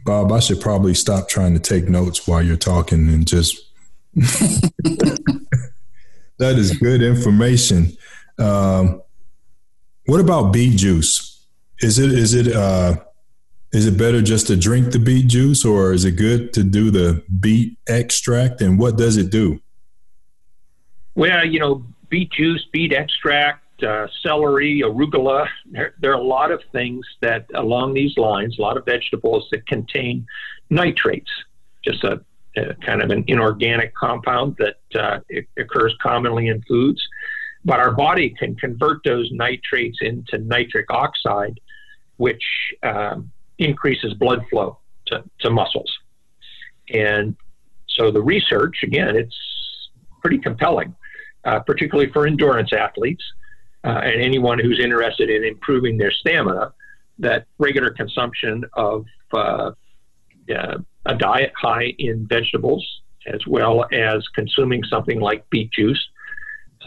Bob, 0.04 0.32
I 0.32 0.40
should 0.40 0.62
probably 0.62 0.94
stop 0.94 1.30
trying 1.30 1.54
to 1.54 1.60
take 1.60 1.88
notes 1.88 2.28
while 2.28 2.42
you're 2.42 2.58
talking 2.58 3.10
and 3.10 3.28
just. 3.28 3.68
that 4.14 4.72
is 6.40 6.78
good 6.78 7.02
information. 7.02 7.96
Um, 8.38 9.02
what 10.06 10.20
about 10.20 10.52
beet 10.52 10.78
juice? 10.78 11.46
Is 11.80 12.00
it 12.00 12.12
is 12.12 12.34
it 12.34 12.54
uh, 12.54 12.98
is 13.72 13.86
it 13.86 13.98
better 13.98 14.22
just 14.22 14.48
to 14.48 14.58
drink 14.58 14.92
the 14.92 15.00
beet 15.00 15.28
juice, 15.28 15.64
or 15.64 15.94
is 15.94 16.04
it 16.04 16.12
good 16.12 16.54
to 16.54 16.64
do 16.64 16.92
the 16.92 17.24
beet 17.40 17.78
extract? 17.88 18.62
And 18.62 18.78
what 18.78 18.98
does 18.98 19.18
it 19.18 19.30
do? 19.30 19.62
Well, 21.16 21.46
you 21.46 21.60
know, 21.60 21.86
beet 22.10 22.32
juice, 22.32 22.66
beet 22.72 22.94
extract, 22.94 23.64
uh, 23.84 24.08
celery, 24.22 24.82
arugula. 24.84 25.48
There, 25.66 25.94
there, 26.00 26.12
are 26.12 26.20
a 26.20 26.24
lot 26.24 26.52
of 26.52 26.62
things 26.72 27.06
that 27.22 27.46
along 27.56 27.94
these 27.94 28.18
lines, 28.18 28.58
a 28.58 28.62
lot 28.62 28.78
of 28.78 28.86
vegetables 28.86 29.48
that 29.52 29.66
contain 29.68 30.26
nitrates, 30.70 31.32
just 31.84 32.04
a, 32.04 32.22
a 32.58 32.74
kind 32.76 33.02
of 33.02 33.10
an 33.10 33.24
inorganic 33.28 33.94
compound 33.96 34.58
that 34.60 35.00
uh, 35.00 35.20
occurs 35.58 35.96
commonly 36.02 36.48
in 36.48 36.62
foods. 36.64 37.02
But 37.64 37.80
our 37.80 37.92
body 37.92 38.32
can 38.38 38.56
convert 38.56 39.04
those 39.04 39.30
nitrates 39.32 40.00
into 40.02 40.40
nitric 40.40 40.88
oxide, 40.90 41.60
which 42.18 42.44
um, 42.84 43.32
increases 43.60 44.14
blood 44.16 44.44
flow 44.50 44.80
to, 45.08 45.24
to 45.40 45.50
muscles. 45.50 45.92
And 46.92 47.36
so 47.88 48.12
the 48.12 48.22
research, 48.22 48.84
again, 48.84 49.16
it's 49.16 49.38
pretty 50.22 50.40
compelling, 50.40 50.96
uh, 51.44 51.60
particularly 51.60 52.12
for 52.12 52.26
endurance 52.26 52.74
athletes 52.74 53.24
uh, 53.84 54.02
and 54.04 54.22
anyone 54.22 54.60
who's 54.60 54.80
interested 54.80 55.30
in 55.30 55.44
improving 55.44 55.98
their 55.98 56.12
stamina, 56.12 56.74
that 57.20 57.46
regular 57.58 57.92
consumption 57.92 58.64
of 58.74 59.06
uh, 59.34 59.72
a 61.06 61.16
diet 61.16 61.52
high 61.56 61.94
in 61.98 62.28
vegetables, 62.28 62.86
as 63.28 63.46
well 63.48 63.86
as 63.92 64.28
consuming 64.36 64.84
something 64.84 65.20
like 65.20 65.50
beet 65.50 65.72
juice, 65.72 66.04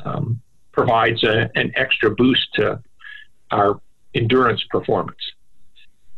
um, 0.04 0.40
provides 0.72 1.22
a, 1.24 1.50
an 1.54 1.72
extra 1.76 2.10
boost 2.10 2.52
to 2.54 2.80
our 3.50 3.80
endurance 4.14 4.62
performance. 4.70 5.18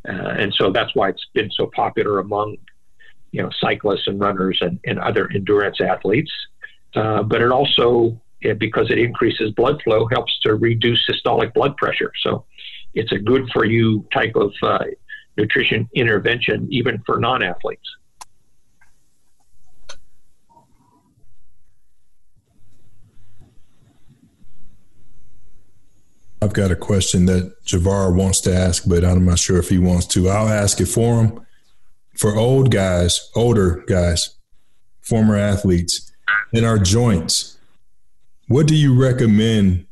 Uh, 0.09 0.35
and 0.39 0.55
so 0.55 0.71
that's 0.71 0.95
why 0.95 1.09
it's 1.09 1.27
been 1.35 1.51
so 1.51 1.71
popular 1.75 2.19
among 2.19 2.57
you 3.33 3.43
know 3.43 3.51
cyclists 3.61 4.07
and 4.07 4.21
runners 4.21 4.59
and, 4.61 4.79
and 4.85 4.99
other 4.99 5.29
endurance 5.35 5.81
athletes. 5.81 6.33
Uh, 6.95 7.23
but 7.23 7.43
it 7.43 7.51
also, 7.51 8.19
because 8.59 8.91
it 8.91 8.99
increases 8.99 9.51
blood 9.53 9.81
flow, 9.83 10.07
helps 10.07 10.39
to 10.41 10.55
reduce 10.55 11.07
systolic 11.09 11.53
blood 11.55 11.77
pressure. 11.77 12.13
So 12.23 12.45
it's 12.95 13.13
a 13.13 13.19
good 13.19 13.49
for 13.53 13.65
you 13.65 14.07
type 14.13 14.37
of 14.37 14.53
uh, 14.63 14.85
nutrition 15.37 15.89
intervention, 15.95 16.69
even 16.71 17.03
for 17.07 17.19
non 17.19 17.43
athletes. 17.43 17.89
I've 26.43 26.53
got 26.53 26.71
a 26.71 26.77
question 26.77 27.27
that 27.27 27.65
Javair 27.65 28.15
wants 28.15 28.41
to 28.43 28.55
ask, 28.55 28.85
but 28.87 29.05
I'm 29.05 29.25
not 29.25 29.39
sure 29.39 29.57
if 29.59 29.69
he 29.69 29.79
wants 29.79 30.07
to. 30.09 30.29
I'll 30.29 30.49
ask 30.49 30.81
it 30.81 30.87
for 30.87 31.23
him. 31.23 31.41
For 32.19 32.37
old 32.37 32.71
guys, 32.71 33.31
older 33.35 33.83
guys, 33.87 34.37
former 35.01 35.37
athletes, 35.37 36.13
in 36.53 36.65
our 36.65 36.79
joints, 36.79 37.56
what 38.49 38.67
do 38.67 38.75
you 38.75 38.99
recommend 39.01 39.87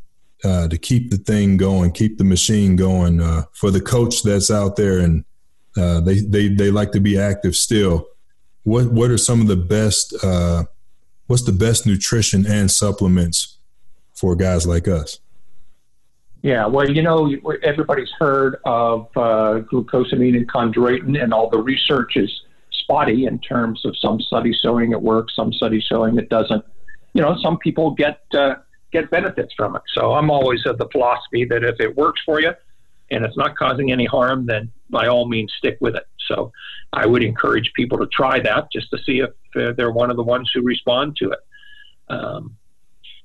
uh, 0.45 0.69
to 0.69 0.79
keep 0.79 1.11
the 1.11 1.17
thing 1.17 1.57
going, 1.57 1.91
keep 1.91 2.19
the 2.19 2.25
machine 2.25 2.77
going 2.77 3.21
uh, 3.21 3.45
for 3.53 3.71
the 3.71 3.81
coach 3.81 4.23
that's 4.23 4.51
out 4.51 4.77
there 4.77 4.99
and 4.99 5.25
uh, 5.77 6.01
they, 6.01 6.21
they, 6.21 6.49
they 6.49 6.71
like 6.71 6.93
to 6.93 7.01
be 7.01 7.19
active 7.19 7.57
still? 7.57 8.07
What, 8.63 8.93
what 8.93 9.11
are 9.11 9.19
some 9.19 9.41
of 9.41 9.47
the 9.47 9.57
best, 9.57 10.15
uh, 10.23 10.65
what's 11.27 11.43
the 11.43 11.53
best 11.53 11.87
nutrition 11.87 12.47
and 12.47 12.71
supplements 12.71 13.59
for 14.15 14.37
guys 14.37 14.67
like 14.67 14.89
us? 14.89 15.19
Yeah, 16.43 16.67
well, 16.67 16.91
you 16.91 17.03
know, 17.03 17.35
everybody's 17.63 18.11
heard 18.19 18.61
of 18.67 19.09
uh, 19.17 19.61
glucosamine 19.73 20.37
and 20.37 20.47
chondroitin, 20.47 21.21
and 21.21 21.33
all 21.33 21.49
the 21.49 21.59
research 21.59 22.17
is 22.17 22.31
spotty 22.71 23.25
in 23.25 23.39
terms 23.39 23.83
of 23.87 23.97
some 23.97 24.21
studies 24.21 24.59
showing 24.63 24.93
it 24.93 25.01
works, 25.01 25.35
some 25.35 25.55
studies 25.55 25.85
showing 25.85 26.19
it 26.19 26.29
doesn't. 26.29 26.63
You 27.15 27.23
know, 27.23 27.37
some 27.43 27.59
people 27.59 27.93
get 27.93 28.21
uh, 28.35 28.57
get 28.93 29.11
benefits 29.11 29.53
from 29.57 29.77
it. 29.77 29.83
So 29.93 30.13
I'm 30.13 30.31
always 30.31 30.65
of 30.67 30.79
the 30.79 30.89
philosophy 30.91 31.45
that 31.47 31.65
if 31.65 31.77
it 31.81 31.97
works 31.97 32.21
for 32.25 32.41
you 32.41 32.53
and 33.11 33.25
it's 33.25 33.37
not 33.37 33.57
causing 33.57 33.93
any 33.93 34.07
harm, 34.07 34.47
then 34.47 34.71
by 34.91 35.07
all 35.09 35.29
means 35.29 35.53
stick 35.59 35.77
with 35.81 35.97
it. 35.97 36.07
So 36.29 36.53
I 36.93 37.07
would 37.07 37.23
encourage 37.23 37.73
people 37.75 37.99
to 37.99 38.07
try 38.07 38.41
that 38.41 38.69
just 38.73 38.91
to 38.91 38.99
see 39.05 39.21
if 39.21 39.31
uh, 39.57 39.73
they're 39.77 39.91
one 39.91 40.11
of 40.11 40.17
the 40.17 40.23
ones 40.23 40.51
who 40.55 40.63
respond 40.63 41.17
to 41.17 41.33
it. 41.33 41.41
Um, 42.09 42.57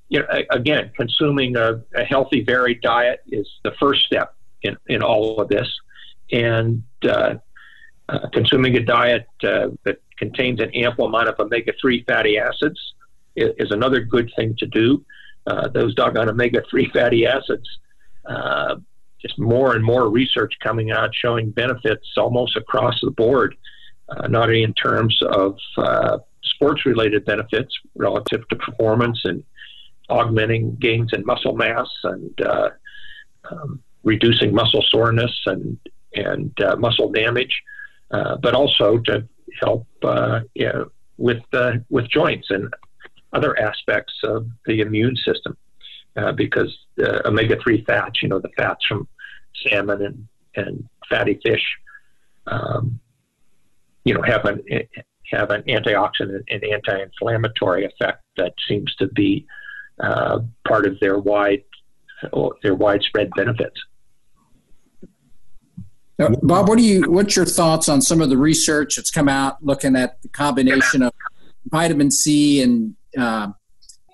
you 0.09 0.19
know, 0.19 0.27
again, 0.49 0.91
consuming 0.95 1.55
a, 1.55 1.81
a, 1.95 2.03
healthy, 2.03 2.43
varied 2.43 2.81
diet 2.81 3.21
is 3.27 3.47
the 3.63 3.71
first 3.79 4.03
step 4.05 4.35
in, 4.63 4.75
in 4.87 5.03
all 5.03 5.39
of 5.39 5.49
this. 5.49 5.67
And 6.31 6.83
uh, 7.03 7.35
uh, 8.09 8.27
consuming 8.33 8.75
a 8.75 8.83
diet 8.83 9.27
uh, 9.43 9.67
that 9.83 10.01
contains 10.17 10.59
an 10.59 10.71
ample 10.73 11.05
amount 11.05 11.29
of 11.29 11.39
omega 11.39 11.73
3 11.79 12.03
fatty 12.05 12.39
acids 12.39 12.79
is, 13.35 13.71
another 13.71 14.01
good 14.01 14.31
thing 14.35 14.55
to 14.59 14.65
do. 14.65 15.03
Uh, 15.47 15.67
those 15.69 15.95
doggone 15.95 16.29
omega 16.29 16.61
3 16.69 16.89
fatty 16.93 17.25
acids, 17.25 17.67
uh, 18.25 18.75
just 19.21 19.37
more 19.39 19.75
and 19.75 19.83
more 19.83 20.09
research 20.09 20.53
coming 20.61 20.91
out 20.91 21.09
showing 21.13 21.49
benefits 21.51 22.07
almost 22.17 22.55
across 22.55 22.99
the 23.01 23.11
board, 23.11 23.55
uh, 24.09 24.27
not 24.27 24.49
only 24.49 24.63
in 24.63 24.73
terms 24.73 25.17
of 25.31 25.57
sports 26.43 26.85
related 26.85 27.25
benefits 27.25 27.73
relative 27.95 28.47
to 28.49 28.55
performance 28.55 29.19
and 29.23 29.43
augmenting 30.09 30.75
gains 30.75 31.11
in 31.13 31.25
muscle 31.25 31.55
mass 31.55 31.87
and 32.03 32.41
uh, 32.41 32.69
um, 33.49 33.81
reducing 34.03 34.53
muscle 34.53 34.83
soreness 34.89 35.31
and 35.45 35.77
and 36.15 36.59
uh, 36.61 36.75
muscle 36.75 37.11
damage, 37.11 37.61
uh, 38.11 38.35
but 38.37 38.55
also 38.55 38.97
to 38.97 39.27
help 39.61 39.85
uh, 40.03 40.39
you 40.55 40.65
know, 40.65 40.91
with 41.17 41.43
uh, 41.53 41.73
with 41.89 42.09
joints 42.09 42.47
and 42.49 42.73
other 43.33 43.59
aspects 43.59 44.13
of 44.23 44.47
the 44.65 44.81
immune 44.81 45.15
system, 45.15 45.55
uh, 46.17 46.31
because 46.31 46.75
omega 47.25 47.57
three 47.63 47.83
fats, 47.85 48.21
you 48.21 48.29
know, 48.29 48.39
the 48.39 48.49
fats 48.57 48.85
from 48.87 49.07
salmon 49.67 50.01
and 50.01 50.27
and 50.55 50.89
fatty 51.09 51.39
fish, 51.43 51.63
um, 52.47 52.99
you 54.03 54.13
know, 54.13 54.21
have 54.23 54.45
an 54.45 54.63
have 55.31 55.51
an 55.51 55.61
antioxidant 55.63 56.43
and 56.49 56.63
anti-inflammatory 56.63 57.85
effect 57.85 58.23
that 58.37 58.53
seems 58.67 58.93
to 58.95 59.07
be 59.09 59.45
uh, 59.99 60.39
part 60.67 60.87
of 60.87 60.99
their 60.99 61.19
wide 61.19 61.63
their 62.63 62.75
widespread 62.75 63.29
benefits. 63.35 63.79
Now, 66.17 66.29
Bob, 66.41 66.67
what 66.67 66.77
do 66.77 66.83
you? 66.83 67.09
What's 67.09 67.35
your 67.35 67.45
thoughts 67.45 67.87
on 67.87 68.01
some 68.01 68.19
of 68.21 68.29
the 68.29 68.37
research 68.37 68.97
that's 68.97 69.11
come 69.11 69.29
out 69.29 69.63
looking 69.63 69.95
at 69.95 70.21
the 70.21 70.27
combination 70.29 71.01
of 71.01 71.13
vitamin 71.71 72.11
C 72.11 72.61
and 72.61 72.95
uh, 73.19 73.51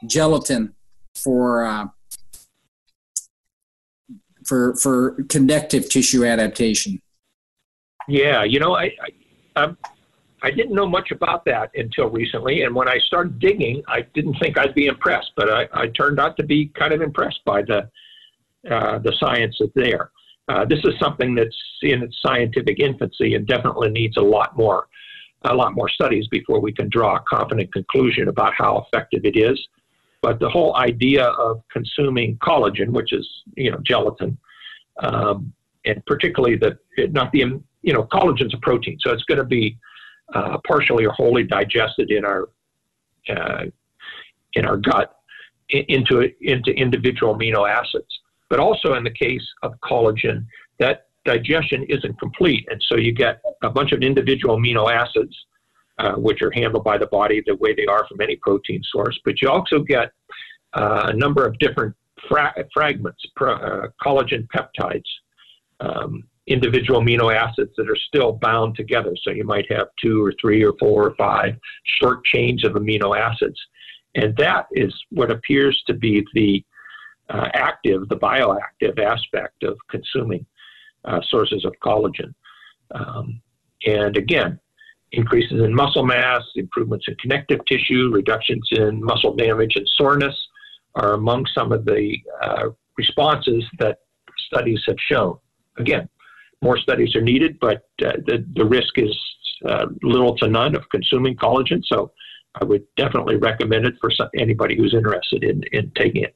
gelatin 0.06 0.74
for 1.16 1.66
uh, 1.66 1.88
for 4.46 4.76
for 4.76 5.24
connective 5.30 5.90
tissue 5.90 6.26
adaptation? 6.26 7.02
Yeah, 8.08 8.44
you 8.44 8.60
know, 8.60 8.76
I, 8.76 8.84
I 8.84 9.10
I'm 9.56 9.78
I 10.46 10.52
didn't 10.52 10.76
know 10.76 10.88
much 10.88 11.10
about 11.10 11.44
that 11.46 11.72
until 11.74 12.08
recently. 12.08 12.62
And 12.64 12.76
when 12.76 12.88
I 12.88 13.00
started 13.00 13.40
digging, 13.40 13.82
I 13.88 14.02
didn't 14.14 14.36
think 14.36 14.60
I'd 14.60 14.76
be 14.76 14.86
impressed, 14.86 15.32
but 15.36 15.50
I, 15.50 15.68
I 15.74 15.88
turned 15.88 16.20
out 16.20 16.38
to 16.38 16.44
be 16.44 16.68
kind 16.68 16.94
of 16.94 17.02
impressed 17.02 17.40
by 17.46 17.64
the, 17.64 17.90
uh, 18.70 19.00
the 19.00 19.12
science 19.20 19.56
that's 19.60 19.72
there. 19.74 20.12
Uh, 20.48 20.64
this 20.64 20.78
is 20.84 20.94
something 21.00 21.34
that's 21.34 21.58
in 21.82 22.04
its 22.04 22.16
scientific 22.24 22.80
infancy 22.80 23.34
and 23.34 23.48
definitely 23.48 23.90
needs 23.90 24.18
a 24.18 24.22
lot 24.22 24.56
more, 24.56 24.88
a 25.52 25.56
lot 25.56 25.74
more 25.76 25.90
studies 25.90 26.28
before 26.28 26.60
we 26.60 26.72
can 26.72 26.90
draw 26.90 27.18
a 27.18 27.20
confident 27.22 27.72
conclusion 27.74 28.28
about 28.28 28.54
how 28.58 28.86
effective 28.86 29.22
it 29.26 29.38
is. 29.38 29.60
But 30.22 30.40
the 30.40 30.50
whole 30.50 30.76
idea 30.78 31.26
of 31.26 31.62
consuming 31.72 32.38
collagen, 32.38 32.90
which 32.90 33.14
is 33.14 33.28
you 33.56 33.72
know 33.72 33.78
gelatin, 33.86 34.38
um, 35.02 35.54
and 35.86 36.04
particularly 36.06 36.58
the 36.58 36.78
not 37.12 37.32
the 37.32 37.62
you 37.82 37.94
know 37.94 38.04
collagen's 38.04 38.54
a 38.54 38.58
protein, 38.58 38.98
so 39.02 39.12
it's 39.12 39.24
going 39.26 39.38
to 39.38 39.46
be 39.46 39.78
uh, 40.34 40.58
partially 40.68 41.06
or 41.06 41.12
wholly 41.12 41.44
digested 41.44 42.10
in 42.10 42.26
our 42.26 42.50
uh, 43.30 43.66
in 44.54 44.66
our 44.66 44.78
gut 44.78 45.20
into 45.70 46.32
into 46.42 46.72
individual 46.72 47.36
amino 47.36 47.70
acids. 47.70 48.20
But 48.50 48.60
also 48.60 48.94
in 48.94 49.04
the 49.04 49.12
case 49.12 49.46
of 49.64 49.74
collagen, 49.84 50.46
that 50.80 51.05
digestion 51.26 51.84
isn't 51.90 52.20
complete, 52.20 52.66
and 52.70 52.82
so 52.88 52.98
you 52.98 53.12
get 53.12 53.42
a 53.64 53.70
bunch 53.70 53.92
of 53.92 54.02
individual 54.02 54.58
amino 54.58 54.92
acids, 54.92 55.36
uh, 55.98 56.14
which 56.14 56.42
are 56.42 56.52
handled 56.52 56.84
by 56.84 56.98
the 56.98 57.08
body 57.08 57.44
the 57.46 57.56
way 57.56 57.74
they 57.74 57.86
are 57.86 58.06
from 58.08 58.22
any 58.22 58.38
protein 58.38 58.82
source. 58.92 59.20
But 59.26 59.42
you 59.42 59.50
also 59.50 59.80
get 59.80 60.12
uh, 60.74 61.08
a 61.08 61.14
number 61.14 61.46
of 61.46 61.58
different 61.60 61.96
fra- 62.30 62.54
fragments, 62.74 63.24
pro- 63.36 63.56
uh, 63.56 63.88
collagen 64.04 64.48
peptides, 64.56 65.04
um, 65.80 66.24
individual 66.48 67.02
amino 67.02 67.34
acids 67.34 67.72
that 67.78 67.90
are 67.90 67.98
still 68.08 68.34
bound 68.34 68.76
together. 68.76 69.14
So 69.24 69.32
you 69.32 69.44
might 69.44 69.70
have 69.72 69.88
two 70.02 70.24
or 70.24 70.34
three 70.40 70.64
or 70.64 70.74
four 70.80 71.08
or 71.08 71.16
five 71.16 71.56
short 72.00 72.24
chains 72.26 72.64
of 72.64 72.74
amino 72.74 73.18
acids. 73.18 73.60
And 74.16 74.36
that 74.38 74.68
is 74.72 74.94
what 75.10 75.32
appears 75.32 75.82
to 75.88 75.94
be 75.94 76.26
the 76.34 76.64
uh, 77.30 77.50
active, 77.54 78.08
the 78.10 78.16
bioactive 78.16 79.00
aspect 79.00 79.64
of 79.64 79.78
consuming 79.90 80.46
uh, 81.06 81.22
sources 81.30 81.66
of 81.66 81.74
collagen. 81.84 82.34
Um, 82.94 83.42
and 83.86 84.18
again, 84.18 84.60
increases 85.12 85.62
in 85.64 85.74
muscle 85.74 86.06
mass, 86.06 86.44
improvements 86.56 87.06
in 87.08 87.16
connective 87.16 87.60
tissue, 87.66 88.10
reductions 88.12 88.68
in 88.72 89.04
muscle 89.04 89.36
damage 89.36 89.76
and 89.76 89.88
soreness 89.96 90.36
are 90.96 91.14
among 91.14 91.46
some 91.54 91.72
of 91.72 91.86
the 91.86 92.18
uh, 92.42 92.70
responses 92.98 93.64
that 93.80 94.00
studies 94.48 94.82
have 94.88 94.98
shown. 95.10 95.38
Again, 95.78 96.08
more 96.62 96.78
studies 96.78 97.16
are 97.16 97.22
needed, 97.22 97.58
but 97.60 97.88
uh, 98.06 98.14
the, 98.26 98.46
the 98.56 98.66
risk 98.66 98.98
is 98.98 99.16
uh, 99.66 99.88
little 100.04 100.36
to 100.38 100.48
none 100.48 100.76
of 100.76 100.88
consuming 100.90 101.36
collagen. 101.36 101.82
So 101.86 102.12
I 102.60 102.64
would 102.64 102.84
definitely 102.96 103.36
recommend 103.36 103.86
it 103.86 103.96
for 104.00 104.10
some, 104.10 104.30
anybody 104.36 104.78
who's 104.78 104.94
interested 104.94 105.44
in, 105.44 105.64
in 105.74 105.92
taking 105.96 106.24
it. 106.24 106.36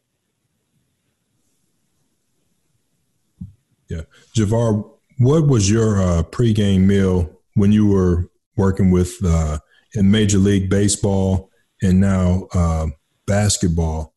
Yeah. 3.89 4.01
Javair, 4.37 4.89
what 5.17 5.47
was 5.47 5.69
your 5.69 6.01
uh, 6.01 6.23
pregame 6.23 6.81
meal 6.81 7.29
when 7.55 7.71
you 7.71 7.87
were 7.87 8.29
working 8.55 8.91
with 8.91 9.13
uh, 9.25 9.59
in 9.95 10.11
Major 10.11 10.37
League 10.37 10.69
Baseball 10.69 11.49
and 11.81 11.99
now 11.99 12.47
uh, 12.53 12.87
basketball? 13.25 14.13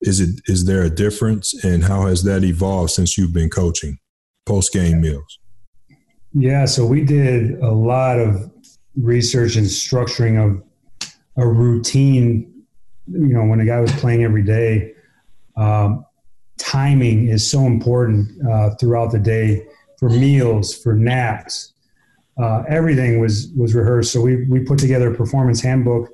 Is 0.00 0.20
it 0.20 0.40
is 0.46 0.64
there 0.64 0.82
a 0.82 0.90
difference, 0.90 1.64
and 1.64 1.82
how 1.82 2.06
has 2.06 2.22
that 2.22 2.44
evolved 2.44 2.92
since 2.92 3.18
you've 3.18 3.32
been 3.32 3.50
coaching 3.50 3.98
post 4.46 4.72
game 4.72 5.00
meals? 5.00 5.38
Yeah, 6.32 6.66
so 6.66 6.86
we 6.86 7.04
did 7.04 7.58
a 7.60 7.72
lot 7.72 8.20
of 8.20 8.50
research 8.96 9.56
and 9.56 9.66
structuring 9.66 10.38
of 10.38 10.62
a 11.36 11.48
routine. 11.48 12.64
You 13.08 13.32
know, 13.32 13.44
when 13.44 13.58
a 13.60 13.64
guy 13.64 13.80
was 13.80 13.90
playing 13.92 14.22
every 14.22 14.44
day, 14.44 14.92
um, 15.56 16.04
timing 16.58 17.28
is 17.28 17.48
so 17.48 17.66
important 17.66 18.30
uh, 18.46 18.74
throughout 18.76 19.12
the 19.12 19.18
day 19.18 19.66
for 19.98 20.10
meals, 20.10 20.76
for 20.76 20.94
naps. 20.94 21.72
Uh, 22.40 22.62
everything 22.68 23.20
was 23.20 23.50
was 23.56 23.74
rehearsed. 23.74 24.12
So 24.12 24.20
we 24.20 24.44
we 24.44 24.60
put 24.60 24.78
together 24.78 25.12
a 25.12 25.16
performance 25.16 25.60
handbook 25.60 26.10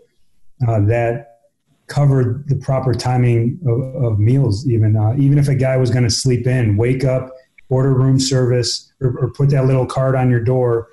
uh, 0.66 0.80
that 0.86 1.40
covered 1.86 2.48
the 2.48 2.56
proper 2.56 2.94
timing 2.94 3.60
of, 3.66 4.04
of 4.04 4.18
meals. 4.18 4.66
Even 4.68 4.96
uh, 4.96 5.14
even 5.18 5.38
if 5.38 5.48
a 5.48 5.54
guy 5.54 5.76
was 5.76 5.90
going 5.90 6.04
to 6.04 6.10
sleep 6.10 6.46
in, 6.46 6.76
wake 6.76 7.04
up, 7.04 7.30
order 7.68 7.92
room 7.92 8.18
service, 8.18 8.92
or, 9.00 9.18
or, 9.18 9.32
put 9.32 9.50
that 9.50 9.66
little 9.66 9.84
card 9.84 10.14
on 10.14 10.30
your 10.30 10.40
door, 10.40 10.88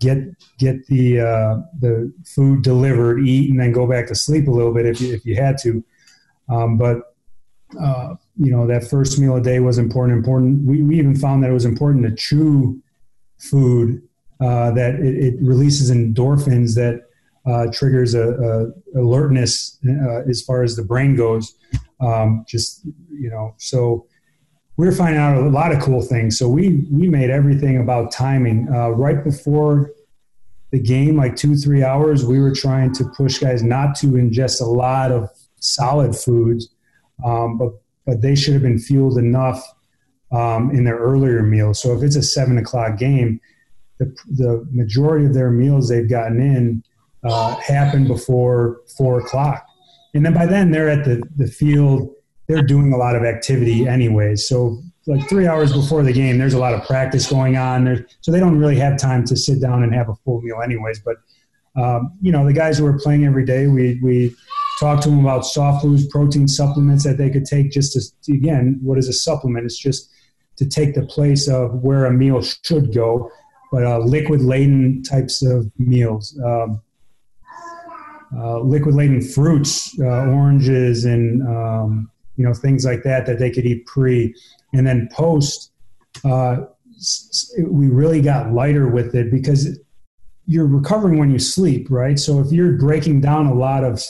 get 0.00 0.18
get 0.58 0.84
the 0.88 1.20
uh, 1.20 1.56
the 1.78 2.12
food 2.26 2.62
delivered, 2.62 3.20
eat, 3.20 3.50
and 3.50 3.60
then 3.60 3.70
go 3.70 3.86
back 3.86 4.08
to 4.08 4.14
sleep 4.14 4.48
a 4.48 4.50
little 4.50 4.74
bit 4.74 4.86
if 4.86 5.00
you, 5.00 5.14
if 5.14 5.24
you 5.24 5.36
had 5.36 5.56
to. 5.58 5.84
Um, 6.48 6.76
but 6.76 7.13
uh, 7.80 8.14
you 8.36 8.50
know 8.50 8.66
that 8.66 8.88
first 8.88 9.18
meal 9.18 9.36
a 9.36 9.40
day 9.40 9.60
was 9.60 9.78
important. 9.78 10.18
Important. 10.18 10.64
We, 10.64 10.82
we 10.82 10.98
even 10.98 11.16
found 11.16 11.42
that 11.42 11.50
it 11.50 11.54
was 11.54 11.64
important 11.64 12.04
to 12.04 12.14
chew 12.14 12.82
food 13.38 14.02
uh, 14.40 14.70
that 14.72 14.96
it, 14.96 15.16
it, 15.16 15.34
releases 15.40 15.90
endorphins 15.90 16.74
that 16.74 17.02
uh, 17.46 17.70
triggers 17.72 18.14
a, 18.14 18.72
a 18.94 19.00
alertness 19.00 19.78
uh, 19.88 20.22
as 20.28 20.42
far 20.42 20.62
as 20.62 20.76
the 20.76 20.82
brain 20.82 21.14
goes. 21.14 21.54
Um, 22.00 22.44
just 22.48 22.84
you 23.10 23.30
know, 23.30 23.54
so 23.58 24.06
we 24.76 24.88
are 24.88 24.92
finding 24.92 25.20
out 25.20 25.36
a 25.36 25.48
lot 25.48 25.72
of 25.72 25.80
cool 25.80 26.02
things. 26.02 26.38
So 26.38 26.48
we 26.48 26.86
we 26.90 27.08
made 27.08 27.30
everything 27.30 27.78
about 27.78 28.10
timing. 28.10 28.68
Uh, 28.68 28.90
right 28.90 29.22
before 29.22 29.92
the 30.72 30.80
game, 30.80 31.16
like 31.16 31.36
two 31.36 31.56
three 31.56 31.84
hours, 31.84 32.24
we 32.24 32.40
were 32.40 32.52
trying 32.52 32.92
to 32.94 33.04
push 33.16 33.38
guys 33.38 33.62
not 33.62 33.94
to 33.96 34.08
ingest 34.08 34.60
a 34.60 34.64
lot 34.64 35.12
of 35.12 35.30
solid 35.60 36.16
foods, 36.16 36.73
um, 37.24 37.58
but 37.58 37.72
but 38.06 38.20
they 38.20 38.34
should 38.34 38.54
have 38.54 38.62
been 38.62 38.78
fueled 38.78 39.18
enough 39.18 39.62
um, 40.32 40.70
in 40.70 40.84
their 40.84 40.98
earlier 40.98 41.42
meals. 41.42 41.80
So 41.80 41.96
if 41.96 42.02
it's 42.02 42.16
a 42.16 42.22
seven 42.22 42.58
o'clock 42.58 42.98
game, 42.98 43.40
the 43.98 44.14
the 44.28 44.66
majority 44.70 45.26
of 45.26 45.34
their 45.34 45.50
meals 45.50 45.88
they've 45.88 46.08
gotten 46.08 46.40
in 46.40 46.82
uh, 47.22 47.56
happen 47.56 48.06
before 48.06 48.80
four 48.96 49.20
o'clock, 49.20 49.66
and 50.14 50.24
then 50.24 50.34
by 50.34 50.46
then 50.46 50.70
they're 50.70 50.90
at 50.90 51.04
the 51.04 51.22
the 51.36 51.46
field. 51.46 52.10
They're 52.46 52.62
doing 52.62 52.92
a 52.92 52.98
lot 52.98 53.16
of 53.16 53.24
activity 53.24 53.88
anyways. 53.88 54.46
So 54.46 54.82
like 55.06 55.28
three 55.28 55.46
hours 55.46 55.72
before 55.72 56.02
the 56.02 56.12
game, 56.12 56.36
there's 56.38 56.54
a 56.54 56.58
lot 56.58 56.74
of 56.74 56.84
practice 56.84 57.26
going 57.26 57.56
on. 57.56 58.06
So 58.20 58.32
they 58.32 58.40
don't 58.40 58.58
really 58.58 58.76
have 58.76 58.98
time 58.98 59.24
to 59.26 59.36
sit 59.36 59.60
down 59.60 59.82
and 59.82 59.94
have 59.94 60.10
a 60.10 60.14
full 60.16 60.42
meal 60.42 60.60
anyways. 60.62 61.00
But 61.00 61.16
um, 61.76 62.12
you 62.20 62.32
know, 62.32 62.44
the 62.44 62.52
guys 62.52 62.78
who 62.78 62.86
are 62.86 62.98
playing 62.98 63.24
every 63.24 63.44
day, 63.44 63.66
we 63.66 63.98
we 64.02 64.34
talk 64.78 65.00
to 65.02 65.08
them 65.08 65.20
about 65.20 65.44
soft 65.44 65.82
foods, 65.82 66.06
protein 66.08 66.48
supplements 66.48 67.04
that 67.04 67.18
they 67.18 67.30
could 67.30 67.44
take. 67.44 67.70
Just 67.70 68.16
to 68.24 68.32
again, 68.32 68.78
what 68.82 68.98
is 68.98 69.08
a 69.08 69.12
supplement? 69.12 69.64
It's 69.64 69.78
just 69.78 70.10
to 70.56 70.66
take 70.66 70.94
the 70.94 71.04
place 71.06 71.48
of 71.48 71.82
where 71.82 72.04
a 72.06 72.12
meal 72.12 72.40
should 72.42 72.94
go, 72.94 73.30
but 73.72 73.84
uh, 73.84 73.98
liquid 73.98 74.40
laden 74.40 75.02
types 75.02 75.42
of 75.42 75.70
meals. 75.78 76.38
Um, 76.44 76.80
uh, 78.36 78.58
liquid 78.60 78.94
laden 78.94 79.20
fruits, 79.20 79.96
uh, 80.00 80.26
oranges, 80.26 81.04
and 81.04 81.42
um, 81.46 82.10
you 82.36 82.44
know 82.44 82.52
things 82.52 82.84
like 82.84 83.02
that 83.04 83.26
that 83.26 83.38
they 83.38 83.50
could 83.50 83.64
eat 83.64 83.86
pre, 83.86 84.34
and 84.72 84.86
then 84.86 85.08
post. 85.12 85.70
Uh, 86.24 86.56
we 87.58 87.88
really 87.88 88.20
got 88.20 88.52
lighter 88.52 88.88
with 88.88 89.14
it 89.14 89.30
because 89.30 89.78
you're 90.46 90.66
recovering 90.66 91.18
when 91.18 91.30
you 91.30 91.38
sleep, 91.38 91.86
right? 91.90 92.18
So 92.18 92.40
if 92.40 92.52
you're 92.52 92.72
breaking 92.72 93.20
down 93.20 93.46
a 93.46 93.54
lot 93.54 93.84
of 93.84 94.02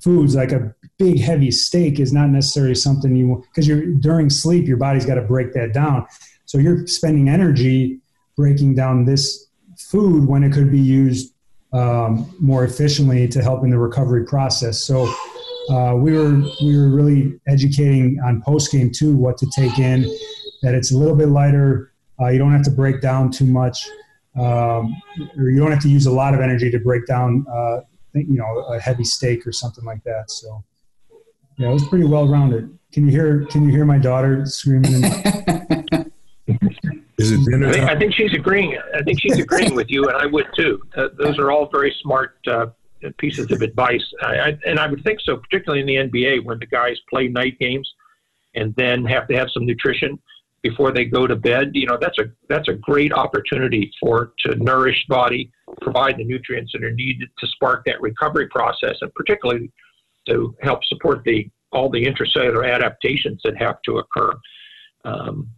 foods, 0.00 0.34
like 0.34 0.52
a 0.52 0.74
big 0.98 1.20
heavy 1.20 1.50
steak, 1.50 2.00
is 2.00 2.12
not 2.12 2.30
necessarily 2.30 2.74
something 2.74 3.16
you 3.16 3.44
because 3.50 3.66
you're 3.66 3.86
during 3.94 4.30
sleep, 4.30 4.66
your 4.66 4.76
body's 4.76 5.06
got 5.06 5.16
to 5.16 5.22
break 5.22 5.52
that 5.54 5.72
down. 5.72 6.06
So 6.44 6.58
you're 6.58 6.86
spending 6.86 7.28
energy 7.28 8.00
breaking 8.36 8.74
down 8.74 9.04
this 9.04 9.46
food 9.78 10.28
when 10.28 10.42
it 10.44 10.52
could 10.52 10.70
be 10.70 10.80
used 10.80 11.34
um, 11.72 12.34
more 12.40 12.64
efficiently 12.64 13.28
to 13.28 13.42
help 13.42 13.64
in 13.64 13.70
the 13.70 13.78
recovery 13.78 14.24
process. 14.24 14.82
So 14.82 15.12
uh, 15.70 15.94
we 15.96 16.12
were 16.12 16.34
we 16.62 16.76
were 16.78 16.88
really 16.88 17.38
educating 17.46 18.18
on 18.24 18.42
post 18.42 18.72
game 18.72 18.90
too 18.90 19.16
what 19.16 19.36
to 19.38 19.46
take 19.54 19.78
in, 19.78 20.02
that 20.62 20.74
it's 20.74 20.92
a 20.92 20.96
little 20.96 21.16
bit 21.16 21.28
lighter. 21.28 21.92
Uh, 22.20 22.28
you 22.28 22.38
don't 22.38 22.52
have 22.52 22.64
to 22.64 22.70
break 22.70 23.00
down 23.00 23.30
too 23.30 23.44
much, 23.44 23.86
um, 24.36 24.96
or 25.36 25.50
you 25.50 25.58
don't 25.58 25.70
have 25.70 25.82
to 25.82 25.90
use 25.90 26.06
a 26.06 26.10
lot 26.10 26.34
of 26.34 26.40
energy 26.40 26.70
to 26.70 26.78
break 26.80 27.06
down, 27.06 27.44
uh, 27.52 27.80
you 28.14 28.38
know, 28.38 28.58
a 28.70 28.80
heavy 28.80 29.04
steak 29.04 29.46
or 29.46 29.52
something 29.52 29.84
like 29.84 30.02
that. 30.04 30.30
So 30.30 30.64
yeah, 31.56 31.70
it 31.70 31.72
was 31.72 31.86
pretty 31.86 32.04
well 32.04 32.28
rounded. 32.28 32.76
Can 32.92 33.06
you 33.06 33.10
hear 33.10 33.44
Can 33.46 33.64
you 33.64 33.70
hear 33.70 33.84
my 33.84 33.98
daughter 33.98 34.46
screaming? 34.46 35.04
Is 37.18 37.32
it 37.32 37.44
dinner 37.50 37.68
I 37.68 37.72
think, 37.72 37.90
I 37.90 37.98
think, 37.98 38.14
she's 38.14 38.32
agreeing. 38.32 38.78
I 38.94 39.02
think 39.02 39.20
she's 39.20 39.38
agreeing 39.40 39.74
with 39.74 39.90
you, 39.90 40.06
and 40.08 40.16
I 40.16 40.26
would 40.26 40.46
too. 40.54 40.80
Uh, 40.96 41.08
those 41.18 41.36
are 41.40 41.50
all 41.50 41.68
very 41.68 41.92
smart 42.00 42.38
uh, 42.46 42.66
pieces 43.18 43.50
of 43.50 43.62
advice, 43.62 44.04
I, 44.22 44.38
I, 44.38 44.58
and 44.66 44.78
I 44.78 44.86
would 44.86 45.02
think 45.04 45.20
so, 45.22 45.36
particularly 45.36 45.80
in 45.80 45.86
the 45.86 46.18
NBA 46.20 46.44
when 46.44 46.58
the 46.58 46.66
guys 46.66 46.96
play 47.10 47.28
night 47.28 47.58
games 47.58 47.88
and 48.54 48.74
then 48.76 49.04
have 49.04 49.28
to 49.28 49.36
have 49.36 49.48
some 49.52 49.66
nutrition 49.66 50.18
before 50.62 50.92
they 50.92 51.04
go 51.04 51.26
to 51.26 51.36
bed. 51.36 51.70
You 51.74 51.86
know, 51.86 51.98
that's 52.00 52.18
a 52.18 52.24
that's 52.48 52.68
a 52.68 52.74
great 52.74 53.12
opportunity 53.12 53.90
for 54.00 54.32
to 54.40 54.56
nourish 54.56 55.04
body, 55.08 55.50
provide 55.80 56.16
the 56.18 56.24
nutrients 56.24 56.72
that 56.72 56.84
are 56.84 56.92
needed 56.92 57.28
to 57.38 57.46
spark 57.48 57.84
that 57.86 58.00
recovery 58.00 58.48
process, 58.48 58.96
and 59.00 59.12
particularly 59.14 59.70
to 60.28 60.54
help 60.62 60.84
support 60.84 61.22
the 61.24 61.48
all 61.72 61.90
the 61.90 62.04
intracellular 62.04 62.70
adaptations 62.70 63.40
that 63.44 63.56
have 63.56 63.80
to 63.82 63.98
occur. 63.98 64.32
Um, 65.04 65.48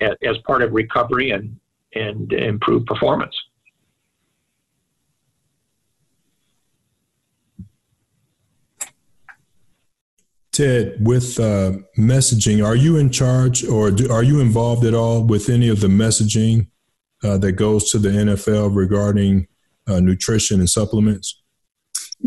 as 0.00 0.36
part 0.46 0.62
of 0.62 0.72
recovery 0.72 1.30
and 1.30 1.58
and 1.94 2.32
improve 2.32 2.84
performance. 2.84 3.34
Ted, 10.56 10.96
with 11.00 11.38
uh, 11.38 11.72
messaging, 11.98 12.64
are 12.64 12.74
you 12.74 12.96
in 12.96 13.10
charge 13.10 13.62
or 13.62 13.90
do, 13.90 14.10
are 14.10 14.22
you 14.22 14.40
involved 14.40 14.86
at 14.86 14.94
all 14.94 15.22
with 15.22 15.50
any 15.50 15.68
of 15.68 15.80
the 15.80 15.86
messaging 15.86 16.68
uh, 17.22 17.36
that 17.36 17.52
goes 17.52 17.90
to 17.90 17.98
the 17.98 18.08
NFL 18.08 18.74
regarding 18.74 19.48
uh, 19.86 20.00
nutrition 20.00 20.60
and 20.60 20.70
supplements? 20.70 21.42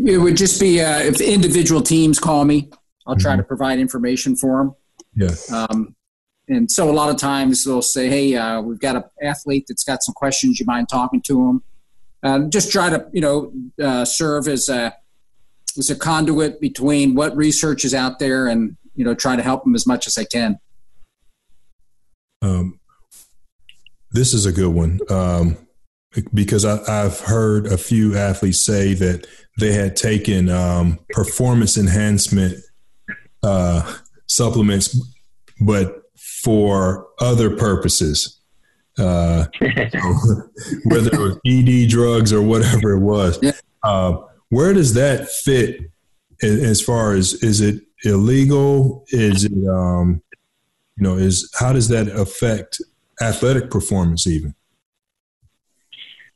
It 0.06 0.18
would 0.18 0.36
just 0.36 0.60
be 0.60 0.80
uh, 0.80 1.00
if 1.00 1.20
individual 1.20 1.82
teams 1.82 2.20
call 2.20 2.44
me, 2.44 2.70
I'll 3.04 3.16
try 3.16 3.32
mm-hmm. 3.32 3.40
to 3.40 3.44
provide 3.44 3.80
information 3.80 4.36
for 4.36 4.58
them. 4.58 4.74
Yeah. 5.16 5.66
Um, 5.68 5.96
and 6.46 6.70
so 6.70 6.88
a 6.88 6.92
lot 6.92 7.10
of 7.10 7.16
times 7.16 7.64
they'll 7.64 7.82
say, 7.82 8.08
"Hey, 8.08 8.36
uh, 8.36 8.60
we've 8.60 8.78
got 8.78 8.94
an 8.94 9.02
athlete 9.20 9.64
that's 9.68 9.82
got 9.82 10.04
some 10.04 10.14
questions. 10.14 10.60
You 10.60 10.66
mind 10.66 10.88
talking 10.88 11.20
to 11.22 11.48
him?" 11.48 11.62
Um, 12.22 12.50
just 12.50 12.70
try 12.70 12.90
to 12.90 13.08
you 13.12 13.20
know 13.20 13.52
uh, 13.82 14.04
serve 14.04 14.46
as 14.46 14.68
a 14.68 14.94
as 15.78 15.90
a 15.90 15.96
conduit 15.96 16.60
between 16.60 17.14
what 17.14 17.36
research 17.36 17.84
is 17.84 17.94
out 17.94 18.18
there 18.18 18.46
and 18.46 18.76
you 18.94 19.04
know 19.04 19.14
try 19.14 19.36
to 19.36 19.42
help 19.42 19.64
them 19.64 19.74
as 19.74 19.86
much 19.86 20.06
as 20.06 20.18
I 20.18 20.24
can. 20.24 20.58
Um, 22.42 22.80
this 24.12 24.34
is 24.34 24.46
a 24.46 24.52
good 24.52 24.72
one 24.74 25.00
um, 25.08 25.56
because 26.34 26.64
I, 26.64 26.78
have 26.90 27.20
heard 27.20 27.66
a 27.66 27.76
few 27.76 28.16
athletes 28.16 28.60
say 28.60 28.94
that 28.94 29.26
they 29.58 29.72
had 29.72 29.96
taken 29.96 30.48
um, 30.48 30.98
performance 31.10 31.76
enhancement 31.76 32.58
uh, 33.42 33.96
supplements, 34.26 34.98
but 35.60 36.02
for 36.16 37.08
other 37.20 37.56
purposes. 37.56 38.38
Uh, 38.98 39.46
whether 40.84 41.10
it 41.12 41.18
was 41.18 41.38
ED 41.46 41.88
drugs 41.88 42.32
or 42.32 42.42
whatever 42.42 42.92
it 42.92 43.00
was. 43.00 43.38
Yeah. 43.40 43.52
Uh, 43.82 44.16
where 44.50 44.72
does 44.72 44.94
that 44.94 45.28
fit 45.28 45.90
as 46.42 46.82
far 46.82 47.14
as 47.14 47.34
is 47.42 47.60
it 47.60 47.82
illegal? 48.04 49.04
Is 49.08 49.44
it 49.44 49.52
um, 49.68 50.22
you 50.96 51.04
know 51.04 51.16
is 51.16 51.50
how 51.58 51.72
does 51.72 51.88
that 51.88 52.08
affect 52.08 52.80
athletic 53.20 53.70
performance 53.70 54.26
even? 54.26 54.54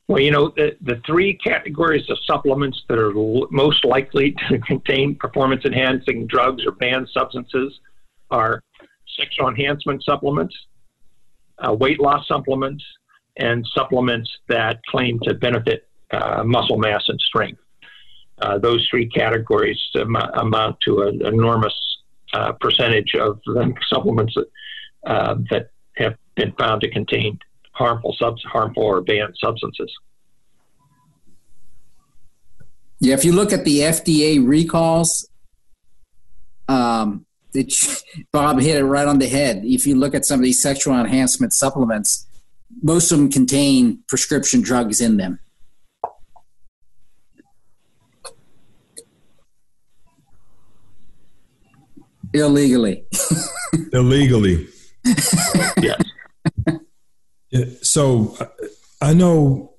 Well, 0.06 0.20
you 0.20 0.30
know, 0.30 0.52
the, 0.54 0.76
the 0.82 1.00
three 1.06 1.34
categories 1.34 2.08
of 2.10 2.18
supplements 2.26 2.82
that 2.88 2.98
are 2.98 3.16
l- 3.16 3.48
most 3.50 3.84
likely 3.84 4.34
to 4.48 4.58
contain 4.66 5.14
performance 5.16 5.64
enhancing 5.64 6.26
drugs 6.26 6.64
or 6.66 6.72
banned 6.72 7.08
substances 7.12 7.80
are 8.30 8.60
sexual 9.18 9.48
enhancement 9.48 10.02
supplements, 10.04 10.54
uh, 11.66 11.72
weight 11.72 12.00
loss 12.00 12.26
supplements, 12.28 12.84
and 13.38 13.66
supplements 13.74 14.30
that 14.48 14.80
claim 14.90 15.18
to 15.20 15.34
benefit 15.34 15.88
uh, 16.12 16.42
muscle 16.44 16.78
mass 16.78 17.02
and 17.08 17.20
strength. 17.20 17.60
Uh, 18.40 18.58
those 18.58 18.86
three 18.90 19.08
categories 19.08 19.80
am- 19.94 20.16
amount 20.16 20.76
to 20.80 21.02
an 21.02 21.24
enormous 21.24 21.74
uh, 22.32 22.52
percentage 22.52 23.14
of 23.14 23.40
the 23.46 23.72
supplements 23.88 24.34
that, 24.34 24.46
uh, 25.06 25.36
that 25.50 25.70
have 25.96 26.16
been 26.34 26.52
found 26.52 26.80
to 26.80 26.90
contain 26.90 27.38
harmful 27.72 28.16
harmful 28.44 28.82
or 28.82 29.00
banned 29.00 29.34
substances. 29.38 29.92
Yeah, 33.00 33.14
if 33.14 33.24
you 33.24 33.32
look 33.32 33.52
at 33.52 33.64
the 33.64 33.80
FDA 33.80 34.44
recalls, 34.46 35.28
um, 36.68 37.26
it, 37.52 37.72
Bob 38.32 38.60
hit 38.60 38.76
it 38.76 38.84
right 38.84 39.06
on 39.06 39.18
the 39.18 39.28
head. 39.28 39.62
If 39.64 39.86
you 39.86 39.94
look 39.94 40.14
at 40.14 40.24
some 40.24 40.40
of 40.40 40.44
these 40.44 40.62
sexual 40.62 40.98
enhancement 40.98 41.52
supplements, 41.52 42.26
most 42.82 43.12
of 43.12 43.18
them 43.18 43.30
contain 43.30 44.00
prescription 44.08 44.60
drugs 44.60 45.00
in 45.00 45.16
them. 45.16 45.38
Illegally. 52.34 53.04
Illegally. 53.92 54.66
yes. 55.80 56.02
So 57.82 58.36
I 59.00 59.14
know. 59.14 59.70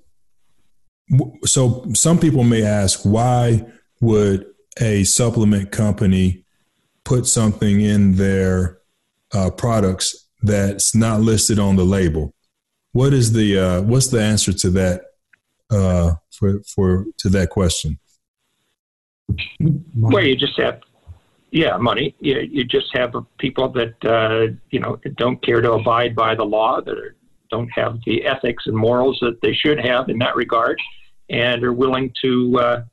So 1.43 1.85
some 1.93 2.17
people 2.17 2.43
may 2.43 2.63
ask, 2.63 3.01
why 3.03 3.65
would 3.99 4.45
a 4.79 5.03
supplement 5.03 5.71
company 5.71 6.45
put 7.03 7.27
something 7.27 7.81
in 7.81 8.15
their 8.15 8.79
uh, 9.33 9.51
products 9.51 10.27
that's 10.41 10.95
not 10.95 11.21
listed 11.21 11.59
on 11.59 11.75
the 11.75 11.83
label? 11.83 12.33
What 12.93 13.13
is 13.13 13.33
the 13.33 13.59
uh, 13.59 13.81
what's 13.81 14.07
the 14.07 14.21
answer 14.21 14.53
to 14.53 14.69
that 14.71 15.01
uh, 15.69 16.13
for 16.31 16.61
for 16.63 17.05
to 17.17 17.29
that 17.29 17.49
question? 17.49 17.99
Well, 19.95 20.23
you 20.23 20.37
just 20.37 20.57
have 20.59 20.79
yeah, 21.55 21.77
money. 21.77 22.13
You, 22.19 22.41
you 22.41 22.65
just 22.65 22.87
have 22.93 23.13
people 23.39 23.69
that 23.69 23.95
uh, 24.05 24.53
you 24.71 24.79
know 24.79 24.99
don't 25.17 25.41
care 25.43 25.61
to 25.61 25.71
abide 25.73 26.13
by 26.13 26.35
the 26.35 26.43
law, 26.43 26.81
that 26.81 26.97
are, 26.97 27.15
don't 27.49 27.69
have 27.69 27.97
the 28.05 28.25
ethics 28.25 28.63
and 28.67 28.75
morals 28.75 29.17
that 29.21 29.39
they 29.41 29.53
should 29.53 29.79
have 29.79 30.09
in 30.09 30.17
that 30.19 30.35
regard, 30.35 30.77
and 31.29 31.63
are 31.63 31.73
willing 31.73 32.11
to 32.23 32.59
uh, 32.59 32.83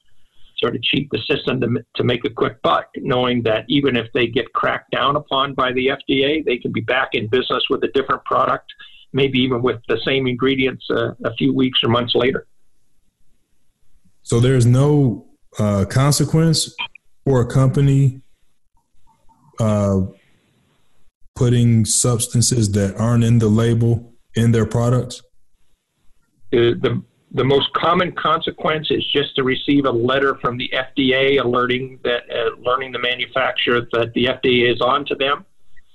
sort 0.59 0.77
of 0.77 0.83
cheat 0.83 1.09
the 1.11 1.19
system 1.29 1.61
to, 1.61 1.85
to 1.97 2.05
make 2.05 2.25
a 2.25 2.31
quick 2.31 2.63
buck, 2.63 2.87
knowing 2.99 3.43
that 3.43 3.65
even 3.69 3.97
if 3.97 4.07
they 4.15 4.29
get 4.29 4.53
cracked 4.53 4.93
down 4.93 5.17
upon 5.17 5.55
by 5.55 5.73
the 5.73 5.89
FDA, 5.89 6.45
they 6.45 6.57
can 6.57 6.71
be 6.71 6.83
back 6.83 7.11
in 7.15 7.27
business 7.27 7.65
with 7.69 7.83
a 7.83 7.89
different 7.89 8.25
product 8.25 8.73
maybe 9.13 9.39
even 9.39 9.63
with 9.63 9.81
the 9.89 10.01
same 10.07 10.27
ingredients 10.27 10.87
uh, 10.91 11.13
a 11.25 11.35
few 11.35 11.55
weeks 11.55 11.81
or 11.83 11.89
months 11.89 12.15
later. 12.15 12.47
So 14.23 14.41
there's 14.41 14.67
no 14.67 15.27
uh, 15.59 15.85
consequence 15.85 16.75
for 17.25 17.43
a 17.43 17.47
company 17.47 18.23
uh, 19.61 20.01
putting 21.35 21.85
substances 21.85 22.73
that 22.73 22.97
aren't 22.97 23.25
in 23.25 23.39
the 23.39 23.49
label 23.49 24.13
in 24.35 24.53
their 24.53 24.67
products? 24.67 25.23
The, 26.51 26.79
the, 26.81 27.03
the 27.33 27.45
most 27.45 27.73
common 27.73 28.13
consequence 28.13 28.89
is 28.91 29.05
just 29.13 29.35
to 29.37 29.43
receive 29.43 29.87
a 29.87 29.91
letter 29.91 30.37
from 30.41 30.59
the 30.59 30.71
FDA 30.75 31.43
alerting 31.43 31.99
that 32.05 32.23
uh, 32.31 32.61
learning 32.61 32.93
the 32.93 32.99
manufacturer 32.99 33.83
that 33.93 34.13
the 34.15 34.27
FDA 34.27 34.73
is 34.73 34.81
on 34.81 35.05
to 35.07 35.15
them 35.15 35.47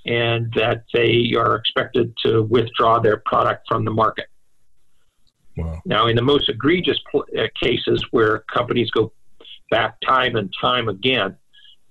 and 0.05 0.51
that 0.55 0.85
they 0.93 1.33
are 1.37 1.55
expected 1.55 2.13
to 2.25 2.43
withdraw 2.43 2.99
their 2.99 3.17
product 3.17 3.67
from 3.67 3.85
the 3.85 3.91
market. 3.91 4.27
Wow. 5.57 5.81
Now, 5.85 6.07
in 6.07 6.15
the 6.15 6.21
most 6.21 6.49
egregious 6.49 6.99
pl- 7.11 7.25
uh, 7.37 7.47
cases 7.61 8.03
where 8.11 8.43
companies 8.53 8.89
go 8.91 9.11
back 9.69 9.97
time 10.05 10.35
and 10.35 10.53
time 10.59 10.87
again, 10.87 11.35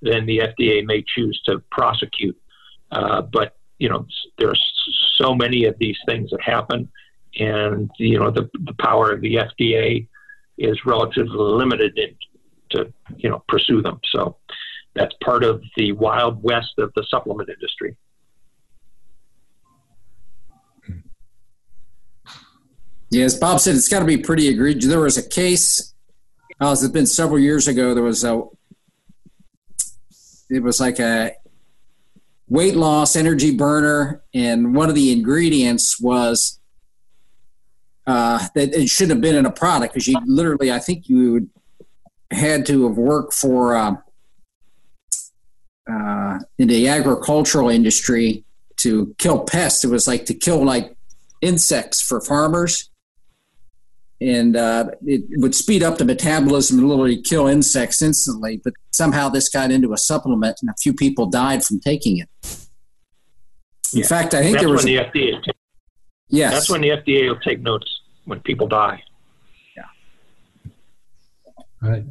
then 0.06 0.26
the 0.26 0.38
FDA 0.38 0.84
may 0.84 1.04
choose 1.14 1.40
to 1.46 1.60
prosecute. 1.70 2.38
Uh, 2.90 3.22
but 3.22 3.56
you 3.78 3.88
know, 3.88 4.06
there's 4.38 4.62
so 5.16 5.34
many 5.34 5.64
of 5.64 5.76
these 5.78 5.98
things 6.06 6.30
that 6.30 6.40
happen, 6.42 6.88
and 7.38 7.90
you 7.98 8.18
know, 8.18 8.30
the, 8.30 8.48
the 8.64 8.74
power 8.78 9.12
of 9.12 9.20
the 9.20 9.34
FDA 9.34 10.06
is 10.58 10.78
relatively 10.86 11.36
limited 11.36 11.98
in, 11.98 12.16
to 12.70 12.92
you 13.16 13.28
know 13.28 13.42
pursue 13.48 13.82
them. 13.82 14.00
So 14.14 14.36
that's 14.94 15.14
part 15.22 15.44
of 15.44 15.62
the 15.76 15.92
wild 15.92 16.42
west 16.42 16.74
of 16.78 16.92
the 16.96 17.04
supplement 17.10 17.50
industry. 17.50 17.96
Yeah, 23.10 23.24
as 23.24 23.38
Bob 23.38 23.60
said, 23.60 23.76
it's 23.76 23.88
got 23.88 24.00
to 24.00 24.04
be 24.04 24.16
pretty 24.16 24.48
egregious. 24.48 24.88
There 24.88 25.00
was 25.00 25.16
a 25.16 25.28
case, 25.28 25.94
oh, 26.60 26.72
it's 26.72 26.86
been 26.88 27.06
several 27.06 27.38
years 27.38 27.68
ago. 27.68 27.94
There 27.94 28.02
was 28.02 28.24
a, 28.24 28.42
it 30.48 30.62
was 30.62 30.80
like 30.80 30.98
a 30.98 31.32
weight 32.48 32.76
loss 32.76 33.16
energy 33.16 33.54
burner, 33.54 34.22
and 34.34 34.74
one 34.74 34.88
of 34.88 34.94
the 34.94 35.12
ingredients 35.12 36.00
was 36.00 36.58
uh, 38.06 38.46
that 38.54 38.74
it 38.74 38.88
shouldn't 38.88 39.16
have 39.16 39.20
been 39.20 39.34
in 39.34 39.46
a 39.46 39.50
product 39.50 39.94
because 39.94 40.06
you 40.06 40.16
literally, 40.26 40.70
I 40.70 40.78
think 40.78 41.08
you 41.08 41.50
had 42.30 42.66
to 42.66 42.88
have 42.88 42.96
worked 42.96 43.34
for 43.34 43.76
uh, 43.76 43.96
uh, 45.90 46.38
in 46.58 46.68
the 46.68 46.88
agricultural 46.88 47.68
industry 47.68 48.44
to 48.76 49.14
kill 49.18 49.40
pests. 49.40 49.84
It 49.84 49.90
was 49.90 50.06
like 50.06 50.26
to 50.26 50.34
kill 50.34 50.64
like 50.64 50.96
insects 51.40 52.00
for 52.00 52.20
farmers 52.20 52.90
and 54.20 54.56
uh, 54.56 54.86
it 55.04 55.24
would 55.40 55.54
speed 55.54 55.82
up 55.82 55.98
the 55.98 56.04
metabolism 56.04 56.78
and 56.78 56.88
literally 56.88 57.20
kill 57.20 57.46
insects 57.46 58.00
instantly. 58.00 58.60
But 58.64 58.74
somehow 58.90 59.28
this 59.28 59.48
got 59.48 59.70
into 59.70 59.92
a 59.92 59.98
supplement, 59.98 60.58
and 60.62 60.70
a 60.70 60.74
few 60.80 60.94
people 60.94 61.26
died 61.26 61.64
from 61.64 61.80
taking 61.80 62.18
it. 62.18 62.28
In 63.92 64.00
yeah. 64.00 64.06
fact, 64.06 64.34
I 64.34 64.42
think 64.42 64.54
that's 64.54 64.64
there 64.64 64.72
was 64.72 64.84
when 64.84 64.94
the 64.94 65.00
FDA. 65.00 65.44
T- 65.44 65.50
yes, 66.28 66.52
that's 66.52 66.70
when 66.70 66.80
the 66.80 66.88
FDA 66.90 67.28
will 67.28 67.40
take 67.40 67.60
notice 67.60 68.00
when 68.24 68.40
people 68.40 68.66
die. 68.66 69.02
Yeah. 69.76 69.84
Right. 71.80 72.04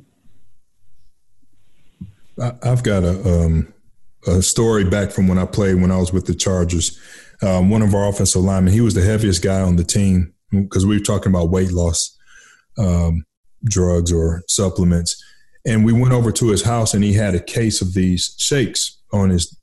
I've 2.63 2.83
got 2.83 3.03
a 3.03 3.45
um, 3.45 3.73
a 4.27 4.41
story 4.41 4.83
back 4.83 5.11
from 5.11 5.27
when 5.27 5.37
I 5.37 5.45
played 5.45 5.75
when 5.81 5.91
I 5.91 5.97
was 5.97 6.13
with 6.13 6.27
the 6.27 6.35
Chargers. 6.35 6.99
Um, 7.41 7.69
one 7.69 7.81
of 7.81 7.93
our 7.93 8.07
offensive 8.07 8.41
linemen, 8.41 8.73
he 8.73 8.81
was 8.81 8.93
the 8.93 9.03
heaviest 9.03 9.43
guy 9.43 9.61
on 9.61 9.75
the 9.75 9.83
team 9.83 10.34
because 10.51 10.85
we 10.85 10.97
were 10.97 11.03
talking 11.03 11.31
about 11.31 11.49
weight 11.49 11.71
loss 11.71 12.17
um, 12.77 13.25
drugs 13.63 14.11
or 14.11 14.43
supplements. 14.47 15.21
And 15.65 15.83
we 15.83 15.93
went 15.93 16.13
over 16.13 16.31
to 16.31 16.49
his 16.49 16.63
house 16.63 16.93
and 16.93 17.03
he 17.03 17.13
had 17.13 17.35
a 17.35 17.39
case 17.39 17.81
of 17.81 17.93
these 17.93 18.35
shakes 18.37 19.01
on 19.11 19.29
his 19.29 19.57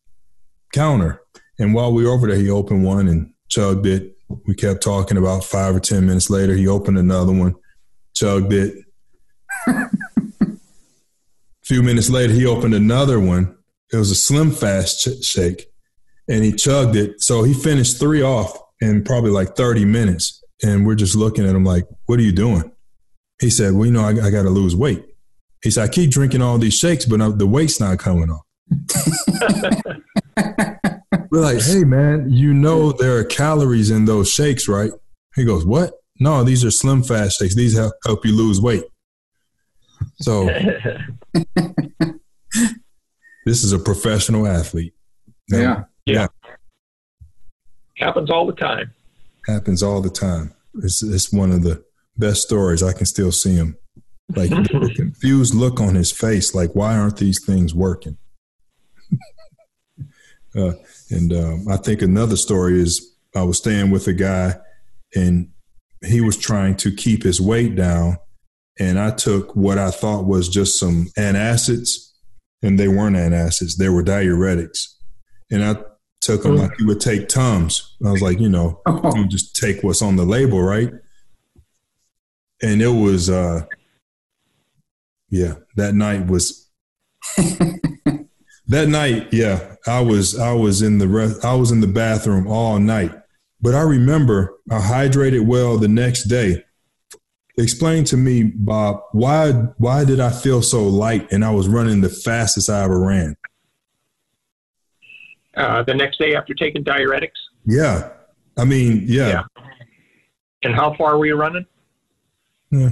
counter. 0.72 1.22
And 1.58 1.74
while 1.74 1.92
we 1.92 2.04
were 2.04 2.10
over 2.10 2.26
there, 2.26 2.36
he 2.36 2.50
opened 2.50 2.84
one 2.84 3.08
and 3.08 3.32
chugged 3.48 3.86
it. 3.86 4.16
We 4.46 4.54
kept 4.54 4.82
talking 4.82 5.16
about 5.16 5.44
five 5.44 5.76
or 5.76 5.80
10 5.80 6.06
minutes 6.06 6.30
later. 6.30 6.54
He 6.54 6.66
opened 6.66 6.98
another 6.98 7.32
one, 7.32 7.54
chugged 8.14 8.52
it. 8.52 8.84
a 9.68 9.90
few 11.62 11.82
minutes 11.82 12.10
later, 12.10 12.32
he 12.32 12.46
opened 12.46 12.74
another 12.74 13.20
one. 13.20 13.56
It 13.92 13.96
was 13.98 14.10
a 14.10 14.16
slim 14.16 14.50
fast 14.50 15.02
ch- 15.02 15.24
shake 15.24 15.66
and 16.28 16.42
he 16.42 16.52
chugged 16.52 16.96
it. 16.96 17.22
So 17.22 17.42
he 17.42 17.52
finished 17.52 18.00
three 18.00 18.22
off 18.22 18.58
in 18.80 19.04
probably 19.04 19.30
like 19.30 19.54
30 19.54 19.84
minutes 19.84 20.41
and 20.62 20.86
we're 20.86 20.94
just 20.94 21.16
looking 21.16 21.46
at 21.46 21.54
him 21.54 21.64
like, 21.64 21.86
"What 22.06 22.18
are 22.18 22.22
you 22.22 22.32
doing?" 22.32 22.72
He 23.40 23.50
said, 23.50 23.74
"Well, 23.74 23.86
you 23.86 23.92
know, 23.92 24.04
I, 24.04 24.10
I 24.10 24.30
got 24.30 24.42
to 24.42 24.50
lose 24.50 24.76
weight." 24.76 25.04
He 25.62 25.70
said, 25.70 25.84
"I 25.84 25.88
keep 25.88 26.10
drinking 26.10 26.42
all 26.42 26.58
these 26.58 26.76
shakes, 26.76 27.04
but 27.04 27.20
uh, 27.20 27.30
the 27.30 27.46
weight's 27.46 27.80
not 27.80 27.98
coming 27.98 28.30
off." 28.30 28.42
we're 31.30 31.40
like, 31.40 31.60
"Hey, 31.60 31.84
man, 31.84 32.30
you 32.30 32.54
know 32.54 32.92
there 32.92 33.18
are 33.18 33.24
calories 33.24 33.90
in 33.90 34.04
those 34.04 34.30
shakes, 34.30 34.68
right?" 34.68 34.92
He 35.34 35.44
goes, 35.44 35.64
What? 35.64 35.94
No, 36.20 36.44
these 36.44 36.64
are 36.64 36.70
slim 36.70 37.02
fast 37.02 37.38
shakes. 37.38 37.54
These 37.54 37.76
help, 37.76 37.94
help 38.04 38.24
you 38.24 38.36
lose 38.36 38.60
weight. 38.60 38.84
So 40.20 40.44
this 43.46 43.64
is 43.64 43.72
a 43.72 43.78
professional 43.78 44.46
athlete. 44.46 44.94
Yeah. 45.48 45.84
Yeah. 46.04 46.26
Happens 47.96 48.30
all 48.30 48.46
the 48.46 48.52
time. 48.52 48.92
Happens 49.46 49.82
all 49.82 50.00
the 50.00 50.10
time. 50.10 50.54
It's, 50.82 51.02
it's 51.02 51.32
one 51.32 51.52
of 51.52 51.62
the 51.62 51.84
best 52.16 52.42
stories. 52.42 52.82
I 52.82 52.92
can 52.92 53.06
still 53.06 53.32
see 53.32 53.54
him. 53.54 53.76
Like 54.34 54.50
the 54.50 54.92
confused 54.96 55.54
look 55.54 55.80
on 55.80 55.94
his 55.94 56.10
face, 56.12 56.54
like, 56.54 56.74
why 56.74 56.96
aren't 56.96 57.18
these 57.18 57.44
things 57.44 57.74
working? 57.74 58.16
uh, 60.56 60.72
and 61.10 61.32
um, 61.32 61.66
I 61.68 61.76
think 61.76 62.02
another 62.02 62.36
story 62.36 62.80
is 62.80 63.14
I 63.34 63.42
was 63.42 63.58
staying 63.58 63.90
with 63.90 64.06
a 64.06 64.12
guy 64.12 64.54
and 65.14 65.48
he 66.04 66.20
was 66.20 66.36
trying 66.36 66.76
to 66.76 66.92
keep 66.92 67.22
his 67.22 67.40
weight 67.40 67.76
down. 67.76 68.18
And 68.78 68.98
I 68.98 69.10
took 69.10 69.54
what 69.54 69.78
I 69.78 69.90
thought 69.90 70.26
was 70.26 70.48
just 70.48 70.78
some 70.78 71.08
antacids, 71.18 72.10
and 72.62 72.78
they 72.78 72.88
weren't 72.88 73.16
antacids, 73.16 73.76
they 73.76 73.88
were 73.88 74.02
diuretics. 74.02 74.86
And 75.50 75.62
I 75.62 75.76
took 76.22 76.44
them 76.44 76.56
like 76.56 76.70
you 76.78 76.86
would 76.86 77.00
take 77.00 77.28
Tums. 77.28 77.96
I 78.04 78.10
was 78.10 78.22
like, 78.22 78.40
you 78.40 78.48
know, 78.48 78.80
you 79.14 79.26
just 79.28 79.54
take 79.56 79.82
what's 79.82 80.00
on 80.00 80.16
the 80.16 80.24
label, 80.24 80.62
right? 80.62 80.90
And 82.62 82.80
it 82.80 82.88
was, 82.88 83.28
uh, 83.28 83.66
yeah, 85.28 85.54
that 85.76 85.94
night 85.94 86.26
was. 86.26 86.70
that 87.36 88.88
night, 88.88 89.32
yeah, 89.32 89.76
I 89.86 90.00
was 90.00 90.38
I 90.38 90.52
was 90.52 90.80
in 90.80 90.98
the 90.98 91.08
rest, 91.08 91.44
I 91.44 91.54
was 91.54 91.70
in 91.70 91.80
the 91.80 91.86
bathroom 91.86 92.46
all 92.46 92.78
night 92.78 93.12
but 93.62 93.76
I 93.76 93.82
remember 93.82 94.58
I 94.70 94.80
hydrated 94.80 95.46
well 95.46 95.78
the 95.78 95.88
next 95.88 96.24
day. 96.24 96.64
Explain 97.56 98.04
to 98.06 98.16
me, 98.16 98.42
Bob, 98.42 99.02
why 99.12 99.52
why 99.78 100.04
did 100.04 100.20
I 100.20 100.30
feel 100.30 100.62
so 100.62 100.86
light 100.86 101.30
and 101.30 101.44
I 101.44 101.50
was 101.52 101.68
running 101.68 102.00
the 102.00 102.08
fastest 102.08 102.68
I 102.68 102.82
ever 102.82 102.98
ran? 102.98 103.36
Uh, 105.56 105.82
the 105.82 105.94
next 105.94 106.18
day 106.18 106.34
after 106.34 106.54
taking 106.54 106.82
diuretics? 106.82 107.30
Yeah. 107.66 108.10
I 108.56 108.64
mean, 108.64 109.04
yeah. 109.06 109.28
yeah. 109.28 109.64
And 110.62 110.74
how 110.74 110.94
far 110.96 111.18
were 111.18 111.26
you 111.26 111.36
running? 111.36 111.66
Yeah. 112.70 112.90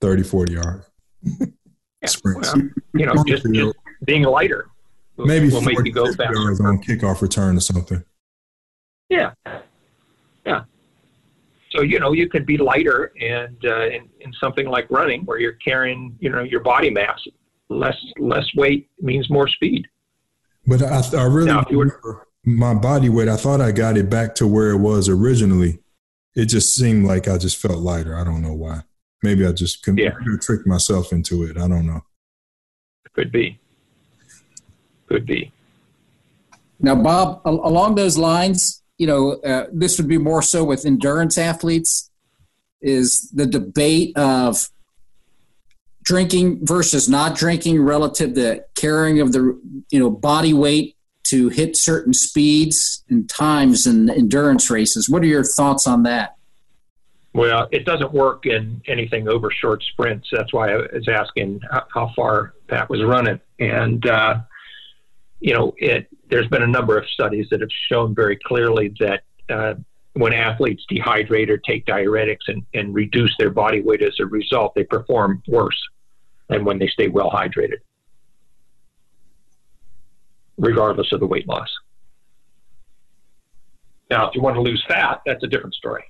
30, 0.00 0.22
40 0.22 0.52
yards. 0.52 0.86
yeah, 1.22 1.46
well, 2.24 2.42
you 2.94 3.06
know, 3.06 3.24
just, 3.26 3.44
just 3.52 3.76
being 4.04 4.22
lighter. 4.22 4.66
Maybe 5.16 5.48
will 5.48 5.60
40, 5.62 5.76
make 5.76 5.86
you 5.86 5.92
go 5.92 6.06
faster. 6.12 6.66
on 6.66 6.82
kickoff 6.82 7.22
return 7.22 7.56
or 7.56 7.60
something. 7.60 8.04
Yeah, 9.08 9.32
yeah. 10.44 10.64
So 11.70 11.82
you 11.82 11.98
know 12.00 12.12
you 12.12 12.28
could 12.28 12.46
be 12.46 12.56
lighter 12.56 13.12
and 13.20 13.56
uh, 13.64 13.86
in, 13.86 14.08
in 14.20 14.32
something 14.40 14.66
like 14.66 14.90
running 14.90 15.22
where 15.24 15.38
you're 15.38 15.58
carrying 15.64 16.16
you 16.20 16.30
know 16.30 16.42
your 16.42 16.60
body 16.60 16.90
mass. 16.90 17.20
Less 17.68 17.96
less 18.18 18.46
weight 18.56 18.88
means 19.00 19.30
more 19.30 19.48
speed. 19.48 19.86
But 20.66 20.82
I, 20.82 21.02
I 21.16 21.24
really 21.24 21.46
now, 21.46 21.64
were, 21.70 22.26
my 22.44 22.74
body 22.74 23.08
weight. 23.08 23.28
I 23.28 23.36
thought 23.36 23.60
I 23.60 23.72
got 23.72 23.96
it 23.96 24.08
back 24.08 24.34
to 24.36 24.46
where 24.46 24.70
it 24.70 24.78
was 24.78 25.08
originally. 25.08 25.80
It 26.34 26.46
just 26.46 26.74
seemed 26.74 27.06
like 27.06 27.28
I 27.28 27.38
just 27.38 27.56
felt 27.56 27.78
lighter. 27.78 28.16
I 28.16 28.24
don't 28.24 28.42
know 28.42 28.54
why. 28.54 28.82
Maybe 29.22 29.46
I 29.46 29.52
just 29.52 29.86
yeah. 29.86 30.10
tricked 30.40 30.66
myself 30.66 31.12
into 31.12 31.44
it. 31.44 31.56
I 31.56 31.68
don't 31.68 31.86
know. 31.86 32.02
Could 33.12 33.30
be. 33.30 33.58
Could 35.06 35.26
be. 35.26 35.52
Now, 36.80 36.96
Bob, 36.96 37.40
along 37.44 37.94
those 37.94 38.18
lines, 38.18 38.82
you 38.98 39.06
know, 39.06 39.32
uh, 39.42 39.66
this 39.72 39.98
would 39.98 40.08
be 40.08 40.18
more 40.18 40.42
so 40.42 40.64
with 40.64 40.84
endurance 40.84 41.38
athletes, 41.38 42.10
is 42.82 43.30
the 43.30 43.46
debate 43.46 44.16
of 44.16 44.68
drinking 46.04 46.64
versus 46.64 47.08
not 47.08 47.34
drinking 47.34 47.82
relative 47.82 48.34
to 48.34 48.64
carrying 48.74 49.20
of 49.20 49.32
the 49.32 49.58
you 49.90 49.98
know 49.98 50.10
body 50.10 50.52
weight 50.52 50.96
to 51.24 51.48
hit 51.48 51.76
certain 51.76 52.12
speeds 52.12 53.02
and 53.08 53.28
times 53.28 53.86
in 53.86 54.10
endurance 54.10 54.70
races. 54.70 55.08
What 55.08 55.22
are 55.22 55.26
your 55.26 55.42
thoughts 55.42 55.86
on 55.86 56.02
that? 56.02 56.36
Well, 57.32 57.66
it 57.72 57.84
doesn't 57.84 58.12
work 58.12 58.46
in 58.46 58.80
anything 58.86 59.26
over 59.26 59.50
short 59.50 59.82
sprints. 59.82 60.28
That's 60.30 60.52
why 60.52 60.72
I 60.72 60.76
was 60.76 61.08
asking 61.08 61.62
how 61.92 62.12
far 62.14 62.54
Pat 62.68 62.88
was 62.88 63.02
running, 63.02 63.40
and 63.58 64.06
uh, 64.06 64.40
you 65.40 65.54
know, 65.54 65.74
it, 65.78 66.06
there's 66.30 66.48
been 66.48 66.62
a 66.62 66.66
number 66.66 66.96
of 66.96 67.08
studies 67.08 67.48
that 67.50 67.60
have 67.60 67.70
shown 67.90 68.14
very 68.14 68.38
clearly 68.46 68.94
that 69.00 69.24
uh, 69.48 69.74
when 70.12 70.32
athletes 70.32 70.84
dehydrate 70.90 71.48
or 71.48 71.58
take 71.58 71.84
diuretics 71.86 72.46
and, 72.46 72.64
and 72.72 72.94
reduce 72.94 73.34
their 73.38 73.50
body 73.50 73.80
weight 73.80 74.02
as 74.02 74.14
a 74.20 74.26
result, 74.26 74.74
they 74.74 74.84
perform 74.84 75.42
worse 75.48 75.78
than 76.48 76.64
when 76.64 76.78
they 76.78 76.88
stay 76.88 77.08
well 77.08 77.30
hydrated, 77.30 77.78
regardless 80.58 81.12
of 81.12 81.20
the 81.20 81.26
weight 81.26 81.48
loss. 81.48 81.68
Now, 84.10 84.28
if 84.28 84.34
you 84.34 84.42
want 84.42 84.56
to 84.56 84.60
lose 84.60 84.84
fat, 84.86 85.22
that's 85.24 85.42
a 85.42 85.46
different 85.46 85.74
story. 85.74 86.04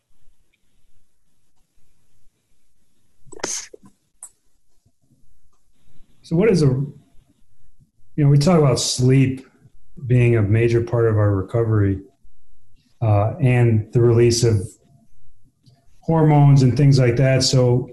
So, 6.22 6.36
what 6.36 6.50
is 6.50 6.62
a 6.62 6.66
you 8.16 8.22
know, 8.22 8.28
we 8.30 8.38
talk 8.38 8.58
about 8.58 8.78
sleep 8.78 9.46
being 10.06 10.36
a 10.36 10.42
major 10.42 10.80
part 10.82 11.06
of 11.06 11.16
our 11.16 11.34
recovery 11.34 12.00
uh, 13.02 13.34
and 13.40 13.92
the 13.92 14.00
release 14.00 14.44
of 14.44 14.66
hormones 16.00 16.62
and 16.62 16.76
things 16.76 16.98
like 16.98 17.16
that. 17.16 17.42
So, 17.42 17.90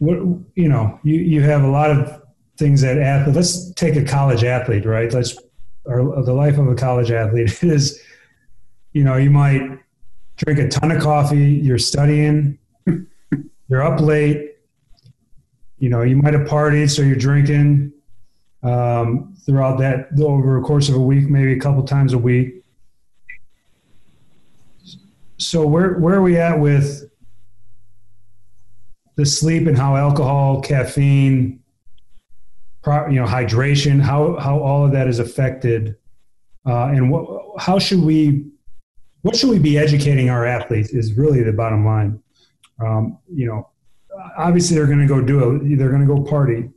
you 0.00 0.68
know, 0.68 0.98
you 1.02 1.14
you 1.14 1.42
have 1.42 1.62
a 1.62 1.68
lot 1.68 1.90
of 1.90 2.22
things 2.56 2.80
that 2.80 2.98
athlete. 2.98 3.36
Let's 3.36 3.72
take 3.74 3.96
a 3.96 4.04
college 4.04 4.44
athlete, 4.44 4.84
right? 4.84 5.12
Let's 5.12 5.36
or 5.84 6.22
the 6.22 6.32
life 6.32 6.58
of 6.58 6.68
a 6.68 6.74
college 6.74 7.10
athlete 7.10 7.62
is, 7.62 8.00
you 8.92 9.04
know, 9.04 9.16
you 9.16 9.30
might 9.30 9.62
drink 10.36 10.58
a 10.58 10.68
ton 10.68 10.90
of 10.90 11.02
coffee. 11.02 11.52
You're 11.52 11.78
studying. 11.78 12.58
You're 13.68 13.82
up 13.82 14.00
late 14.00 14.50
you 15.80 15.88
know, 15.88 16.02
you 16.02 16.14
might 16.14 16.34
have 16.34 16.46
partied, 16.46 16.90
so 16.90 17.00
you're 17.02 17.16
drinking 17.16 17.92
um, 18.62 19.34
throughout 19.44 19.78
that 19.78 20.08
over 20.20 20.60
the 20.60 20.66
course 20.66 20.90
of 20.90 20.94
a 20.94 21.00
week, 21.00 21.28
maybe 21.28 21.54
a 21.54 21.58
couple 21.58 21.82
times 21.82 22.12
a 22.12 22.18
week. 22.18 22.62
So 25.38 25.66
where 25.66 25.98
where 25.98 26.14
are 26.14 26.22
we 26.22 26.36
at 26.36 26.60
with 26.60 27.09
the 29.20 29.26
sleep 29.26 29.66
and 29.66 29.76
how 29.76 29.96
alcohol, 29.96 30.60
caffeine, 30.60 31.60
you 32.86 33.20
know, 33.20 33.26
hydration, 33.26 34.00
how 34.00 34.38
how 34.38 34.58
all 34.58 34.86
of 34.86 34.92
that 34.92 35.06
is 35.06 35.18
affected, 35.18 35.96
uh, 36.66 36.86
and 36.86 37.10
what 37.10 37.60
how 37.60 37.78
should 37.78 38.00
we 38.00 38.46
what 39.22 39.36
should 39.36 39.50
we 39.50 39.58
be 39.58 39.78
educating 39.78 40.30
our 40.30 40.46
athletes 40.46 40.90
is 40.90 41.12
really 41.12 41.42
the 41.42 41.52
bottom 41.52 41.84
line. 41.84 42.22
Um, 42.84 43.18
you 43.32 43.46
know, 43.46 43.68
obviously 44.38 44.74
they're 44.74 44.86
going 44.86 45.00
to 45.00 45.06
go 45.06 45.20
do 45.20 45.56
it. 45.56 45.76
They're 45.76 45.90
going 45.90 46.06
to 46.06 46.14
go 46.14 46.22
party. 46.22 46.70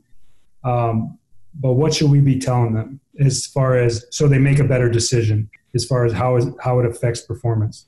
Um, 0.62 1.18
but 1.54 1.72
what 1.72 1.94
should 1.94 2.10
we 2.10 2.20
be 2.20 2.38
telling 2.38 2.74
them 2.74 3.00
as 3.18 3.46
far 3.46 3.78
as 3.78 4.04
so 4.10 4.28
they 4.28 4.38
make 4.38 4.58
a 4.58 4.64
better 4.64 4.90
decision 4.90 5.48
as 5.74 5.86
far 5.86 6.04
as 6.04 6.12
how 6.12 6.36
is 6.36 6.46
how 6.62 6.80
it 6.80 6.86
affects 6.86 7.22
performance? 7.22 7.86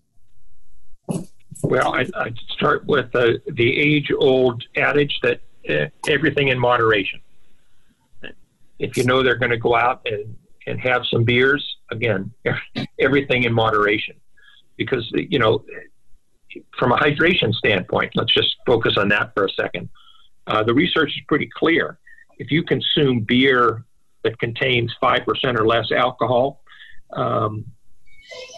Well, 1.62 1.94
I, 1.94 2.06
I 2.14 2.32
start 2.50 2.86
with 2.86 3.12
the, 3.12 3.40
the 3.46 3.76
age-old 3.76 4.62
adage 4.76 5.18
that 5.22 5.40
uh, 5.68 5.86
everything 6.08 6.48
in 6.48 6.58
moderation. 6.58 7.20
If 8.78 8.96
you 8.96 9.04
know 9.04 9.22
they're 9.22 9.38
going 9.38 9.50
to 9.50 9.58
go 9.58 9.74
out 9.74 10.02
and, 10.04 10.36
and 10.66 10.80
have 10.80 11.02
some 11.06 11.24
beers, 11.24 11.76
again, 11.90 12.30
everything 13.00 13.44
in 13.44 13.52
moderation, 13.52 14.16
because 14.76 15.10
you 15.12 15.38
know 15.38 15.64
from 16.78 16.92
a 16.92 16.96
hydration 16.96 17.54
standpoint, 17.54 18.12
let's 18.14 18.32
just 18.32 18.56
focus 18.66 18.96
on 18.96 19.08
that 19.08 19.32
for 19.34 19.46
a 19.46 19.50
second. 19.50 19.88
Uh, 20.46 20.62
the 20.62 20.74
research 20.74 21.10
is 21.10 21.22
pretty 21.26 21.48
clear. 21.54 21.98
If 22.38 22.50
you 22.50 22.62
consume 22.62 23.20
beer 23.20 23.84
that 24.22 24.38
contains 24.38 24.94
5% 25.02 25.58
or 25.58 25.66
less 25.66 25.90
alcohol, 25.90 26.62
um, 27.12 27.64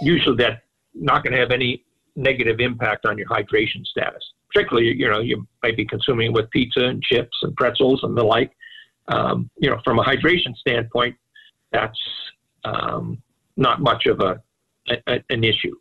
usually 0.03 0.37
that's 0.37 0.61
not 0.95 1.23
going 1.23 1.33
to 1.33 1.39
have 1.39 1.51
any 1.51 1.85
negative 2.19 2.61
impact 2.61 3.07
on 3.07 3.17
your 3.17 3.29
hydration 3.29 3.85
status. 3.85 4.23
Particularly, 4.53 4.95
you 4.97 5.09
know, 5.09 5.21
you 5.21 5.47
might 5.63 5.77
be 5.77 5.85
consuming 5.85 6.33
with 6.33 6.51
pizza 6.51 6.81
and 6.81 7.03
chips 7.03 7.37
and 7.43 7.55
pretzels 7.57 8.01
and 8.03 8.17
the 8.17 8.25
like. 8.25 8.53
Um, 9.09 9.49
you 9.57 9.71
know, 9.71 9.79
from 9.85 9.99
a 9.99 10.03
hydration 10.03 10.55
standpoint, 10.57 11.17
that's 11.73 11.99
um, 12.65 13.23
not 13.57 13.81
much 13.81 14.07
of 14.07 14.21
a, 14.21 14.41
a, 15.07 15.23
an 15.31 15.45
issue. 15.45 15.75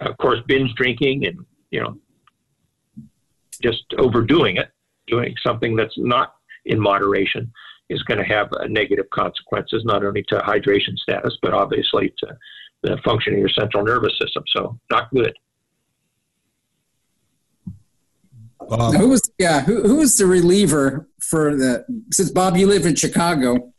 Of 0.00 0.16
course, 0.18 0.38
binge 0.46 0.74
drinking 0.74 1.26
and 1.26 1.38
you 1.70 1.80
know, 1.80 1.96
just 3.62 3.84
overdoing 3.98 4.56
it, 4.56 4.70
doing 5.06 5.34
something 5.44 5.76
that's 5.76 5.94
not 5.96 6.34
in 6.66 6.80
moderation, 6.80 7.52
is 7.88 8.02
going 8.04 8.18
to 8.18 8.24
have 8.24 8.48
negative 8.68 9.08
consequences, 9.10 9.82
not 9.84 10.04
only 10.04 10.22
to 10.28 10.36
hydration 10.38 10.96
status, 10.96 11.36
but 11.42 11.52
obviously 11.52 12.12
to 12.18 12.36
the 12.82 12.96
function 13.04 13.34
of 13.34 13.38
your 13.38 13.48
central 13.48 13.84
nervous 13.84 14.16
system. 14.20 14.42
So 14.56 14.78
not 14.90 15.10
good. 15.12 15.32
Bob. 18.70 18.94
Who 18.94 19.08
was 19.08 19.20
yeah? 19.38 19.60
Who, 19.62 19.82
who 19.82 19.96
was 19.96 20.16
the 20.16 20.26
reliever 20.26 21.08
for 21.20 21.56
the? 21.56 21.84
Since 22.12 22.30
Bob, 22.30 22.56
you 22.56 22.68
live 22.68 22.86
in 22.86 22.94
Chicago, 22.94 23.72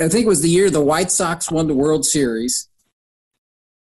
I 0.00 0.08
think 0.08 0.24
it 0.24 0.28
was 0.28 0.42
the 0.42 0.48
year 0.48 0.70
the 0.70 0.80
White 0.80 1.10
Sox 1.10 1.50
won 1.50 1.66
the 1.66 1.74
World 1.74 2.06
Series. 2.06 2.68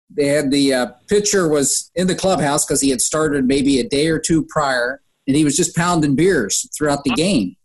They 0.09 0.27
had 0.27 0.51
the 0.51 0.73
uh, 0.73 0.85
pitcher 1.07 1.47
was 1.47 1.89
in 1.95 2.07
the 2.07 2.15
clubhouse 2.15 2.65
because 2.65 2.81
he 2.81 2.89
had 2.89 3.01
started 3.01 3.45
maybe 3.45 3.79
a 3.79 3.87
day 3.87 4.07
or 4.07 4.19
two 4.19 4.43
prior, 4.49 5.01
and 5.27 5.37
he 5.37 5.45
was 5.45 5.55
just 5.55 5.75
pounding 5.75 6.15
beers 6.15 6.67
throughout 6.75 7.03
the 7.03 7.11
game. 7.11 7.55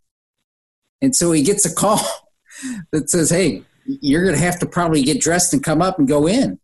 And 1.02 1.16
so 1.16 1.32
he 1.32 1.42
gets 1.42 1.64
a 1.64 1.74
call 1.74 2.00
that 2.92 3.08
says, 3.08 3.30
"Hey, 3.30 3.62
you're 3.86 4.22
going 4.22 4.36
to 4.36 4.44
have 4.44 4.58
to 4.60 4.66
probably 4.66 5.02
get 5.02 5.20
dressed 5.20 5.54
and 5.54 5.64
come 5.64 5.80
up 5.80 5.98
and 5.98 6.06
go 6.06 6.28
in." 6.28 6.60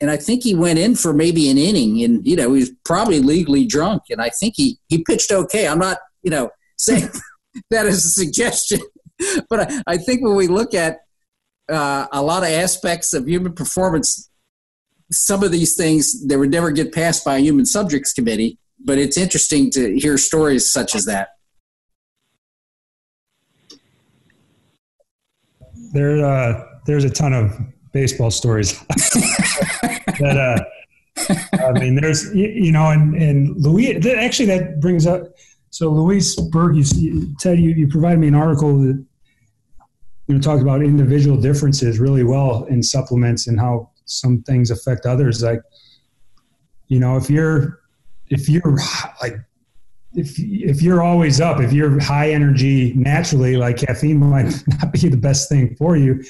And 0.00 0.10
I 0.10 0.16
think 0.16 0.42
he 0.42 0.54
went 0.54 0.78
in 0.78 0.94
for 0.94 1.14
maybe 1.14 1.50
an 1.50 1.56
inning, 1.56 2.02
and 2.02 2.26
you 2.26 2.36
know 2.36 2.52
he 2.52 2.60
was 2.60 2.72
probably 2.84 3.20
legally 3.20 3.66
drunk, 3.66 4.02
and 4.10 4.20
I 4.20 4.28
think 4.28 4.54
he 4.56 4.78
he 4.88 5.02
pitched 5.02 5.32
okay. 5.32 5.66
I'm 5.66 5.78
not 5.78 5.98
you 6.22 6.30
know 6.30 6.50
saying 6.76 7.08
that 7.70 7.86
as 7.86 8.04
a 8.04 8.08
suggestion, 8.08 8.80
but 9.48 9.72
I, 9.72 9.82
I 9.86 9.96
think 9.96 10.22
when 10.22 10.36
we 10.36 10.48
look 10.48 10.74
at 10.74 10.98
uh, 11.70 12.06
a 12.12 12.22
lot 12.22 12.42
of 12.42 12.50
aspects 12.50 13.14
of 13.14 13.26
human 13.26 13.54
performance, 13.54 14.30
some 15.10 15.42
of 15.42 15.50
these 15.50 15.76
things 15.76 16.26
they 16.26 16.36
would 16.36 16.50
never 16.50 16.70
get 16.70 16.92
passed 16.92 17.24
by 17.24 17.36
a 17.36 17.40
human 17.40 17.64
subjects 17.66 18.12
committee. 18.12 18.58
But 18.84 18.98
it's 18.98 19.16
interesting 19.16 19.70
to 19.72 19.98
hear 19.98 20.18
stories 20.18 20.70
such 20.70 20.94
as 20.94 21.06
that. 21.06 21.30
There, 25.92 26.24
uh, 26.24 26.64
there's 26.84 27.04
a 27.04 27.10
ton 27.10 27.32
of 27.32 27.58
baseball 27.96 28.30
stories. 28.30 28.78
that, 30.20 30.36
uh, 31.18 31.34
I 31.66 31.72
mean, 31.72 31.94
there's, 31.94 32.30
you 32.34 32.70
know, 32.70 32.90
and, 32.90 33.14
and 33.14 33.56
Louise, 33.56 34.06
actually, 34.06 34.46
that 34.46 34.80
brings 34.80 35.06
up, 35.06 35.22
so 35.70 35.88
Louise 35.88 36.36
Burke, 36.36 36.74
you, 36.76 37.34
Ted, 37.40 37.58
you, 37.58 37.70
you 37.70 37.88
provided 37.88 38.18
me 38.18 38.28
an 38.28 38.34
article 38.34 38.78
that, 38.80 39.02
you 40.26 40.34
know, 40.34 40.40
talked 40.42 40.60
about 40.60 40.82
individual 40.82 41.38
differences 41.40 41.98
really 41.98 42.22
well 42.22 42.64
in 42.64 42.82
supplements 42.82 43.46
and 43.46 43.58
how 43.58 43.88
some 44.04 44.42
things 44.42 44.70
affect 44.70 45.06
others. 45.06 45.42
Like, 45.42 45.62
you 46.88 47.00
know, 47.00 47.16
if 47.16 47.30
you're, 47.30 47.80
if 48.28 48.46
you're 48.46 48.76
like 49.22 49.36
if 50.14 50.34
if 50.38 50.82
you're 50.82 51.02
always 51.02 51.40
up, 51.40 51.60
if 51.60 51.72
you're 51.72 52.00
high 52.02 52.30
energy 52.32 52.92
naturally, 52.94 53.56
like 53.56 53.78
caffeine 53.78 54.18
might 54.18 54.52
not 54.82 54.92
be 54.92 55.08
the 55.08 55.16
best 55.16 55.48
thing 55.48 55.76
for 55.76 55.96
you 55.96 56.22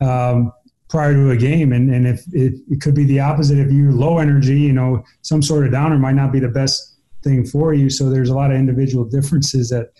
um, 0.00 0.52
prior 0.90 1.14
to 1.14 1.30
a 1.30 1.36
game, 1.36 1.72
and 1.72 1.88
and 1.94 2.06
if 2.06 2.22
it, 2.32 2.54
it 2.68 2.80
could 2.82 2.94
be 2.94 3.04
the 3.04 3.20
opposite. 3.20 3.58
If 3.58 3.72
you're 3.72 3.92
low 3.92 4.18
energy, 4.18 4.60
you 4.60 4.72
know, 4.72 5.02
some 5.22 5.42
sort 5.42 5.64
of 5.64 5.72
downer 5.72 5.98
might 5.98 6.16
not 6.16 6.32
be 6.32 6.40
the 6.40 6.48
best 6.48 6.96
thing 7.22 7.46
for 7.46 7.72
you. 7.72 7.88
So 7.88 8.10
there's 8.10 8.28
a 8.28 8.34
lot 8.34 8.50
of 8.50 8.58
individual 8.58 9.04
differences 9.04 9.70
that 9.70 9.92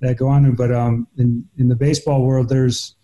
that 0.00 0.16
go 0.16 0.26
on. 0.28 0.54
But 0.54 0.72
um, 0.72 1.06
in 1.18 1.44
in 1.58 1.68
the 1.68 1.76
baseball 1.76 2.22
world, 2.22 2.48
there's 2.48 2.96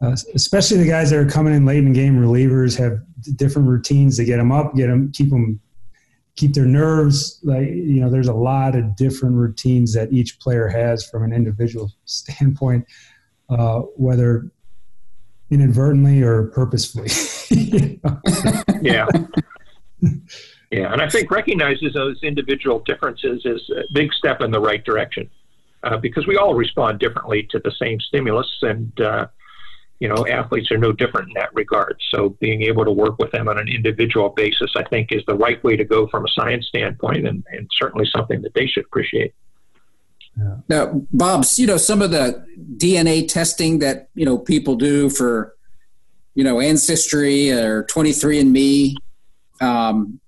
uh, 0.00 0.16
especially 0.34 0.78
the 0.78 0.88
guys 0.88 1.10
that 1.10 1.18
are 1.18 1.28
coming 1.28 1.54
in 1.54 1.64
late 1.64 1.84
in 1.84 1.92
game 1.92 2.16
relievers 2.18 2.76
have 2.78 2.98
different 3.36 3.68
routines 3.68 4.16
to 4.16 4.24
get 4.24 4.38
them 4.38 4.50
up, 4.50 4.74
get 4.74 4.88
them, 4.88 5.12
keep 5.12 5.30
them 5.30 5.60
keep 6.36 6.52
their 6.52 6.66
nerves 6.66 7.40
like 7.42 7.66
you 7.68 8.00
know 8.00 8.10
there's 8.10 8.28
a 8.28 8.34
lot 8.34 8.76
of 8.76 8.94
different 8.94 9.34
routines 9.34 9.94
that 9.94 10.12
each 10.12 10.38
player 10.38 10.68
has 10.68 11.08
from 11.08 11.22
an 11.24 11.32
individual 11.32 11.90
standpoint 12.04 12.84
uh, 13.48 13.80
whether 13.96 14.50
inadvertently 15.50 16.22
or 16.22 16.44
purposefully 16.48 17.08
yeah 18.82 19.06
yeah 20.70 20.92
and 20.92 21.00
i 21.00 21.08
think 21.08 21.30
recognizes 21.30 21.94
those 21.94 22.20
individual 22.22 22.80
differences 22.80 23.42
is 23.44 23.70
a 23.70 23.82
big 23.92 24.12
step 24.12 24.40
in 24.40 24.50
the 24.50 24.60
right 24.60 24.84
direction 24.84 25.28
uh, 25.84 25.96
because 25.96 26.26
we 26.26 26.36
all 26.36 26.54
respond 26.54 26.98
differently 26.98 27.46
to 27.50 27.60
the 27.60 27.72
same 27.78 28.00
stimulus 28.00 28.48
and 28.62 29.00
uh, 29.00 29.26
you 30.00 30.08
know, 30.08 30.26
athletes 30.26 30.70
are 30.70 30.78
no 30.78 30.92
different 30.92 31.28
in 31.28 31.34
that 31.34 31.54
regard. 31.54 31.98
So 32.10 32.30
being 32.40 32.62
able 32.62 32.84
to 32.84 32.90
work 32.90 33.18
with 33.18 33.32
them 33.32 33.48
on 33.48 33.58
an 33.58 33.68
individual 33.68 34.30
basis, 34.30 34.70
I 34.76 34.84
think, 34.84 35.10
is 35.10 35.22
the 35.26 35.34
right 35.34 35.62
way 35.64 35.76
to 35.76 35.84
go 35.84 36.06
from 36.08 36.24
a 36.24 36.28
science 36.28 36.66
standpoint, 36.66 37.26
and, 37.26 37.42
and 37.50 37.68
certainly 37.78 38.06
something 38.14 38.42
that 38.42 38.52
they 38.54 38.66
should 38.66 38.84
appreciate. 38.84 39.34
Yeah. 40.38 40.56
Now, 40.68 41.02
Bob's, 41.12 41.58
you 41.58 41.66
know, 41.66 41.76
some 41.76 42.02
of 42.02 42.10
the 42.10 42.44
DNA 42.76 43.26
testing 43.26 43.78
that 43.78 44.08
you 44.14 44.24
know 44.24 44.38
people 44.38 44.76
do 44.76 45.08
for, 45.08 45.54
you 46.34 46.44
know, 46.44 46.60
ancestry 46.60 47.50
or 47.50 47.84
23andMe. 47.84 48.94
Um, 49.60 50.20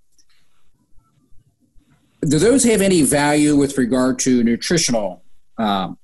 do 2.23 2.39
those 2.39 2.65
have 2.65 2.81
any 2.81 3.03
value 3.03 3.57
with 3.57 3.79
regard 3.79 4.19
to 4.21 4.43
nutritional 4.43 5.23
um, 5.59 5.99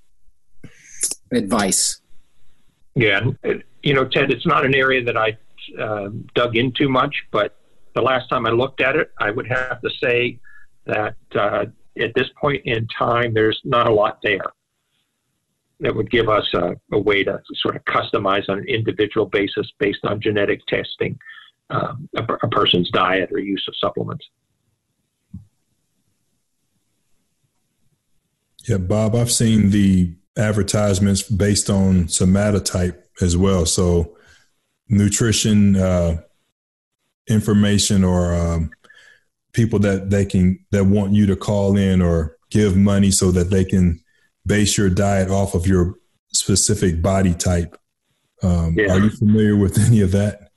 advice? 1.32 2.00
Yeah, 2.94 3.30
you 3.82 3.94
know, 3.94 4.04
Ted, 4.06 4.30
it's 4.30 4.46
not 4.46 4.64
an 4.64 4.74
area 4.74 5.02
that 5.02 5.16
I 5.16 5.36
uh, 5.80 6.10
dug 6.34 6.56
into 6.56 6.88
much, 6.88 7.24
but 7.30 7.56
the 7.94 8.02
last 8.02 8.28
time 8.28 8.46
I 8.46 8.50
looked 8.50 8.80
at 8.80 8.96
it, 8.96 9.10
I 9.18 9.30
would 9.30 9.46
have 9.48 9.80
to 9.80 9.90
say 10.02 10.38
that 10.86 11.16
uh, 11.34 11.66
at 12.00 12.12
this 12.14 12.28
point 12.40 12.62
in 12.64 12.86
time, 12.98 13.34
there's 13.34 13.60
not 13.64 13.86
a 13.86 13.92
lot 13.92 14.18
there 14.22 14.52
that 15.80 15.94
would 15.94 16.10
give 16.10 16.28
us 16.28 16.48
a, 16.54 16.74
a 16.92 16.98
way 16.98 17.24
to 17.24 17.40
sort 17.54 17.76
of 17.76 17.84
customize 17.84 18.48
on 18.48 18.58
an 18.58 18.68
individual 18.68 19.26
basis 19.26 19.70
based 19.78 20.04
on 20.04 20.20
genetic 20.20 20.64
testing 20.66 21.18
um, 21.70 22.08
a, 22.16 22.22
a 22.42 22.48
person's 22.48 22.90
diet 22.90 23.30
or 23.32 23.38
use 23.38 23.64
of 23.68 23.74
supplements. 23.80 24.24
Yeah, 28.68 28.78
Bob, 28.78 29.14
I've 29.14 29.32
seen 29.32 29.70
the 29.70 30.14
advertisements 30.38 31.22
based 31.22 31.68
on 31.68 32.04
somatotype 32.04 32.98
as 33.20 33.36
well. 33.36 33.66
So 33.66 34.16
nutrition 34.88 35.76
uh, 35.76 36.22
information 37.28 38.04
or 38.04 38.34
um, 38.34 38.70
people 39.54 39.78
that 39.78 40.10
they 40.10 40.26
can 40.26 40.58
that 40.72 40.84
want 40.84 41.12
you 41.12 41.24
to 41.26 41.36
call 41.36 41.76
in 41.76 42.02
or 42.02 42.36
give 42.50 42.76
money 42.76 43.10
so 43.10 43.30
that 43.30 43.50
they 43.50 43.64
can 43.64 44.00
base 44.44 44.76
your 44.76 44.90
diet 44.90 45.30
off 45.30 45.54
of 45.54 45.66
your 45.66 45.94
specific 46.32 47.00
body 47.00 47.32
type. 47.32 47.78
Um, 48.42 48.74
yeah. 48.76 48.92
Are 48.92 48.98
you 48.98 49.10
familiar 49.10 49.56
with 49.56 49.78
any 49.86 50.02
of 50.02 50.12
that? 50.12 50.50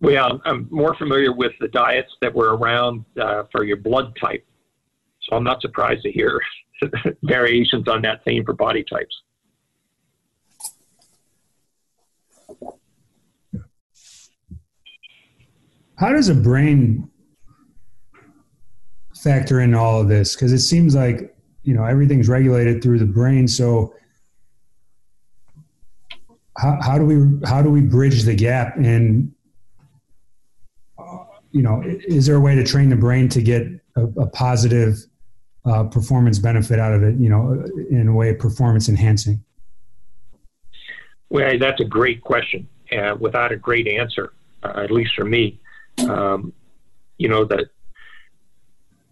Well, 0.00 0.40
I'm 0.44 0.66
more 0.70 0.96
familiar 0.96 1.32
with 1.32 1.52
the 1.60 1.68
diets 1.68 2.10
that 2.20 2.34
were 2.34 2.56
around 2.56 3.04
uh, 3.20 3.44
for 3.52 3.64
your 3.64 3.76
blood 3.76 4.16
type. 4.20 4.44
So 5.22 5.36
I'm 5.36 5.44
not 5.44 5.62
surprised 5.62 6.02
to 6.02 6.10
hear 6.10 6.40
variations 7.22 7.86
on 7.86 8.02
that 8.02 8.24
theme 8.24 8.44
for 8.44 8.52
body 8.52 8.84
types. 8.84 9.14
How 15.96 16.10
does 16.10 16.28
a 16.28 16.34
brain 16.34 17.11
factor 19.22 19.60
in 19.60 19.74
all 19.74 20.00
of 20.00 20.08
this? 20.08 20.34
Because 20.34 20.52
it 20.52 20.60
seems 20.60 20.94
like 20.94 21.34
you 21.62 21.74
know 21.74 21.84
everything's 21.84 22.28
regulated 22.28 22.82
through 22.82 22.98
the 22.98 23.06
brain. 23.06 23.46
So 23.46 23.94
how, 26.56 26.78
how 26.82 26.98
do 26.98 27.04
we 27.04 27.46
how 27.46 27.62
do 27.62 27.70
we 27.70 27.80
bridge 27.80 28.24
the 28.24 28.34
gap? 28.34 28.76
And 28.76 29.32
uh, 30.98 31.18
you 31.50 31.62
know, 31.62 31.82
is 31.84 32.26
there 32.26 32.36
a 32.36 32.40
way 32.40 32.54
to 32.54 32.64
train 32.64 32.88
the 32.88 32.96
brain 32.96 33.28
to 33.30 33.42
get 33.42 33.66
a, 33.96 34.04
a 34.04 34.26
positive 34.26 34.98
uh, 35.64 35.84
performance 35.84 36.38
benefit 36.38 36.78
out 36.78 36.92
of 36.92 37.02
it, 37.02 37.16
you 37.16 37.28
know, 37.28 37.64
in 37.90 38.08
a 38.08 38.12
way 38.12 38.34
performance 38.34 38.88
enhancing? 38.88 39.42
Well, 41.30 41.58
that's 41.58 41.80
a 41.80 41.84
great 41.84 42.20
question, 42.22 42.68
uh, 42.90 43.16
without 43.18 43.52
a 43.52 43.56
great 43.56 43.88
answer, 43.88 44.34
uh, 44.62 44.82
at 44.84 44.90
least 44.90 45.14
for 45.14 45.24
me. 45.24 45.60
Um, 46.06 46.52
you 47.16 47.28
know, 47.28 47.44
that 47.46 47.70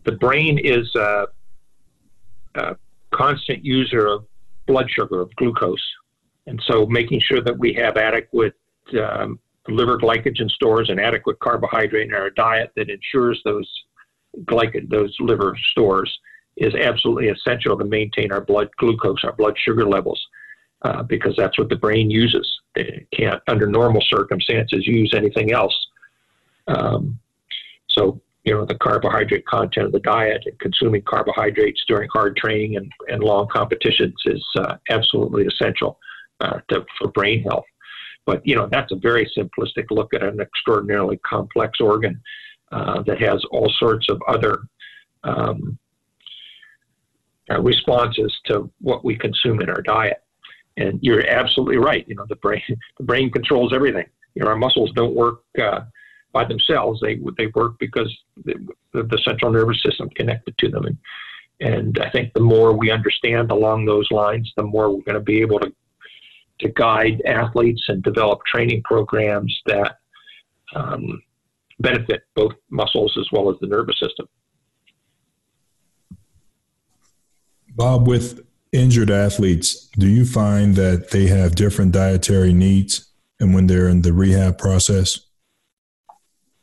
the 0.04 0.12
brain 0.12 0.58
is 0.58 0.94
a, 0.94 1.26
a, 2.54 2.76
constant 3.12 3.64
user 3.64 4.06
of 4.06 4.24
blood 4.66 4.88
sugar, 4.88 5.20
of 5.20 5.34
glucose. 5.34 5.84
And 6.46 6.62
so 6.66 6.86
making 6.86 7.20
sure 7.20 7.42
that 7.42 7.58
we 7.58 7.72
have 7.74 7.96
adequate 7.96 8.54
um, 8.98 9.38
liver 9.68 9.98
glycogen 9.98 10.48
stores 10.50 10.90
and 10.90 11.00
adequate 11.00 11.38
carbohydrate 11.40 12.08
in 12.08 12.14
our 12.14 12.30
diet 12.30 12.70
that 12.76 12.88
ensures 12.88 13.40
those 13.44 13.68
glyc- 14.44 14.88
those 14.88 15.14
liver 15.20 15.56
stores 15.72 16.10
is 16.56 16.74
absolutely 16.74 17.28
essential 17.28 17.76
to 17.78 17.84
maintain 17.84 18.32
our 18.32 18.40
blood 18.40 18.68
glucose, 18.76 19.24
our 19.24 19.32
blood 19.32 19.56
sugar 19.58 19.86
levels, 19.86 20.20
uh, 20.82 21.02
because 21.02 21.34
that's 21.36 21.58
what 21.58 21.68
the 21.68 21.76
brain 21.76 22.10
uses. 22.10 22.48
It 22.74 23.06
can't, 23.12 23.42
under 23.48 23.66
normal 23.66 24.02
circumstances, 24.02 24.86
use 24.86 25.12
anything 25.16 25.52
else. 25.52 25.74
Um, 26.66 27.18
so, 27.88 28.20
you 28.44 28.54
know, 28.54 28.64
the 28.64 28.76
carbohydrate 28.76 29.46
content 29.46 29.86
of 29.86 29.92
the 29.92 30.00
diet 30.00 30.42
and 30.46 30.58
consuming 30.58 31.02
carbohydrates 31.02 31.84
during 31.86 32.08
hard 32.12 32.36
training 32.36 32.76
and, 32.76 32.90
and 33.08 33.22
long 33.22 33.46
competitions 33.48 34.14
is 34.24 34.44
uh, 34.58 34.76
absolutely 34.88 35.46
essential 35.46 35.98
uh, 36.40 36.58
to, 36.68 36.84
for 36.98 37.08
brain 37.08 37.42
health. 37.42 37.66
But 38.26 38.46
you 38.46 38.54
know, 38.56 38.68
that's 38.70 38.92
a 38.92 38.96
very 38.96 39.30
simplistic 39.36 39.86
look 39.90 40.14
at 40.14 40.22
an 40.22 40.40
extraordinarily 40.40 41.18
complex 41.18 41.80
organ 41.80 42.20
uh, 42.72 43.02
that 43.02 43.20
has 43.20 43.44
all 43.50 43.70
sorts 43.78 44.06
of 44.08 44.20
other 44.28 44.62
um, 45.24 45.78
uh, 47.50 47.60
responses 47.60 48.34
to 48.46 48.70
what 48.80 49.04
we 49.04 49.16
consume 49.16 49.60
in 49.60 49.68
our 49.68 49.82
diet. 49.82 50.22
And 50.76 50.98
you're 51.02 51.28
absolutely 51.28 51.78
right. 51.78 52.06
You 52.08 52.14
know, 52.14 52.24
the 52.28 52.36
brain 52.36 52.62
the 52.98 53.04
brain 53.04 53.30
controls 53.30 53.72
everything. 53.74 54.06
You 54.34 54.42
know, 54.42 54.48
our 54.48 54.56
muscles 54.56 54.92
don't 54.94 55.14
work 55.14 55.42
uh, 55.60 55.80
by 56.32 56.44
themselves. 56.44 57.00
They 57.00 57.20
they 57.36 57.48
work 57.48 57.78
because 57.78 58.14
the, 58.44 58.54
the 58.92 59.20
central 59.24 59.50
nervous 59.50 59.82
system 59.82 60.08
connected 60.10 60.56
to 60.58 60.68
them. 60.68 60.84
And 60.84 60.98
and 61.60 61.98
I 61.98 62.10
think 62.10 62.32
the 62.32 62.40
more 62.40 62.72
we 62.72 62.90
understand 62.90 63.50
along 63.50 63.84
those 63.84 64.10
lines, 64.10 64.50
the 64.56 64.62
more 64.62 64.90
we're 64.90 65.02
going 65.02 65.14
to 65.14 65.20
be 65.20 65.40
able 65.40 65.60
to 65.60 65.72
to 66.60 66.68
guide 66.70 67.22
athletes 67.26 67.82
and 67.88 68.02
develop 68.02 68.40
training 68.44 68.82
programs 68.82 69.58
that 69.66 69.96
um, 70.74 71.22
benefit 71.78 72.22
both 72.34 72.52
muscles 72.70 73.16
as 73.18 73.26
well 73.32 73.50
as 73.50 73.56
the 73.60 73.66
nervous 73.66 73.98
system. 73.98 74.28
Bob, 77.74 78.06
with 78.06 78.46
injured 78.72 79.10
athletes, 79.10 79.88
do 79.98 80.06
you 80.06 80.26
find 80.26 80.76
that 80.76 81.10
they 81.10 81.28
have 81.28 81.54
different 81.54 81.92
dietary 81.92 82.52
needs 82.52 83.10
and 83.38 83.54
when 83.54 83.66
they're 83.66 83.88
in 83.88 84.02
the 84.02 84.12
rehab 84.12 84.58
process? 84.58 85.18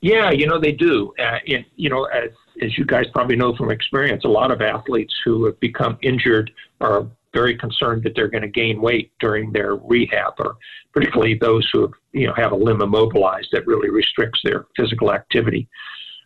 Yeah, 0.01 0.31
you 0.31 0.45
know 0.45 0.59
they 0.59 0.73
do. 0.73 1.13
Uh, 1.19 1.39
you 1.75 1.89
know, 1.89 2.05
as 2.05 2.29
as 2.61 2.77
you 2.77 2.85
guys 2.85 3.05
probably 3.13 3.35
know 3.35 3.55
from 3.55 3.71
experience, 3.71 4.25
a 4.25 4.29
lot 4.29 4.51
of 4.51 4.61
athletes 4.61 5.13
who 5.25 5.45
have 5.45 5.59
become 5.59 5.97
injured 6.01 6.51
are 6.81 7.07
very 7.33 7.57
concerned 7.57 8.03
that 8.03 8.13
they're 8.15 8.29
going 8.29 8.43
to 8.43 8.47
gain 8.47 8.81
weight 8.81 9.11
during 9.19 9.51
their 9.51 9.75
rehab, 9.75 10.33
or 10.39 10.57
particularly 10.93 11.35
those 11.35 11.67
who 11.71 11.81
have, 11.81 11.91
you 12.13 12.27
know 12.27 12.33
have 12.35 12.51
a 12.51 12.55
limb 12.55 12.81
immobilized 12.81 13.49
that 13.51 13.65
really 13.65 13.89
restricts 13.89 14.39
their 14.43 14.65
physical 14.75 15.11
activity. 15.11 15.67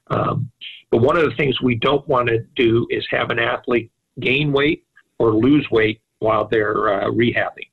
Um, 0.10 0.52
but 0.90 1.02
one 1.02 1.18
of 1.18 1.24
the 1.24 1.36
things 1.36 1.62
we 1.62 1.76
don't 1.76 2.06
want 2.08 2.28
to 2.28 2.40
do 2.56 2.86
is 2.90 3.06
have 3.10 3.30
an 3.30 3.40
athlete 3.40 3.90
gain 4.20 4.52
weight 4.52 4.84
or 5.18 5.34
lose 5.34 5.66
weight 5.72 6.02
while 6.20 6.46
they're 6.46 6.94
uh, 6.94 7.10
rehabbing. 7.10 7.70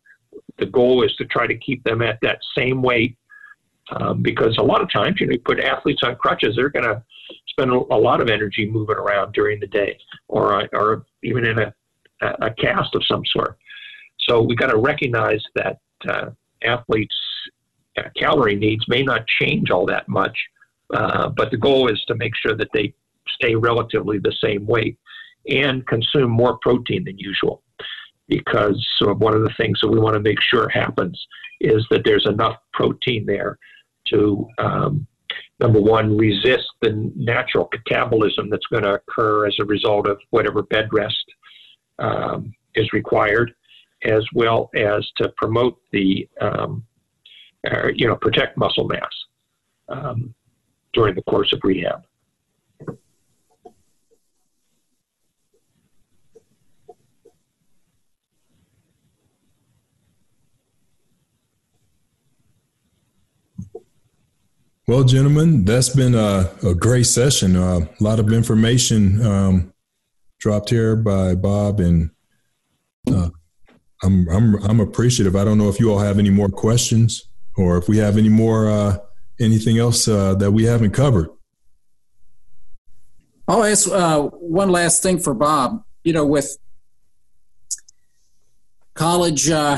The 0.58 0.66
goal 0.66 1.02
is 1.02 1.14
to 1.16 1.24
try 1.24 1.46
to 1.48 1.56
keep 1.56 1.82
them 1.82 2.02
at 2.02 2.18
that 2.22 2.38
same 2.56 2.82
weight 2.82 3.16
um, 3.90 4.22
because 4.22 4.56
a 4.58 4.62
lot 4.62 4.82
of 4.82 4.90
times, 4.92 5.20
you 5.20 5.26
know, 5.26 5.32
you 5.32 5.40
put 5.40 5.60
athletes 5.60 6.02
on 6.02 6.16
crutches, 6.16 6.56
they're 6.56 6.68
going 6.68 6.84
to 6.84 7.02
spend 7.48 7.70
a 7.70 7.96
lot 7.96 8.20
of 8.20 8.28
energy 8.28 8.68
moving 8.70 8.96
around 8.96 9.32
during 9.32 9.58
the 9.60 9.66
day 9.66 9.98
or, 10.28 10.62
uh, 10.62 10.66
or 10.72 11.06
even 11.22 11.46
in 11.46 11.58
a, 11.58 11.74
a 12.20 12.50
cast 12.50 12.94
of 12.94 13.04
some 13.06 13.22
sort. 13.26 13.58
So 14.28 14.42
we've 14.42 14.58
got 14.58 14.70
to 14.70 14.78
recognize 14.78 15.42
that 15.54 15.78
uh, 16.08 16.30
athletes' 16.62 17.14
uh, 17.96 18.02
calorie 18.16 18.56
needs 18.56 18.86
may 18.88 19.02
not 19.02 19.26
change 19.26 19.70
all 19.70 19.86
that 19.86 20.08
much, 20.08 20.36
uh, 20.94 21.28
but 21.30 21.50
the 21.50 21.56
goal 21.56 21.90
is 21.90 22.02
to 22.08 22.14
make 22.16 22.32
sure 22.36 22.56
that 22.56 22.68
they 22.74 22.92
stay 23.28 23.54
relatively 23.54 24.18
the 24.18 24.34
same 24.42 24.66
weight 24.66 24.98
and 25.48 25.86
consume 25.86 26.30
more 26.30 26.58
protein 26.58 27.04
than 27.04 27.18
usual. 27.18 27.62
Because 28.28 28.84
one 29.00 29.34
of 29.34 29.40
the 29.40 29.54
things 29.56 29.78
that 29.80 29.88
we 29.88 29.98
want 29.98 30.12
to 30.14 30.20
make 30.20 30.40
sure 30.42 30.68
happens 30.68 31.18
is 31.60 31.86
that 31.90 32.02
there's 32.04 32.26
enough 32.26 32.56
protein 32.74 33.24
there 33.24 33.58
to, 34.10 34.46
um, 34.58 35.06
number 35.60 35.80
one, 35.80 36.16
resist 36.16 36.66
the 36.80 37.12
natural 37.16 37.68
catabolism 37.88 38.50
that's 38.50 38.66
going 38.66 38.82
to 38.82 38.94
occur 38.94 39.46
as 39.46 39.56
a 39.60 39.64
result 39.64 40.08
of 40.08 40.18
whatever 40.30 40.62
bed 40.62 40.88
rest 40.92 41.24
um, 41.98 42.52
is 42.74 42.92
required, 42.92 43.52
as 44.04 44.24
well 44.34 44.70
as 44.74 45.06
to 45.16 45.28
promote 45.36 45.78
the, 45.92 46.28
um, 46.40 46.84
uh, 47.70 47.88
you 47.94 48.06
know, 48.06 48.16
protect 48.16 48.56
muscle 48.56 48.86
mass 48.86 49.10
um, 49.88 50.34
during 50.92 51.14
the 51.14 51.22
course 51.22 51.52
of 51.52 51.60
rehab. 51.62 52.02
Well, 64.88 65.04
gentlemen, 65.04 65.66
that's 65.66 65.90
been 65.90 66.14
a, 66.14 66.50
a 66.66 66.74
great 66.74 67.04
session. 67.04 67.56
Uh, 67.56 67.80
a 67.80 68.02
lot 68.02 68.18
of 68.18 68.32
information 68.32 69.20
um, 69.20 69.74
dropped 70.40 70.70
here 70.70 70.96
by 70.96 71.34
Bob, 71.34 71.78
and 71.78 72.10
uh, 73.12 73.28
I'm 74.02 74.26
I'm 74.30 74.54
I'm 74.64 74.80
appreciative. 74.80 75.36
I 75.36 75.44
don't 75.44 75.58
know 75.58 75.68
if 75.68 75.78
you 75.78 75.92
all 75.92 75.98
have 75.98 76.18
any 76.18 76.30
more 76.30 76.48
questions, 76.48 77.28
or 77.58 77.76
if 77.76 77.86
we 77.86 77.98
have 77.98 78.16
any 78.16 78.30
more 78.30 78.70
uh, 78.70 78.96
anything 79.38 79.76
else 79.76 80.08
uh, 80.08 80.34
that 80.36 80.52
we 80.52 80.64
haven't 80.64 80.92
covered. 80.92 81.28
I'll 83.46 83.64
ask 83.64 83.90
uh, 83.90 84.22
one 84.22 84.70
last 84.70 85.02
thing 85.02 85.18
for 85.18 85.34
Bob. 85.34 85.84
You 86.02 86.14
know, 86.14 86.24
with 86.24 86.56
college, 88.94 89.50
uh, 89.50 89.76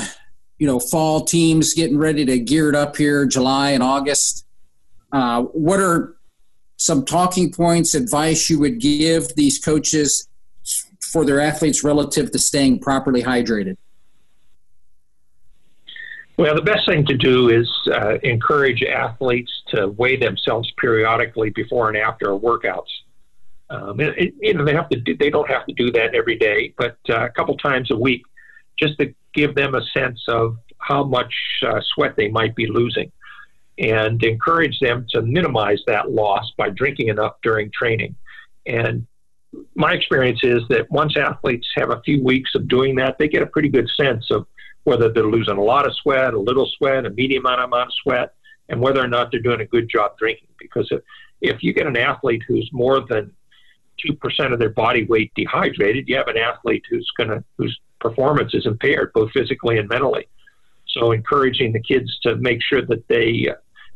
you 0.60 0.68
know, 0.68 0.78
fall 0.78 1.24
teams 1.24 1.74
getting 1.74 1.98
ready 1.98 2.24
to 2.26 2.38
gear 2.38 2.68
it 2.68 2.76
up 2.76 2.96
here, 2.96 3.26
July 3.26 3.70
and 3.70 3.82
August 3.82 4.46
uh, 5.12 5.42
what 5.42 5.80
are 5.80 6.16
some 6.76 7.04
talking 7.04 7.52
points, 7.52 7.94
advice 7.94 8.48
you 8.48 8.58
would 8.58 8.80
give 8.80 9.34
these 9.36 9.58
coaches 9.58 10.28
for 11.00 11.24
their 11.24 11.40
athletes 11.40 11.84
relative 11.84 12.30
to 12.30 12.38
staying 12.38 12.78
properly 12.78 13.22
hydrated? 13.22 13.76
Well, 16.38 16.54
the 16.54 16.62
best 16.62 16.86
thing 16.86 17.04
to 17.04 17.16
do 17.18 17.50
is 17.50 17.68
uh, 17.92 18.16
encourage 18.22 18.82
athletes 18.82 19.52
to 19.74 19.88
weigh 19.88 20.16
themselves 20.16 20.72
periodically 20.78 21.50
before 21.50 21.88
and 21.88 21.98
after 21.98 22.28
workouts. 22.28 22.88
Um, 23.68 24.00
it, 24.00 24.32
you 24.40 24.54
know, 24.54 24.64
they 24.64 24.72
have 24.72 24.88
to. 24.88 24.98
Do, 24.98 25.16
they 25.16 25.28
don't 25.28 25.48
have 25.50 25.66
to 25.66 25.74
do 25.74 25.92
that 25.92 26.14
every 26.14 26.36
day, 26.36 26.72
but 26.78 26.96
uh, 27.10 27.26
a 27.26 27.28
couple 27.28 27.56
times 27.58 27.90
a 27.90 27.96
week, 27.96 28.22
just 28.78 28.98
to 28.98 29.14
give 29.34 29.54
them 29.54 29.74
a 29.74 29.82
sense 29.94 30.18
of 30.28 30.56
how 30.78 31.04
much 31.04 31.32
uh, 31.64 31.80
sweat 31.94 32.16
they 32.16 32.28
might 32.28 32.56
be 32.56 32.66
losing 32.66 33.12
and 33.80 34.22
encourage 34.22 34.78
them 34.80 35.06
to 35.10 35.22
minimize 35.22 35.80
that 35.86 36.10
loss 36.10 36.52
by 36.56 36.68
drinking 36.68 37.08
enough 37.08 37.36
during 37.42 37.70
training. 37.72 38.14
And 38.66 39.06
my 39.74 39.94
experience 39.94 40.40
is 40.42 40.62
that 40.68 40.90
once 40.90 41.16
athletes 41.16 41.66
have 41.76 41.90
a 41.90 42.00
few 42.02 42.22
weeks 42.22 42.54
of 42.54 42.68
doing 42.68 42.94
that, 42.96 43.16
they 43.18 43.26
get 43.26 43.42
a 43.42 43.46
pretty 43.46 43.70
good 43.70 43.88
sense 43.98 44.30
of 44.30 44.46
whether 44.84 45.10
they're 45.10 45.24
losing 45.24 45.56
a 45.56 45.62
lot 45.62 45.86
of 45.86 45.94
sweat, 45.96 46.34
a 46.34 46.38
little 46.38 46.70
sweat, 46.76 47.06
a 47.06 47.10
medium 47.10 47.46
amount 47.46 47.72
of 47.72 47.92
sweat, 48.02 48.34
and 48.68 48.80
whether 48.80 49.02
or 49.02 49.08
not 49.08 49.30
they're 49.30 49.40
doing 49.40 49.60
a 49.60 49.66
good 49.66 49.88
job 49.88 50.16
drinking. 50.18 50.48
Because 50.58 50.86
if, 50.90 51.00
if 51.40 51.62
you 51.62 51.72
get 51.72 51.86
an 51.86 51.96
athlete 51.96 52.42
who's 52.46 52.68
more 52.72 53.00
than 53.00 53.32
2% 54.06 54.52
of 54.52 54.58
their 54.58 54.70
body 54.70 55.04
weight 55.06 55.32
dehydrated, 55.34 56.06
you 56.06 56.16
have 56.16 56.28
an 56.28 56.36
athlete 56.36 56.84
who's 56.88 57.10
going 57.16 57.30
to, 57.30 57.42
whose 57.56 57.78
performance 57.98 58.52
is 58.54 58.66
impaired, 58.66 59.12
both 59.14 59.30
physically 59.32 59.78
and 59.78 59.88
mentally. 59.88 60.28
So 60.88 61.12
encouraging 61.12 61.72
the 61.72 61.80
kids 61.80 62.18
to 62.22 62.36
make 62.36 62.62
sure 62.62 62.82
that 62.82 63.06
they 63.08 63.48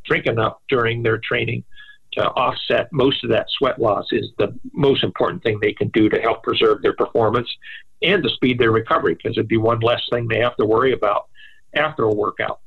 drink 0.04 0.26
enough 0.26 0.58
during 0.68 1.02
their 1.02 1.18
training 1.18 1.64
to 2.12 2.22
offset 2.22 2.92
most 2.92 3.24
of 3.24 3.30
that 3.30 3.46
sweat 3.50 3.80
loss 3.80 4.06
is 4.12 4.30
the 4.38 4.56
most 4.72 5.02
important 5.02 5.42
thing 5.42 5.58
they 5.60 5.72
can 5.72 5.88
do 5.88 6.08
to 6.08 6.20
help 6.20 6.42
preserve 6.42 6.80
their 6.82 6.94
performance 6.94 7.48
and 8.02 8.22
to 8.22 8.28
speed 8.30 8.58
their 8.58 8.70
recovery 8.70 9.14
because 9.14 9.36
it'd 9.36 9.48
be 9.48 9.56
one 9.56 9.80
less 9.80 10.00
thing 10.12 10.28
they 10.28 10.38
have 10.38 10.56
to 10.56 10.64
worry 10.64 10.92
about 10.92 11.28
after 11.74 12.04
a 12.04 12.12
workout. 12.12 12.60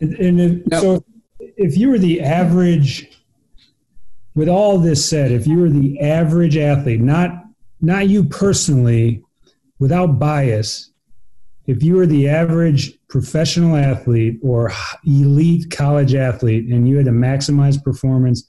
And, 0.00 0.14
and 0.14 0.40
if, 0.40 0.80
so, 0.80 1.04
if 1.38 1.76
you 1.76 1.90
were 1.90 1.98
the 1.98 2.20
average, 2.20 3.20
with 4.34 4.48
all 4.48 4.78
this 4.78 5.08
said, 5.08 5.30
if 5.30 5.46
you 5.46 5.58
were 5.58 5.70
the 5.70 6.00
average 6.00 6.56
athlete, 6.56 7.00
not 7.00 7.44
not 7.80 8.08
you 8.08 8.24
personally, 8.24 9.22
without 9.78 10.18
bias, 10.18 10.90
if 11.66 11.82
you 11.82 11.96
were 11.96 12.06
the 12.06 12.28
average 12.28 12.98
professional 13.14 13.76
athlete 13.76 14.40
or 14.42 14.72
elite 15.06 15.70
college 15.70 16.16
athlete 16.16 16.66
and 16.68 16.88
you 16.88 16.96
had 16.96 17.04
to 17.04 17.12
maximize 17.12 17.80
performance 17.80 18.42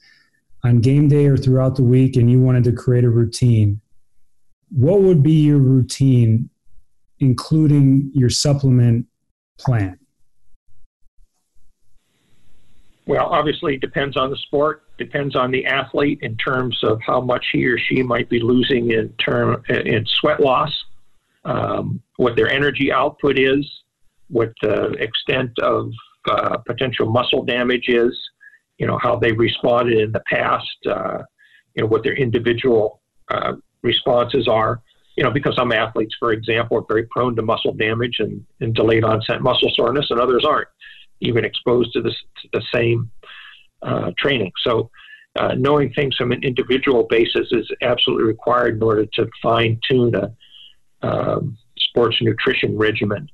on 0.64 0.80
game 0.80 1.06
day 1.06 1.26
or 1.26 1.36
throughout 1.36 1.76
the 1.76 1.84
week 1.84 2.16
and 2.16 2.28
you 2.28 2.40
wanted 2.40 2.64
to 2.64 2.72
create 2.72 3.04
a 3.04 3.08
routine, 3.08 3.80
what 4.70 5.02
would 5.02 5.22
be 5.22 5.34
your 5.34 5.58
routine, 5.58 6.50
including 7.20 8.10
your 8.12 8.28
supplement 8.28 9.06
plan? 9.56 9.96
Well, 13.06 13.26
obviously, 13.26 13.74
it 13.76 13.80
depends 13.80 14.16
on 14.16 14.30
the 14.30 14.36
sport, 14.36 14.82
depends 14.98 15.36
on 15.36 15.52
the 15.52 15.64
athlete 15.64 16.18
in 16.22 16.36
terms 16.38 16.82
of 16.82 17.00
how 17.06 17.20
much 17.20 17.46
he 17.52 17.64
or 17.66 17.78
she 17.78 18.02
might 18.02 18.28
be 18.28 18.40
losing 18.40 18.90
in 18.90 19.10
term 19.24 19.62
in 19.68 20.04
sweat 20.06 20.40
loss 20.40 20.72
um, 21.44 22.02
what 22.16 22.34
their 22.34 22.50
energy 22.50 22.90
output 22.90 23.38
is, 23.38 23.64
what 24.28 24.52
the 24.62 24.92
extent 24.98 25.50
of 25.60 25.90
uh, 26.28 26.56
potential 26.58 27.08
muscle 27.10 27.44
damage 27.44 27.84
is, 27.88 28.16
you 28.78 28.86
know, 28.86 28.98
how 29.00 29.16
they 29.16 29.32
responded 29.32 29.98
in 29.98 30.12
the 30.12 30.22
past, 30.26 30.66
uh, 30.90 31.18
you 31.74 31.82
know, 31.82 31.88
what 31.88 32.02
their 32.02 32.14
individual 32.14 33.00
uh, 33.30 33.52
responses 33.82 34.48
are. 34.48 34.82
you 35.16 35.24
know, 35.24 35.30
because 35.30 35.56
some 35.56 35.72
athletes, 35.72 36.14
for 36.18 36.32
example, 36.32 36.76
are 36.76 36.84
very 36.86 37.04
prone 37.06 37.34
to 37.36 37.42
muscle 37.42 37.72
damage 37.72 38.16
and, 38.18 38.44
and 38.60 38.74
delayed 38.74 39.04
onset 39.04 39.40
muscle 39.40 39.70
soreness, 39.74 40.06
and 40.10 40.20
others 40.20 40.44
aren't 40.46 40.68
even 41.20 41.44
exposed 41.44 41.92
to, 41.94 42.02
this, 42.02 42.14
to 42.42 42.48
the 42.52 42.62
same 42.74 43.10
uh, 43.82 44.10
training. 44.18 44.52
So, 44.62 44.90
uh, 45.38 45.54
knowing 45.54 45.92
things 45.92 46.16
from 46.16 46.32
an 46.32 46.42
individual 46.42 47.06
basis 47.10 47.48
is 47.50 47.70
absolutely 47.82 48.24
required 48.24 48.76
in 48.76 48.82
order 48.82 49.04
to 49.14 49.26
fine 49.42 49.78
tune 49.88 50.14
a 50.14 50.32
um, 51.02 51.58
sports 51.76 52.16
nutrition 52.22 52.76
regimen. 52.76 53.28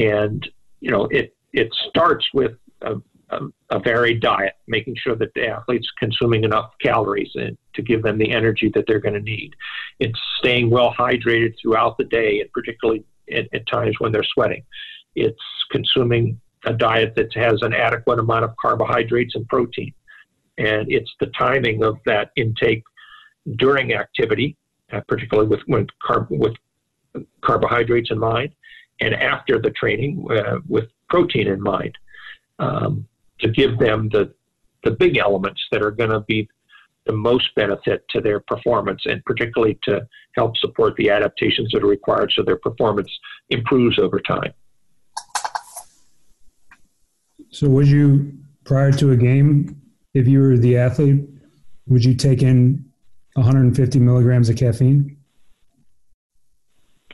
And 0.00 0.48
you 0.80 0.90
know, 0.90 1.04
it 1.10 1.36
it 1.52 1.68
starts 1.88 2.26
with 2.32 2.52
a, 2.82 2.94
a, 3.30 3.40
a, 3.70 3.78
varied 3.80 4.20
diet, 4.20 4.54
making 4.66 4.96
sure 4.96 5.14
that 5.16 5.34
the 5.34 5.46
athlete's 5.48 5.88
consuming 5.98 6.44
enough 6.44 6.70
calories 6.80 7.30
and 7.34 7.58
to 7.74 7.82
give 7.82 8.02
them 8.02 8.16
the 8.16 8.30
energy 8.30 8.70
that 8.74 8.84
they're 8.86 9.00
going 9.00 9.14
to 9.14 9.20
need. 9.20 9.52
It's 9.98 10.18
staying 10.38 10.70
well 10.70 10.94
hydrated 10.98 11.54
throughout 11.60 11.98
the 11.98 12.04
day, 12.04 12.40
and 12.40 12.50
particularly 12.52 13.04
at, 13.30 13.46
at 13.52 13.66
times 13.66 13.96
when 13.98 14.12
they're 14.12 14.24
sweating. 14.24 14.64
It's 15.16 15.42
consuming 15.70 16.40
a 16.64 16.72
diet 16.72 17.14
that 17.16 17.34
has 17.34 17.60
an 17.62 17.74
adequate 17.74 18.18
amount 18.18 18.44
of 18.44 18.54
carbohydrates 18.60 19.34
and 19.34 19.46
protein. 19.48 19.92
And 20.58 20.90
it's 20.90 21.10
the 21.20 21.26
timing 21.38 21.82
of 21.82 21.98
that 22.06 22.30
intake 22.36 22.84
during 23.56 23.94
activity, 23.94 24.56
uh, 24.92 25.00
particularly 25.08 25.48
with, 25.48 25.60
when 25.66 25.86
carb, 26.06 26.28
with 26.30 26.54
carbohydrates 27.42 28.10
in 28.10 28.18
mind, 28.18 28.52
and 29.00 29.14
after 29.14 29.58
the 29.58 29.70
training 29.70 30.26
uh, 30.30 30.58
with 30.68 30.88
protein 31.08 31.48
in 31.48 31.60
mind, 31.60 31.96
um, 32.58 33.06
to 33.40 33.48
give 33.48 33.78
them 33.78 34.08
the, 34.10 34.32
the 34.84 34.90
big 34.90 35.16
elements 35.16 35.60
that 35.72 35.82
are 35.82 35.90
going 35.90 36.10
to 36.10 36.20
be 36.20 36.48
the 37.06 37.12
most 37.12 37.54
benefit 37.54 38.04
to 38.10 38.20
their 38.20 38.40
performance, 38.40 39.02
and 39.06 39.24
particularly 39.24 39.78
to 39.82 40.06
help 40.36 40.56
support 40.58 40.94
the 40.96 41.10
adaptations 41.10 41.70
that 41.72 41.82
are 41.82 41.88
required 41.88 42.30
so 42.34 42.42
their 42.42 42.58
performance 42.58 43.10
improves 43.48 43.98
over 43.98 44.20
time. 44.20 44.52
So, 47.50 47.68
would 47.68 47.88
you, 47.88 48.32
prior 48.64 48.92
to 48.92 49.10
a 49.10 49.16
game, 49.16 49.80
if 50.14 50.28
you 50.28 50.40
were 50.40 50.56
the 50.56 50.76
athlete, 50.76 51.24
would 51.88 52.04
you 52.04 52.14
take 52.14 52.42
in 52.42 52.84
150 53.34 53.98
milligrams 53.98 54.48
of 54.48 54.56
caffeine? 54.56 55.16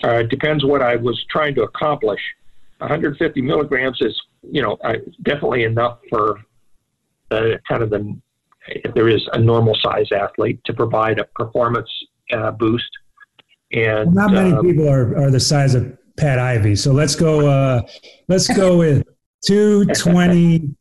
Uh, 0.04 0.20
it 0.20 0.28
depends 0.28 0.64
what 0.64 0.82
I 0.82 0.96
was 0.96 1.24
trying 1.30 1.54
to 1.54 1.62
accomplish. 1.62 2.20
150 2.78 3.40
milligrams 3.40 3.98
is, 4.00 4.20
you 4.42 4.62
know, 4.62 4.76
uh, 4.84 4.94
definitely 5.22 5.64
enough 5.64 5.98
for 6.10 6.40
the 7.30 7.58
kind 7.68 7.82
of 7.82 7.90
the 7.90 8.16
if 8.68 8.92
there 8.94 9.08
is 9.08 9.22
a 9.32 9.38
normal 9.38 9.76
size 9.82 10.10
athlete 10.12 10.60
to 10.64 10.72
provide 10.72 11.18
a 11.18 11.24
performance 11.34 11.88
uh, 12.32 12.50
boost. 12.50 12.90
And 13.72 14.14
well, 14.14 14.26
not 14.26 14.32
many 14.32 14.52
um, 14.52 14.64
people 14.64 14.88
are, 14.88 15.16
are 15.16 15.30
the 15.30 15.40
size 15.40 15.74
of 15.74 15.96
Pat 16.16 16.38
Ivey. 16.38 16.76
So 16.76 16.92
let's 16.92 17.14
go. 17.14 17.48
Uh, 17.48 17.82
let's 18.28 18.48
go 18.48 18.76
with 18.78 19.04
220. 19.46 20.74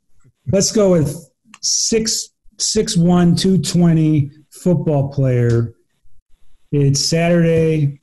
let's 0.52 0.72
go 0.72 0.92
with 0.92 1.16
six 1.62 2.30
six 2.58 2.96
one 2.96 3.36
two 3.36 3.62
twenty 3.62 4.32
football 4.52 5.12
player. 5.12 5.74
It's 6.72 7.06
Saturday, 7.06 8.02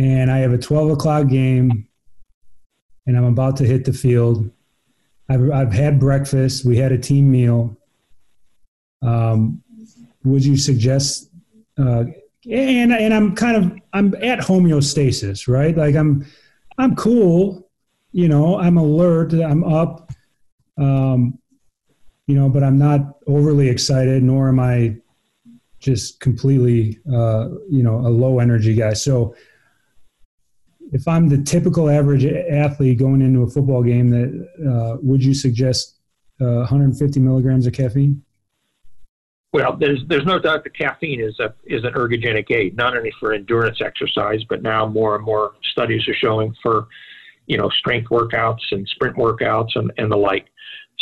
and 0.00 0.30
I 0.30 0.38
have 0.38 0.52
a 0.52 0.58
twelve 0.58 0.90
o'clock 0.90 1.28
game, 1.28 1.86
and 3.06 3.16
I'm 3.16 3.24
about 3.24 3.56
to 3.58 3.64
hit 3.64 3.84
the 3.84 3.92
field. 3.92 4.50
I've 5.28 5.50
I've 5.50 5.72
had 5.72 6.00
breakfast. 6.00 6.64
We 6.64 6.78
had 6.78 6.90
a 6.90 6.98
team 6.98 7.30
meal. 7.30 7.76
Um, 9.02 9.62
would 10.24 10.44
you 10.44 10.56
suggest? 10.56 11.30
Uh, 11.78 12.04
and 12.50 12.92
and 12.92 13.12
I'm 13.12 13.34
kind 13.34 13.56
of 13.56 13.78
I'm 13.92 14.14
at 14.16 14.38
homeostasis, 14.38 15.46
right? 15.46 15.76
Like 15.76 15.94
I'm 15.94 16.24
I'm 16.78 16.96
cool, 16.96 17.68
you 18.12 18.28
know. 18.28 18.58
I'm 18.58 18.78
alert. 18.78 19.34
I'm 19.34 19.64
up. 19.64 20.10
Um, 20.78 21.38
you 22.26 22.34
know, 22.36 22.48
but 22.48 22.62
I'm 22.62 22.78
not 22.78 23.16
overly 23.26 23.68
excited, 23.68 24.22
nor 24.22 24.48
am 24.48 24.60
I 24.60 24.96
just 25.80 26.20
completely, 26.20 26.98
uh, 27.12 27.48
you 27.68 27.82
know, 27.82 27.96
a 27.98 28.08
low 28.08 28.38
energy 28.38 28.74
guy. 28.74 28.92
So 28.92 29.34
if 30.92 31.06
I'm 31.06 31.28
the 31.28 31.42
typical 31.42 31.88
average 31.88 32.24
athlete 32.24 32.98
going 32.98 33.22
into 33.22 33.42
a 33.42 33.50
football 33.50 33.82
game, 33.82 34.10
that 34.10 34.48
uh, 34.68 34.96
would 35.02 35.24
you 35.24 35.34
suggest 35.34 35.98
uh, 36.40 36.66
150 36.66 37.20
milligrams 37.20 37.66
of 37.66 37.72
caffeine? 37.72 38.22
Well, 39.52 39.76
there's 39.76 40.00
there's 40.06 40.24
no 40.24 40.38
doubt 40.38 40.62
that 40.62 40.76
caffeine 40.78 41.20
is 41.20 41.38
a 41.40 41.52
is 41.64 41.82
an 41.84 41.94
ergogenic 41.94 42.50
aid, 42.50 42.76
not 42.76 42.96
only 42.96 43.12
for 43.18 43.32
endurance 43.32 43.80
exercise, 43.80 44.44
but 44.48 44.62
now 44.62 44.86
more 44.86 45.16
and 45.16 45.24
more 45.24 45.54
studies 45.72 46.06
are 46.06 46.14
showing 46.14 46.54
for, 46.62 46.86
you 47.46 47.58
know, 47.58 47.68
strength 47.70 48.10
workouts 48.10 48.62
and 48.70 48.86
sprint 48.88 49.16
workouts 49.16 49.70
and, 49.74 49.92
and 49.98 50.10
the 50.10 50.16
like. 50.16 50.46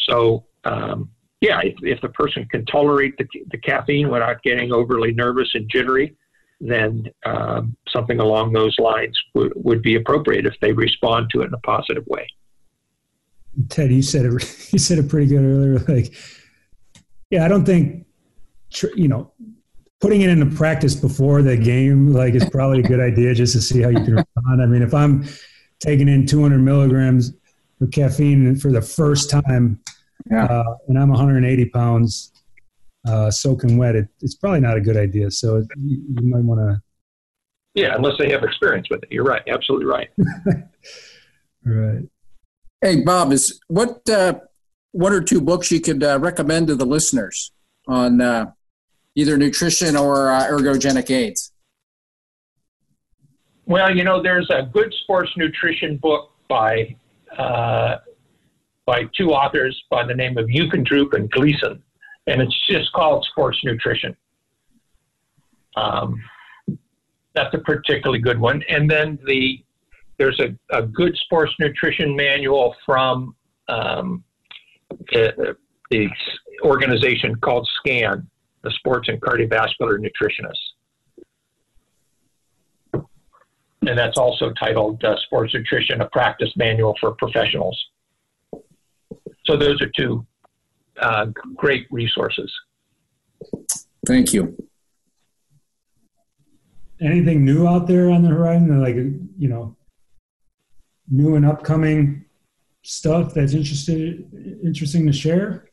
So 0.08 0.46
um, 0.64 1.10
yeah, 1.40 1.60
if, 1.62 1.74
if 1.82 2.00
the 2.00 2.08
person 2.08 2.46
can 2.50 2.64
tolerate 2.66 3.16
the, 3.16 3.26
the 3.50 3.58
caffeine 3.58 4.10
without 4.10 4.42
getting 4.42 4.72
overly 4.72 5.12
nervous 5.12 5.48
and 5.54 5.70
jittery, 5.70 6.16
then 6.60 7.04
um, 7.24 7.76
something 7.88 8.18
along 8.18 8.52
those 8.52 8.76
lines 8.78 9.18
w- 9.34 9.52
would 9.56 9.82
be 9.82 9.96
appropriate 9.96 10.46
if 10.46 10.54
they 10.60 10.72
respond 10.72 11.30
to 11.30 11.42
it 11.42 11.46
in 11.46 11.54
a 11.54 11.58
positive 11.58 12.04
way. 12.06 12.26
Ted, 13.68 13.90
you 13.90 14.02
said 14.02 14.26
it. 14.26 14.32
You 14.72 14.78
said 14.78 14.98
it 14.98 15.08
pretty 15.08 15.26
good 15.26 15.42
earlier. 15.42 15.78
Like, 15.88 16.14
yeah, 17.30 17.44
I 17.44 17.48
don't 17.48 17.64
think 17.64 18.06
you 18.94 19.08
know 19.08 19.32
putting 20.00 20.20
it 20.20 20.28
into 20.28 20.44
practice 20.54 20.94
before 20.94 21.40
the 21.40 21.56
game 21.56 22.12
like 22.12 22.34
is 22.34 22.48
probably 22.50 22.80
a 22.80 22.82
good 22.82 23.00
idea 23.00 23.34
just 23.34 23.54
to 23.54 23.62
see 23.62 23.80
how 23.80 23.88
you 23.88 24.04
can 24.04 24.16
respond. 24.16 24.62
I 24.62 24.66
mean, 24.66 24.82
if 24.82 24.92
I'm 24.92 25.24
taking 25.80 26.08
in 26.08 26.26
200 26.26 26.58
milligrams 26.58 27.32
of 27.80 27.90
caffeine 27.90 28.56
for 28.56 28.70
the 28.70 28.82
first 28.82 29.30
time 29.30 29.80
yeah. 30.30 30.44
Uh, 30.44 30.76
and 30.88 30.98
I'm 30.98 31.08
180 31.08 31.66
pounds, 31.66 32.32
uh, 33.08 33.30
soaking 33.30 33.78
wet. 33.78 33.96
It, 33.96 34.08
it's 34.20 34.34
probably 34.34 34.60
not 34.60 34.76
a 34.76 34.80
good 34.80 34.96
idea. 34.96 35.30
So 35.30 35.64
you, 35.76 36.02
you 36.08 36.28
might 36.28 36.44
want 36.44 36.60
to. 36.60 36.82
Yeah, 37.74 37.94
unless 37.94 38.14
they 38.18 38.30
have 38.30 38.42
experience 38.42 38.88
with 38.90 39.02
it. 39.02 39.08
You're 39.10 39.24
right. 39.24 39.42
Absolutely 39.46 39.86
right. 39.86 40.08
right. 41.64 42.02
Hey, 42.80 43.02
Bob, 43.02 43.32
is 43.32 43.60
what 43.68 44.08
uh, 44.08 44.40
one 44.92 45.12
or 45.12 45.20
two 45.20 45.40
books 45.40 45.70
you 45.70 45.80
could 45.80 46.02
uh, 46.02 46.18
recommend 46.18 46.68
to 46.68 46.74
the 46.74 46.86
listeners 46.86 47.52
on 47.86 48.20
uh, 48.20 48.52
either 49.14 49.36
nutrition 49.36 49.96
or 49.96 50.30
uh, 50.30 50.46
ergogenic 50.46 51.10
aids? 51.10 51.52
Well, 53.66 53.94
you 53.94 54.02
know, 54.02 54.22
there's 54.22 54.48
a 54.50 54.62
good 54.62 54.92
sports 55.02 55.30
nutrition 55.36 55.98
book 55.98 56.32
by 56.48 56.96
uh, 57.36 57.96
by 58.86 59.04
two 59.16 59.32
authors 59.32 59.80
by 59.90 60.06
the 60.06 60.14
name 60.14 60.38
of 60.38 60.46
Jeukendrup 60.46 61.12
and 61.12 61.30
Gleeson, 61.30 61.82
and 62.28 62.42
it's 62.42 62.66
just 62.68 62.92
called 62.92 63.24
Sports 63.30 63.58
Nutrition. 63.64 64.14
Um, 65.76 66.22
that's 67.34 67.54
a 67.54 67.58
particularly 67.58 68.20
good 68.20 68.38
one. 68.38 68.62
And 68.68 68.90
then 68.90 69.18
the 69.26 69.64
there's 70.18 70.40
a, 70.40 70.56
a 70.76 70.82
good 70.82 71.16
sports 71.16 71.52
nutrition 71.60 72.16
manual 72.16 72.74
from 72.84 73.36
um, 73.68 74.24
the, 75.12 75.56
the 75.92 76.08
organization 76.64 77.36
called 77.36 77.68
SCAN, 77.78 78.28
the 78.62 78.70
Sports 78.72 79.08
and 79.08 79.20
Cardiovascular 79.20 79.98
Nutritionists. 80.00 80.74
And 83.86 83.96
that's 83.96 84.18
also 84.18 84.52
titled 84.58 85.04
uh, 85.04 85.16
Sports 85.26 85.54
Nutrition, 85.54 86.00
a 86.00 86.08
Practice 86.08 86.50
Manual 86.56 86.96
for 87.00 87.12
Professionals. 87.12 87.80
So 89.46 89.56
those 89.56 89.80
are 89.80 89.90
two 89.96 90.26
uh, 91.00 91.26
great 91.56 91.86
resources. 91.90 92.52
Thank 94.06 94.32
you. 94.32 94.56
Anything 97.00 97.44
new 97.44 97.68
out 97.68 97.86
there 97.86 98.10
on 98.10 98.22
the 98.22 98.28
horizon? 98.28 98.80
Like, 98.82 98.96
you 98.96 99.48
know, 99.48 99.76
new 101.08 101.36
and 101.36 101.46
upcoming 101.46 102.24
stuff 102.82 103.34
that's 103.34 103.54
interested, 103.54 104.60
interesting 104.64 105.06
to 105.06 105.12
share? 105.12 105.66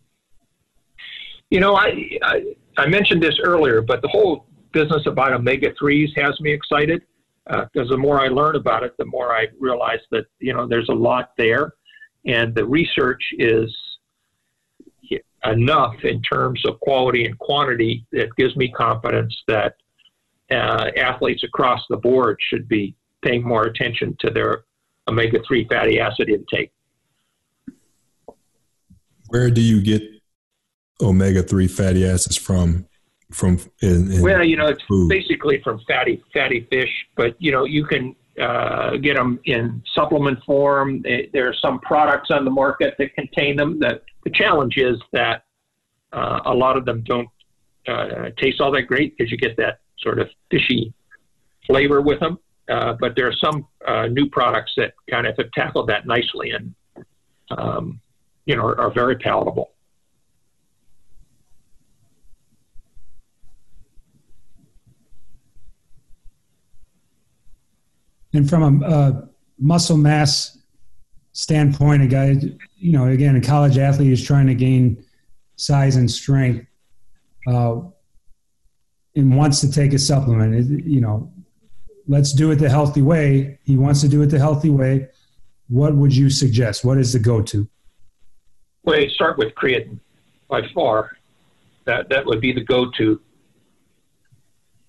You 1.50 1.60
know, 1.60 1.76
I, 1.76 2.10
I, 2.22 2.56
I 2.78 2.88
mentioned 2.88 3.22
this 3.22 3.40
earlier, 3.44 3.82
but 3.82 4.02
the 4.02 4.08
whole 4.08 4.48
business 4.72 5.04
about 5.06 5.34
omega 5.34 5.72
3s 5.82 6.10
has 6.18 6.40
me 6.42 6.52
excited 6.52 7.04
because 7.46 7.88
uh, 7.88 7.92
the 7.92 7.98
more 7.98 8.20
I 8.20 8.28
learn 8.28 8.56
about 8.56 8.84
it, 8.84 8.96
the 8.98 9.06
more 9.06 9.34
I 9.34 9.48
realize 9.60 10.00
that, 10.12 10.26
you 10.40 10.54
know, 10.54 10.68
there's 10.68 10.90
a 10.90 10.94
lot 10.94 11.32
there 11.38 11.74
and 12.26 12.56
the 12.56 12.66
research 12.66 13.22
is 13.38 13.74
enough 15.52 15.96
in 16.04 16.22
terms 16.22 16.64
of 16.66 16.80
quality 16.80 17.26
and 17.26 17.38
quantity 17.40 18.06
that 18.12 18.30
gives 18.38 18.56
me 18.56 18.72
confidence 18.72 19.36
that 19.48 19.76
uh, 20.52 20.92
athletes 20.98 21.44
across 21.44 21.82
the 21.90 21.98
board 21.98 22.38
should 22.50 22.68
be 22.68 22.96
paying 23.24 23.44
more 23.44 23.64
attention 23.64 24.16
to 24.20 24.30
their 24.30 24.64
omega 25.08 25.40
3 25.48 25.68
fatty 25.68 26.00
acid 26.00 26.30
intake. 26.30 26.72
Where 29.30 29.50
do 29.50 29.62
you 29.62 29.82
get 29.82 30.04
omega 31.02 31.42
3 31.42 31.68
fatty 31.68 32.06
acids 32.06 32.38
from 32.38 32.88
from 33.32 33.60
in, 33.82 34.12
in 34.12 34.22
well, 34.22 34.44
you 34.44 34.56
know, 34.56 34.68
it's 34.68 34.84
food. 34.88 35.10
basically 35.10 35.60
from 35.64 35.82
fatty 35.88 36.24
fatty 36.32 36.68
fish, 36.70 36.92
but 37.18 37.36
you 37.40 37.52
know, 37.52 37.66
you 37.66 37.84
can 37.86 38.16
uh, 38.40 38.98
get 38.98 39.16
them 39.16 39.40
in 39.46 39.82
supplement 39.94 40.44
form. 40.44 41.04
There 41.34 41.50
are 41.50 41.56
some 41.62 41.80
products 41.80 42.30
on 42.30 42.46
the 42.46 42.52
market 42.52 42.96
that 43.00 43.16
contain 43.16 43.56
them. 43.56 43.80
That 43.80 44.04
the 44.26 44.32
challenge 44.32 44.76
is 44.78 44.98
that 45.14 45.44
uh, 46.12 46.42
a 46.46 46.54
lot 46.54 46.76
of 46.76 46.84
them 46.84 47.04
don't 47.04 47.30
uh, 47.88 48.30
taste 48.38 48.60
all 48.60 48.72
that 48.72 48.84
great 48.84 49.16
because 49.16 49.32
you 49.32 49.38
get 49.38 49.56
that 49.58 49.80
sort 50.00 50.20
of 50.20 50.28
fishy 50.52 50.94
flavor 51.66 52.02
with 52.02 52.20
them. 52.20 52.38
Uh, 52.68 52.94
but 53.00 53.16
there 53.16 53.28
are 53.28 53.34
some 53.34 53.68
uh, 53.88 54.08
new 54.08 54.28
products 54.28 54.74
that 54.76 54.94
kind 55.10 55.28
of 55.28 55.38
have 55.38 55.52
tackled 55.52 55.88
that 55.88 56.08
nicely 56.08 56.52
and 56.52 56.74
um, 57.52 58.02
you 58.46 58.56
know 58.56 58.64
are, 58.64 58.82
are 58.82 58.92
very 58.92 59.16
palatable. 59.16 59.72
And 68.34 68.50
from 68.50 68.84
a, 68.84 68.88
a 68.88 69.30
muscle 69.60 69.96
mass 69.96 70.58
standpoint, 71.36 72.02
a 72.02 72.08
guy, 72.08 72.38
you 72.78 72.94
know, 72.94 73.08
again, 73.08 73.36
a 73.36 73.42
college 73.42 73.78
athlete 73.78 74.12
is 74.12 74.24
trying 74.24 74.48
to 74.48 74.56
gain 74.56 75.04
size 75.58 75.98
and 75.98 76.10
strength 76.10 76.66
uh, 77.46 77.82
and 79.16 79.36
wants 79.36 79.60
to 79.60 79.70
take 79.70 79.92
a 79.92 80.00
supplement. 80.00 80.56
It, 80.56 80.86
you 80.86 81.02
know, 81.02 81.32
let's 82.08 82.32
do 82.32 82.52
it 82.52 82.56
the 82.56 82.70
healthy 82.70 83.02
way. 83.02 83.60
He 83.64 83.76
wants 83.76 84.00
to 84.02 84.08
do 84.08 84.22
it 84.22 84.28
the 84.28 84.40
healthy 84.40 84.70
way. 84.70 85.10
What 85.68 85.94
would 85.96 86.16
you 86.16 86.30
suggest? 86.30 86.86
What 86.86 86.98
is 86.98 87.12
the 87.12 87.20
go-to? 87.20 87.68
Well, 88.84 89.04
start 89.10 89.38
with 89.38 89.54
creatine 89.56 90.00
by 90.48 90.62
far. 90.74 91.18
That 91.84 92.08
that 92.10 92.26
would 92.26 92.40
be 92.40 92.54
the 92.54 92.64
go-to. 92.64 93.20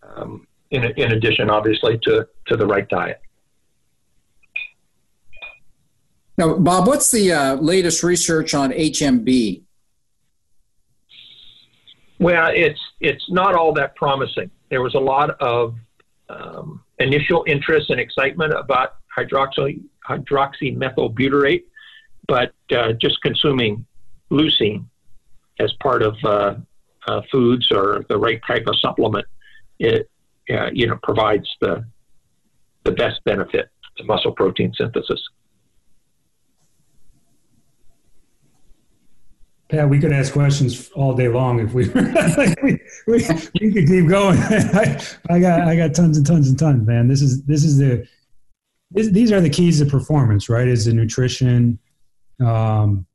Um, 0.03 0.47
in 0.71 0.85
in 0.85 1.13
addition, 1.13 1.51
obviously, 1.51 1.99
to 2.05 2.29
to 2.47 2.57
the 2.57 2.67
right 2.67 2.89
diet. 2.89 3.21
Now, 6.39 6.55
Bob, 6.55 6.87
what's 6.87 7.11
the 7.11 7.33
uh, 7.33 7.55
latest 7.55 8.03
research 8.03 8.55
on 8.55 8.73
HMB? 8.73 9.63
Well, 12.19 12.51
it's 12.55 12.81
it's 13.01 13.31
not 13.31 13.55
all 13.55 13.73
that 13.75 13.95
promising. 13.97 14.51
There 14.71 14.83
was 14.83 14.95
a 14.95 14.99
lot 14.99 15.31
of 15.41 15.75
um, 16.29 16.83
initial 16.99 17.45
interest 17.47 17.91
and 17.91 18.01
excitement 18.01 18.53
about 18.53 18.97
hydroxy 19.17 19.83
hydroxymethylbutyrate, 20.09 21.65
but 22.27 22.53
uh, 22.71 22.93
just 22.93 23.21
consuming 23.23 23.87
leucine 24.31 24.85
as 25.59 25.73
part 25.75 26.03
of 26.03 26.17
uh, 26.25 26.55
uh, 27.07 27.21
foods 27.31 27.71
or 27.71 28.05
the 28.09 28.17
right 28.17 28.41
type 28.47 28.65
of 28.67 28.77
supplement, 28.81 29.27
it 29.79 30.11
uh, 30.51 30.71
you 30.73 30.87
know 30.87 30.99
provides 31.03 31.49
the 31.61 31.85
the 32.85 32.93
best 32.93 33.23
benefit 33.25 33.69
to 33.97 34.05
muscle 34.05 34.33
protein 34.33 34.73
synthesis. 34.75 35.21
Pat, 39.69 39.89
we 39.89 39.99
could 39.99 40.13
ask 40.13 40.33
questions 40.33 40.91
all 40.95 41.15
day 41.15 41.29
long 41.29 41.59
if 41.59 41.73
we 41.75 41.89
we, 42.63 42.79
we, 43.07 43.27
we, 43.61 43.73
could 43.73 43.89
keep 43.89 44.09
going. 44.09 44.39
I, 44.41 45.03
I, 45.29 45.41
got 45.41 45.61
I 45.63 45.75
got 45.75 45.95
tons 45.95 46.17
and 46.17 46.27
tons 46.27 46.49
and 46.49 46.59
tons, 46.59 46.87
man. 46.87 47.09
This 47.09 47.21
is 47.21 47.43
this 47.45 47.65
is 47.65 47.79
the 47.79 48.07
this, 48.93 49.09
these 49.09 49.33
are 49.33 49.41
the 49.41 49.51
keys 49.51 49.81
to 49.81 49.87
performance, 49.87 50.49
right? 50.49 50.69
Is 50.69 50.85
the 50.85 50.93
nutrition, 50.93 51.81
um, 52.41 53.07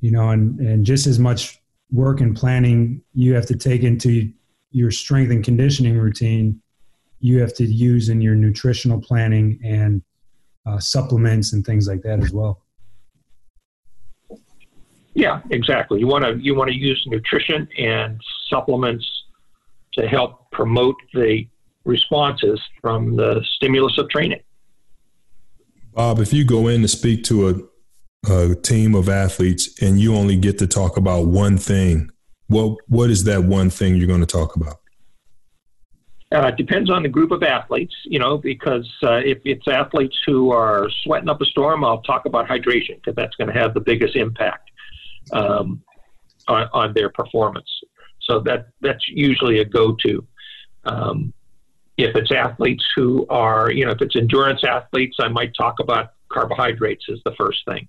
you 0.00 0.12
know, 0.12 0.30
and 0.30 0.60
and 0.60 0.86
just 0.86 1.08
as 1.08 1.18
much 1.18 1.60
work 1.90 2.20
and 2.20 2.36
planning 2.36 3.02
you 3.14 3.34
have 3.34 3.46
to 3.46 3.56
take 3.56 3.82
into 3.82 4.32
your 4.70 4.92
strength 4.92 5.32
and 5.32 5.42
conditioning 5.42 5.98
routine, 5.98 6.60
you 7.18 7.40
have 7.40 7.54
to 7.54 7.64
use 7.64 8.10
in 8.10 8.20
your 8.20 8.36
nutritional 8.36 9.00
planning 9.00 9.58
and 9.64 10.02
uh, 10.66 10.78
supplements 10.78 11.52
and 11.52 11.64
things 11.64 11.88
like 11.88 12.02
that 12.02 12.22
as 12.22 12.30
well. 12.30 12.62
Yeah, 15.18 15.40
exactly. 15.50 15.98
You 15.98 16.06
want 16.06 16.24
to 16.24 16.36
you 16.38 16.54
want 16.54 16.70
to 16.70 16.76
use 16.76 17.02
nutrition 17.08 17.66
and 17.76 18.20
supplements 18.48 19.04
to 19.94 20.06
help 20.06 20.48
promote 20.52 20.94
the 21.12 21.44
responses 21.84 22.60
from 22.80 23.16
the 23.16 23.44
stimulus 23.56 23.98
of 23.98 24.08
training. 24.10 24.38
Bob, 25.92 26.20
if 26.20 26.32
you 26.32 26.44
go 26.44 26.68
in 26.68 26.82
to 26.82 26.88
speak 26.88 27.24
to 27.24 27.48
a, 27.48 28.32
a 28.32 28.54
team 28.54 28.94
of 28.94 29.08
athletes 29.08 29.82
and 29.82 29.98
you 29.98 30.14
only 30.14 30.36
get 30.36 30.56
to 30.58 30.68
talk 30.68 30.96
about 30.96 31.26
one 31.26 31.58
thing, 31.58 32.12
what 32.46 32.76
what 32.86 33.10
is 33.10 33.24
that 33.24 33.42
one 33.42 33.70
thing 33.70 33.96
you're 33.96 34.06
going 34.06 34.20
to 34.20 34.26
talk 34.26 34.54
about? 34.54 34.76
Uh, 36.32 36.46
it 36.46 36.56
depends 36.56 36.90
on 36.90 37.02
the 37.02 37.08
group 37.08 37.32
of 37.32 37.42
athletes, 37.42 37.94
you 38.04 38.20
know, 38.20 38.38
because 38.38 38.88
uh, 39.02 39.14
if 39.14 39.38
it's 39.44 39.66
athletes 39.66 40.16
who 40.24 40.52
are 40.52 40.88
sweating 41.02 41.28
up 41.28 41.40
a 41.40 41.44
storm, 41.46 41.84
I'll 41.84 42.02
talk 42.02 42.24
about 42.24 42.46
hydration 42.46 42.96
because 42.96 43.16
that's 43.16 43.34
going 43.34 43.52
to 43.52 43.58
have 43.58 43.74
the 43.74 43.80
biggest 43.80 44.14
impact 44.14 44.67
um, 45.32 45.82
on, 46.46 46.68
on, 46.72 46.94
their 46.94 47.10
performance. 47.10 47.68
So 48.22 48.40
that 48.40 48.68
that's 48.80 49.06
usually 49.08 49.60
a 49.60 49.64
go-to. 49.64 50.26
Um, 50.84 51.32
if 51.96 52.14
it's 52.14 52.30
athletes 52.30 52.84
who 52.94 53.26
are, 53.28 53.70
you 53.70 53.84
know, 53.84 53.92
if 53.92 54.00
it's 54.00 54.16
endurance 54.16 54.62
athletes, 54.64 55.16
I 55.20 55.28
might 55.28 55.52
talk 55.54 55.80
about 55.80 56.12
carbohydrates 56.30 57.04
as 57.12 57.18
the 57.24 57.34
first 57.36 57.64
thing. 57.66 57.88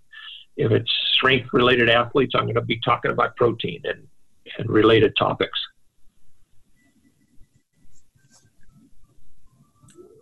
If 0.57 0.72
it's 0.72 0.91
strength-related 1.14 1.90
athletes, 1.90 2.34
I'm 2.36 2.44
going 2.44 2.56
to 2.56 2.61
be 2.61 2.80
talking 2.84 3.11
about 3.11 3.36
protein 3.36 3.82
and, 3.86 4.07
and 4.57 4.70
related 4.70 5.14
topics. 5.18 5.57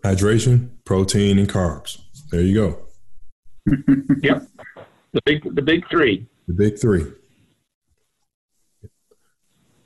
Hydration, 0.03 0.69
protein, 0.85 1.39
and 1.39 1.49
carbs. 1.49 2.02
There 2.31 2.41
you 2.41 2.53
go. 2.53 2.80
yep, 4.22 4.48
the 5.11 5.22
big 5.26 5.56
the 5.56 5.61
big 5.61 5.88
three. 5.89 6.26
The 6.48 6.53
big 6.53 6.80
three. 6.80 7.06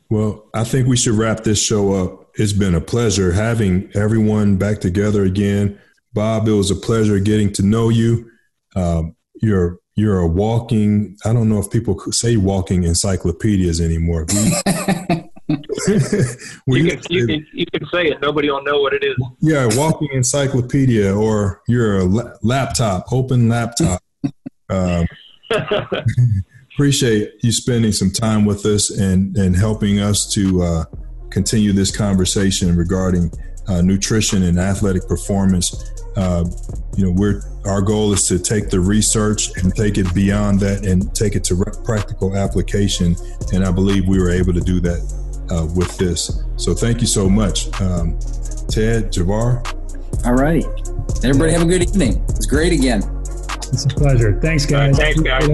Well, 0.10 0.50
I 0.54 0.64
think 0.64 0.88
we 0.88 0.98
should 0.98 1.16
wrap 1.16 1.44
this 1.44 1.62
show 1.62 1.94
up. 1.94 2.32
It's 2.36 2.54
been 2.54 2.76
a 2.76 2.82
pleasure 2.82 3.32
having 3.32 3.90
everyone 3.96 4.58
back 4.58 4.80
together 4.80 5.24
again. 5.24 5.80
Bob, 6.14 6.48
it 6.48 6.52
was 6.52 6.70
a 6.70 6.76
pleasure 6.76 7.20
getting 7.20 7.52
to 7.54 7.64
know 7.64 7.90
you. 7.90 8.30
Um, 8.76 9.16
you're 9.42 9.80
you're 9.96 10.20
a 10.20 10.28
walking. 10.28 11.18
I 11.26 11.34
don't 11.34 11.50
know 11.50 11.60
if 11.60 11.70
people 11.70 12.00
say 12.12 12.38
walking 12.38 12.84
encyclopedias 12.84 13.82
anymore. 13.82 14.26
We, 14.28 14.36
you, 16.82 16.92
can, 16.92 17.02
you, 17.10 17.28
can, 17.28 17.48
you 17.54 17.66
can 17.66 17.86
say 17.92 18.08
it. 18.08 18.22
Nobody 18.22 18.50
will 18.50 18.64
know 18.64 18.82
what 18.82 18.94
it 18.94 19.04
is. 19.04 19.16
Yeah, 19.40 19.68
walking 19.78 20.10
encyclopedia, 20.14 21.14
or 21.14 21.62
you're 21.68 22.00
a 22.00 22.04
la- 22.04 22.34
laptop, 22.44 23.12
open 23.12 23.50
laptop. 23.50 24.02
Um, 24.70 25.06
appreciate 26.74 27.34
you 27.42 27.52
spending 27.52 27.92
some 27.92 28.12
time 28.12 28.46
with 28.46 28.66
us 28.66 28.90
and 28.90 29.36
and 29.38 29.56
helping 29.56 30.00
us 30.00 30.32
to 30.34 30.62
uh, 30.62 30.86
continue 31.30 31.74
this 31.74 31.96
conversation 31.96 32.76
regarding 32.76 33.32
uh, 33.68 33.82
nutrition 33.82 34.44
and 34.44 34.60
athletic 34.60 35.08
performance. 35.08 35.92
Uh, 36.16 36.46
you 36.98 37.06
know, 37.06 37.12
we're 37.12 37.42
our 37.66 37.82
goal 37.82 38.12
is 38.12 38.28
to 38.28 38.40
take 38.40 38.70
the 38.70 38.80
research 38.80 39.56
and 39.58 39.76
take 39.76 39.98
it 39.98 40.12
beyond 40.16 40.60
that 40.60 40.86
and 40.86 41.14
take 41.14 41.36
it 41.36 41.44
to 41.46 41.56
re- 41.56 41.72
practical 41.86 42.36
application. 42.36 43.16
And 43.54 43.64
I 43.64 43.72
believe 43.72 44.08
we 44.08 44.20
were 44.20 44.32
able 44.32 44.54
to 44.54 44.62
do 44.62 44.80
that 44.82 45.00
uh, 45.52 45.68
with 45.76 45.96
this. 45.98 46.44
So 46.56 46.74
thank 46.74 47.02
you 47.02 47.08
so 47.08 47.30
much, 47.30 47.68
um, 47.80 48.18
Ted 48.68 49.12
Javair. 49.12 49.62
All 50.26 50.34
right, 50.34 50.66
everybody 51.24 51.52
have 51.52 51.62
a 51.62 51.66
good 51.66 51.84
evening. 51.84 52.24
It's 52.30 52.48
great 52.48 52.74
again. 52.74 53.21
It's 53.72 53.86
a 53.86 53.90
pleasure. 53.90 54.40
Thanks, 54.42 54.66
guys. 54.66 54.98
Right, 54.98 55.16
thanks, 55.16 55.22
guys. 55.22 55.48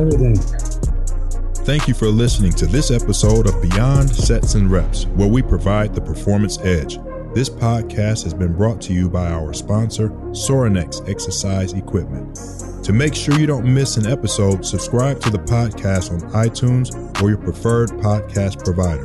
Thank 1.65 1.87
you 1.87 1.93
for 1.93 2.07
listening 2.07 2.51
to 2.53 2.65
this 2.65 2.89
episode 2.91 3.45
of 3.47 3.61
Beyond 3.61 4.09
Sets 4.09 4.55
and 4.55 4.71
Reps, 4.71 5.05
where 5.07 5.27
we 5.27 5.41
provide 5.41 5.93
the 5.93 5.99
performance 6.01 6.57
edge. 6.59 6.97
This 7.33 7.49
podcast 7.49 8.23
has 8.23 8.33
been 8.33 8.53
brought 8.53 8.79
to 8.83 8.93
you 8.93 9.09
by 9.09 9.29
our 9.29 9.53
sponsor, 9.53 10.09
Sorinex 10.31 11.07
Exercise 11.09 11.73
Equipment. 11.73 12.39
To 12.83 12.93
make 12.93 13.13
sure 13.13 13.37
you 13.37 13.47
don't 13.47 13.65
miss 13.65 13.97
an 13.97 14.07
episode, 14.07 14.65
subscribe 14.65 15.19
to 15.21 15.29
the 15.29 15.39
podcast 15.39 16.11
on 16.11 16.21
iTunes 16.31 16.95
or 17.21 17.27
your 17.29 17.37
preferred 17.37 17.89
podcast 17.89 18.63
provider. 18.63 19.03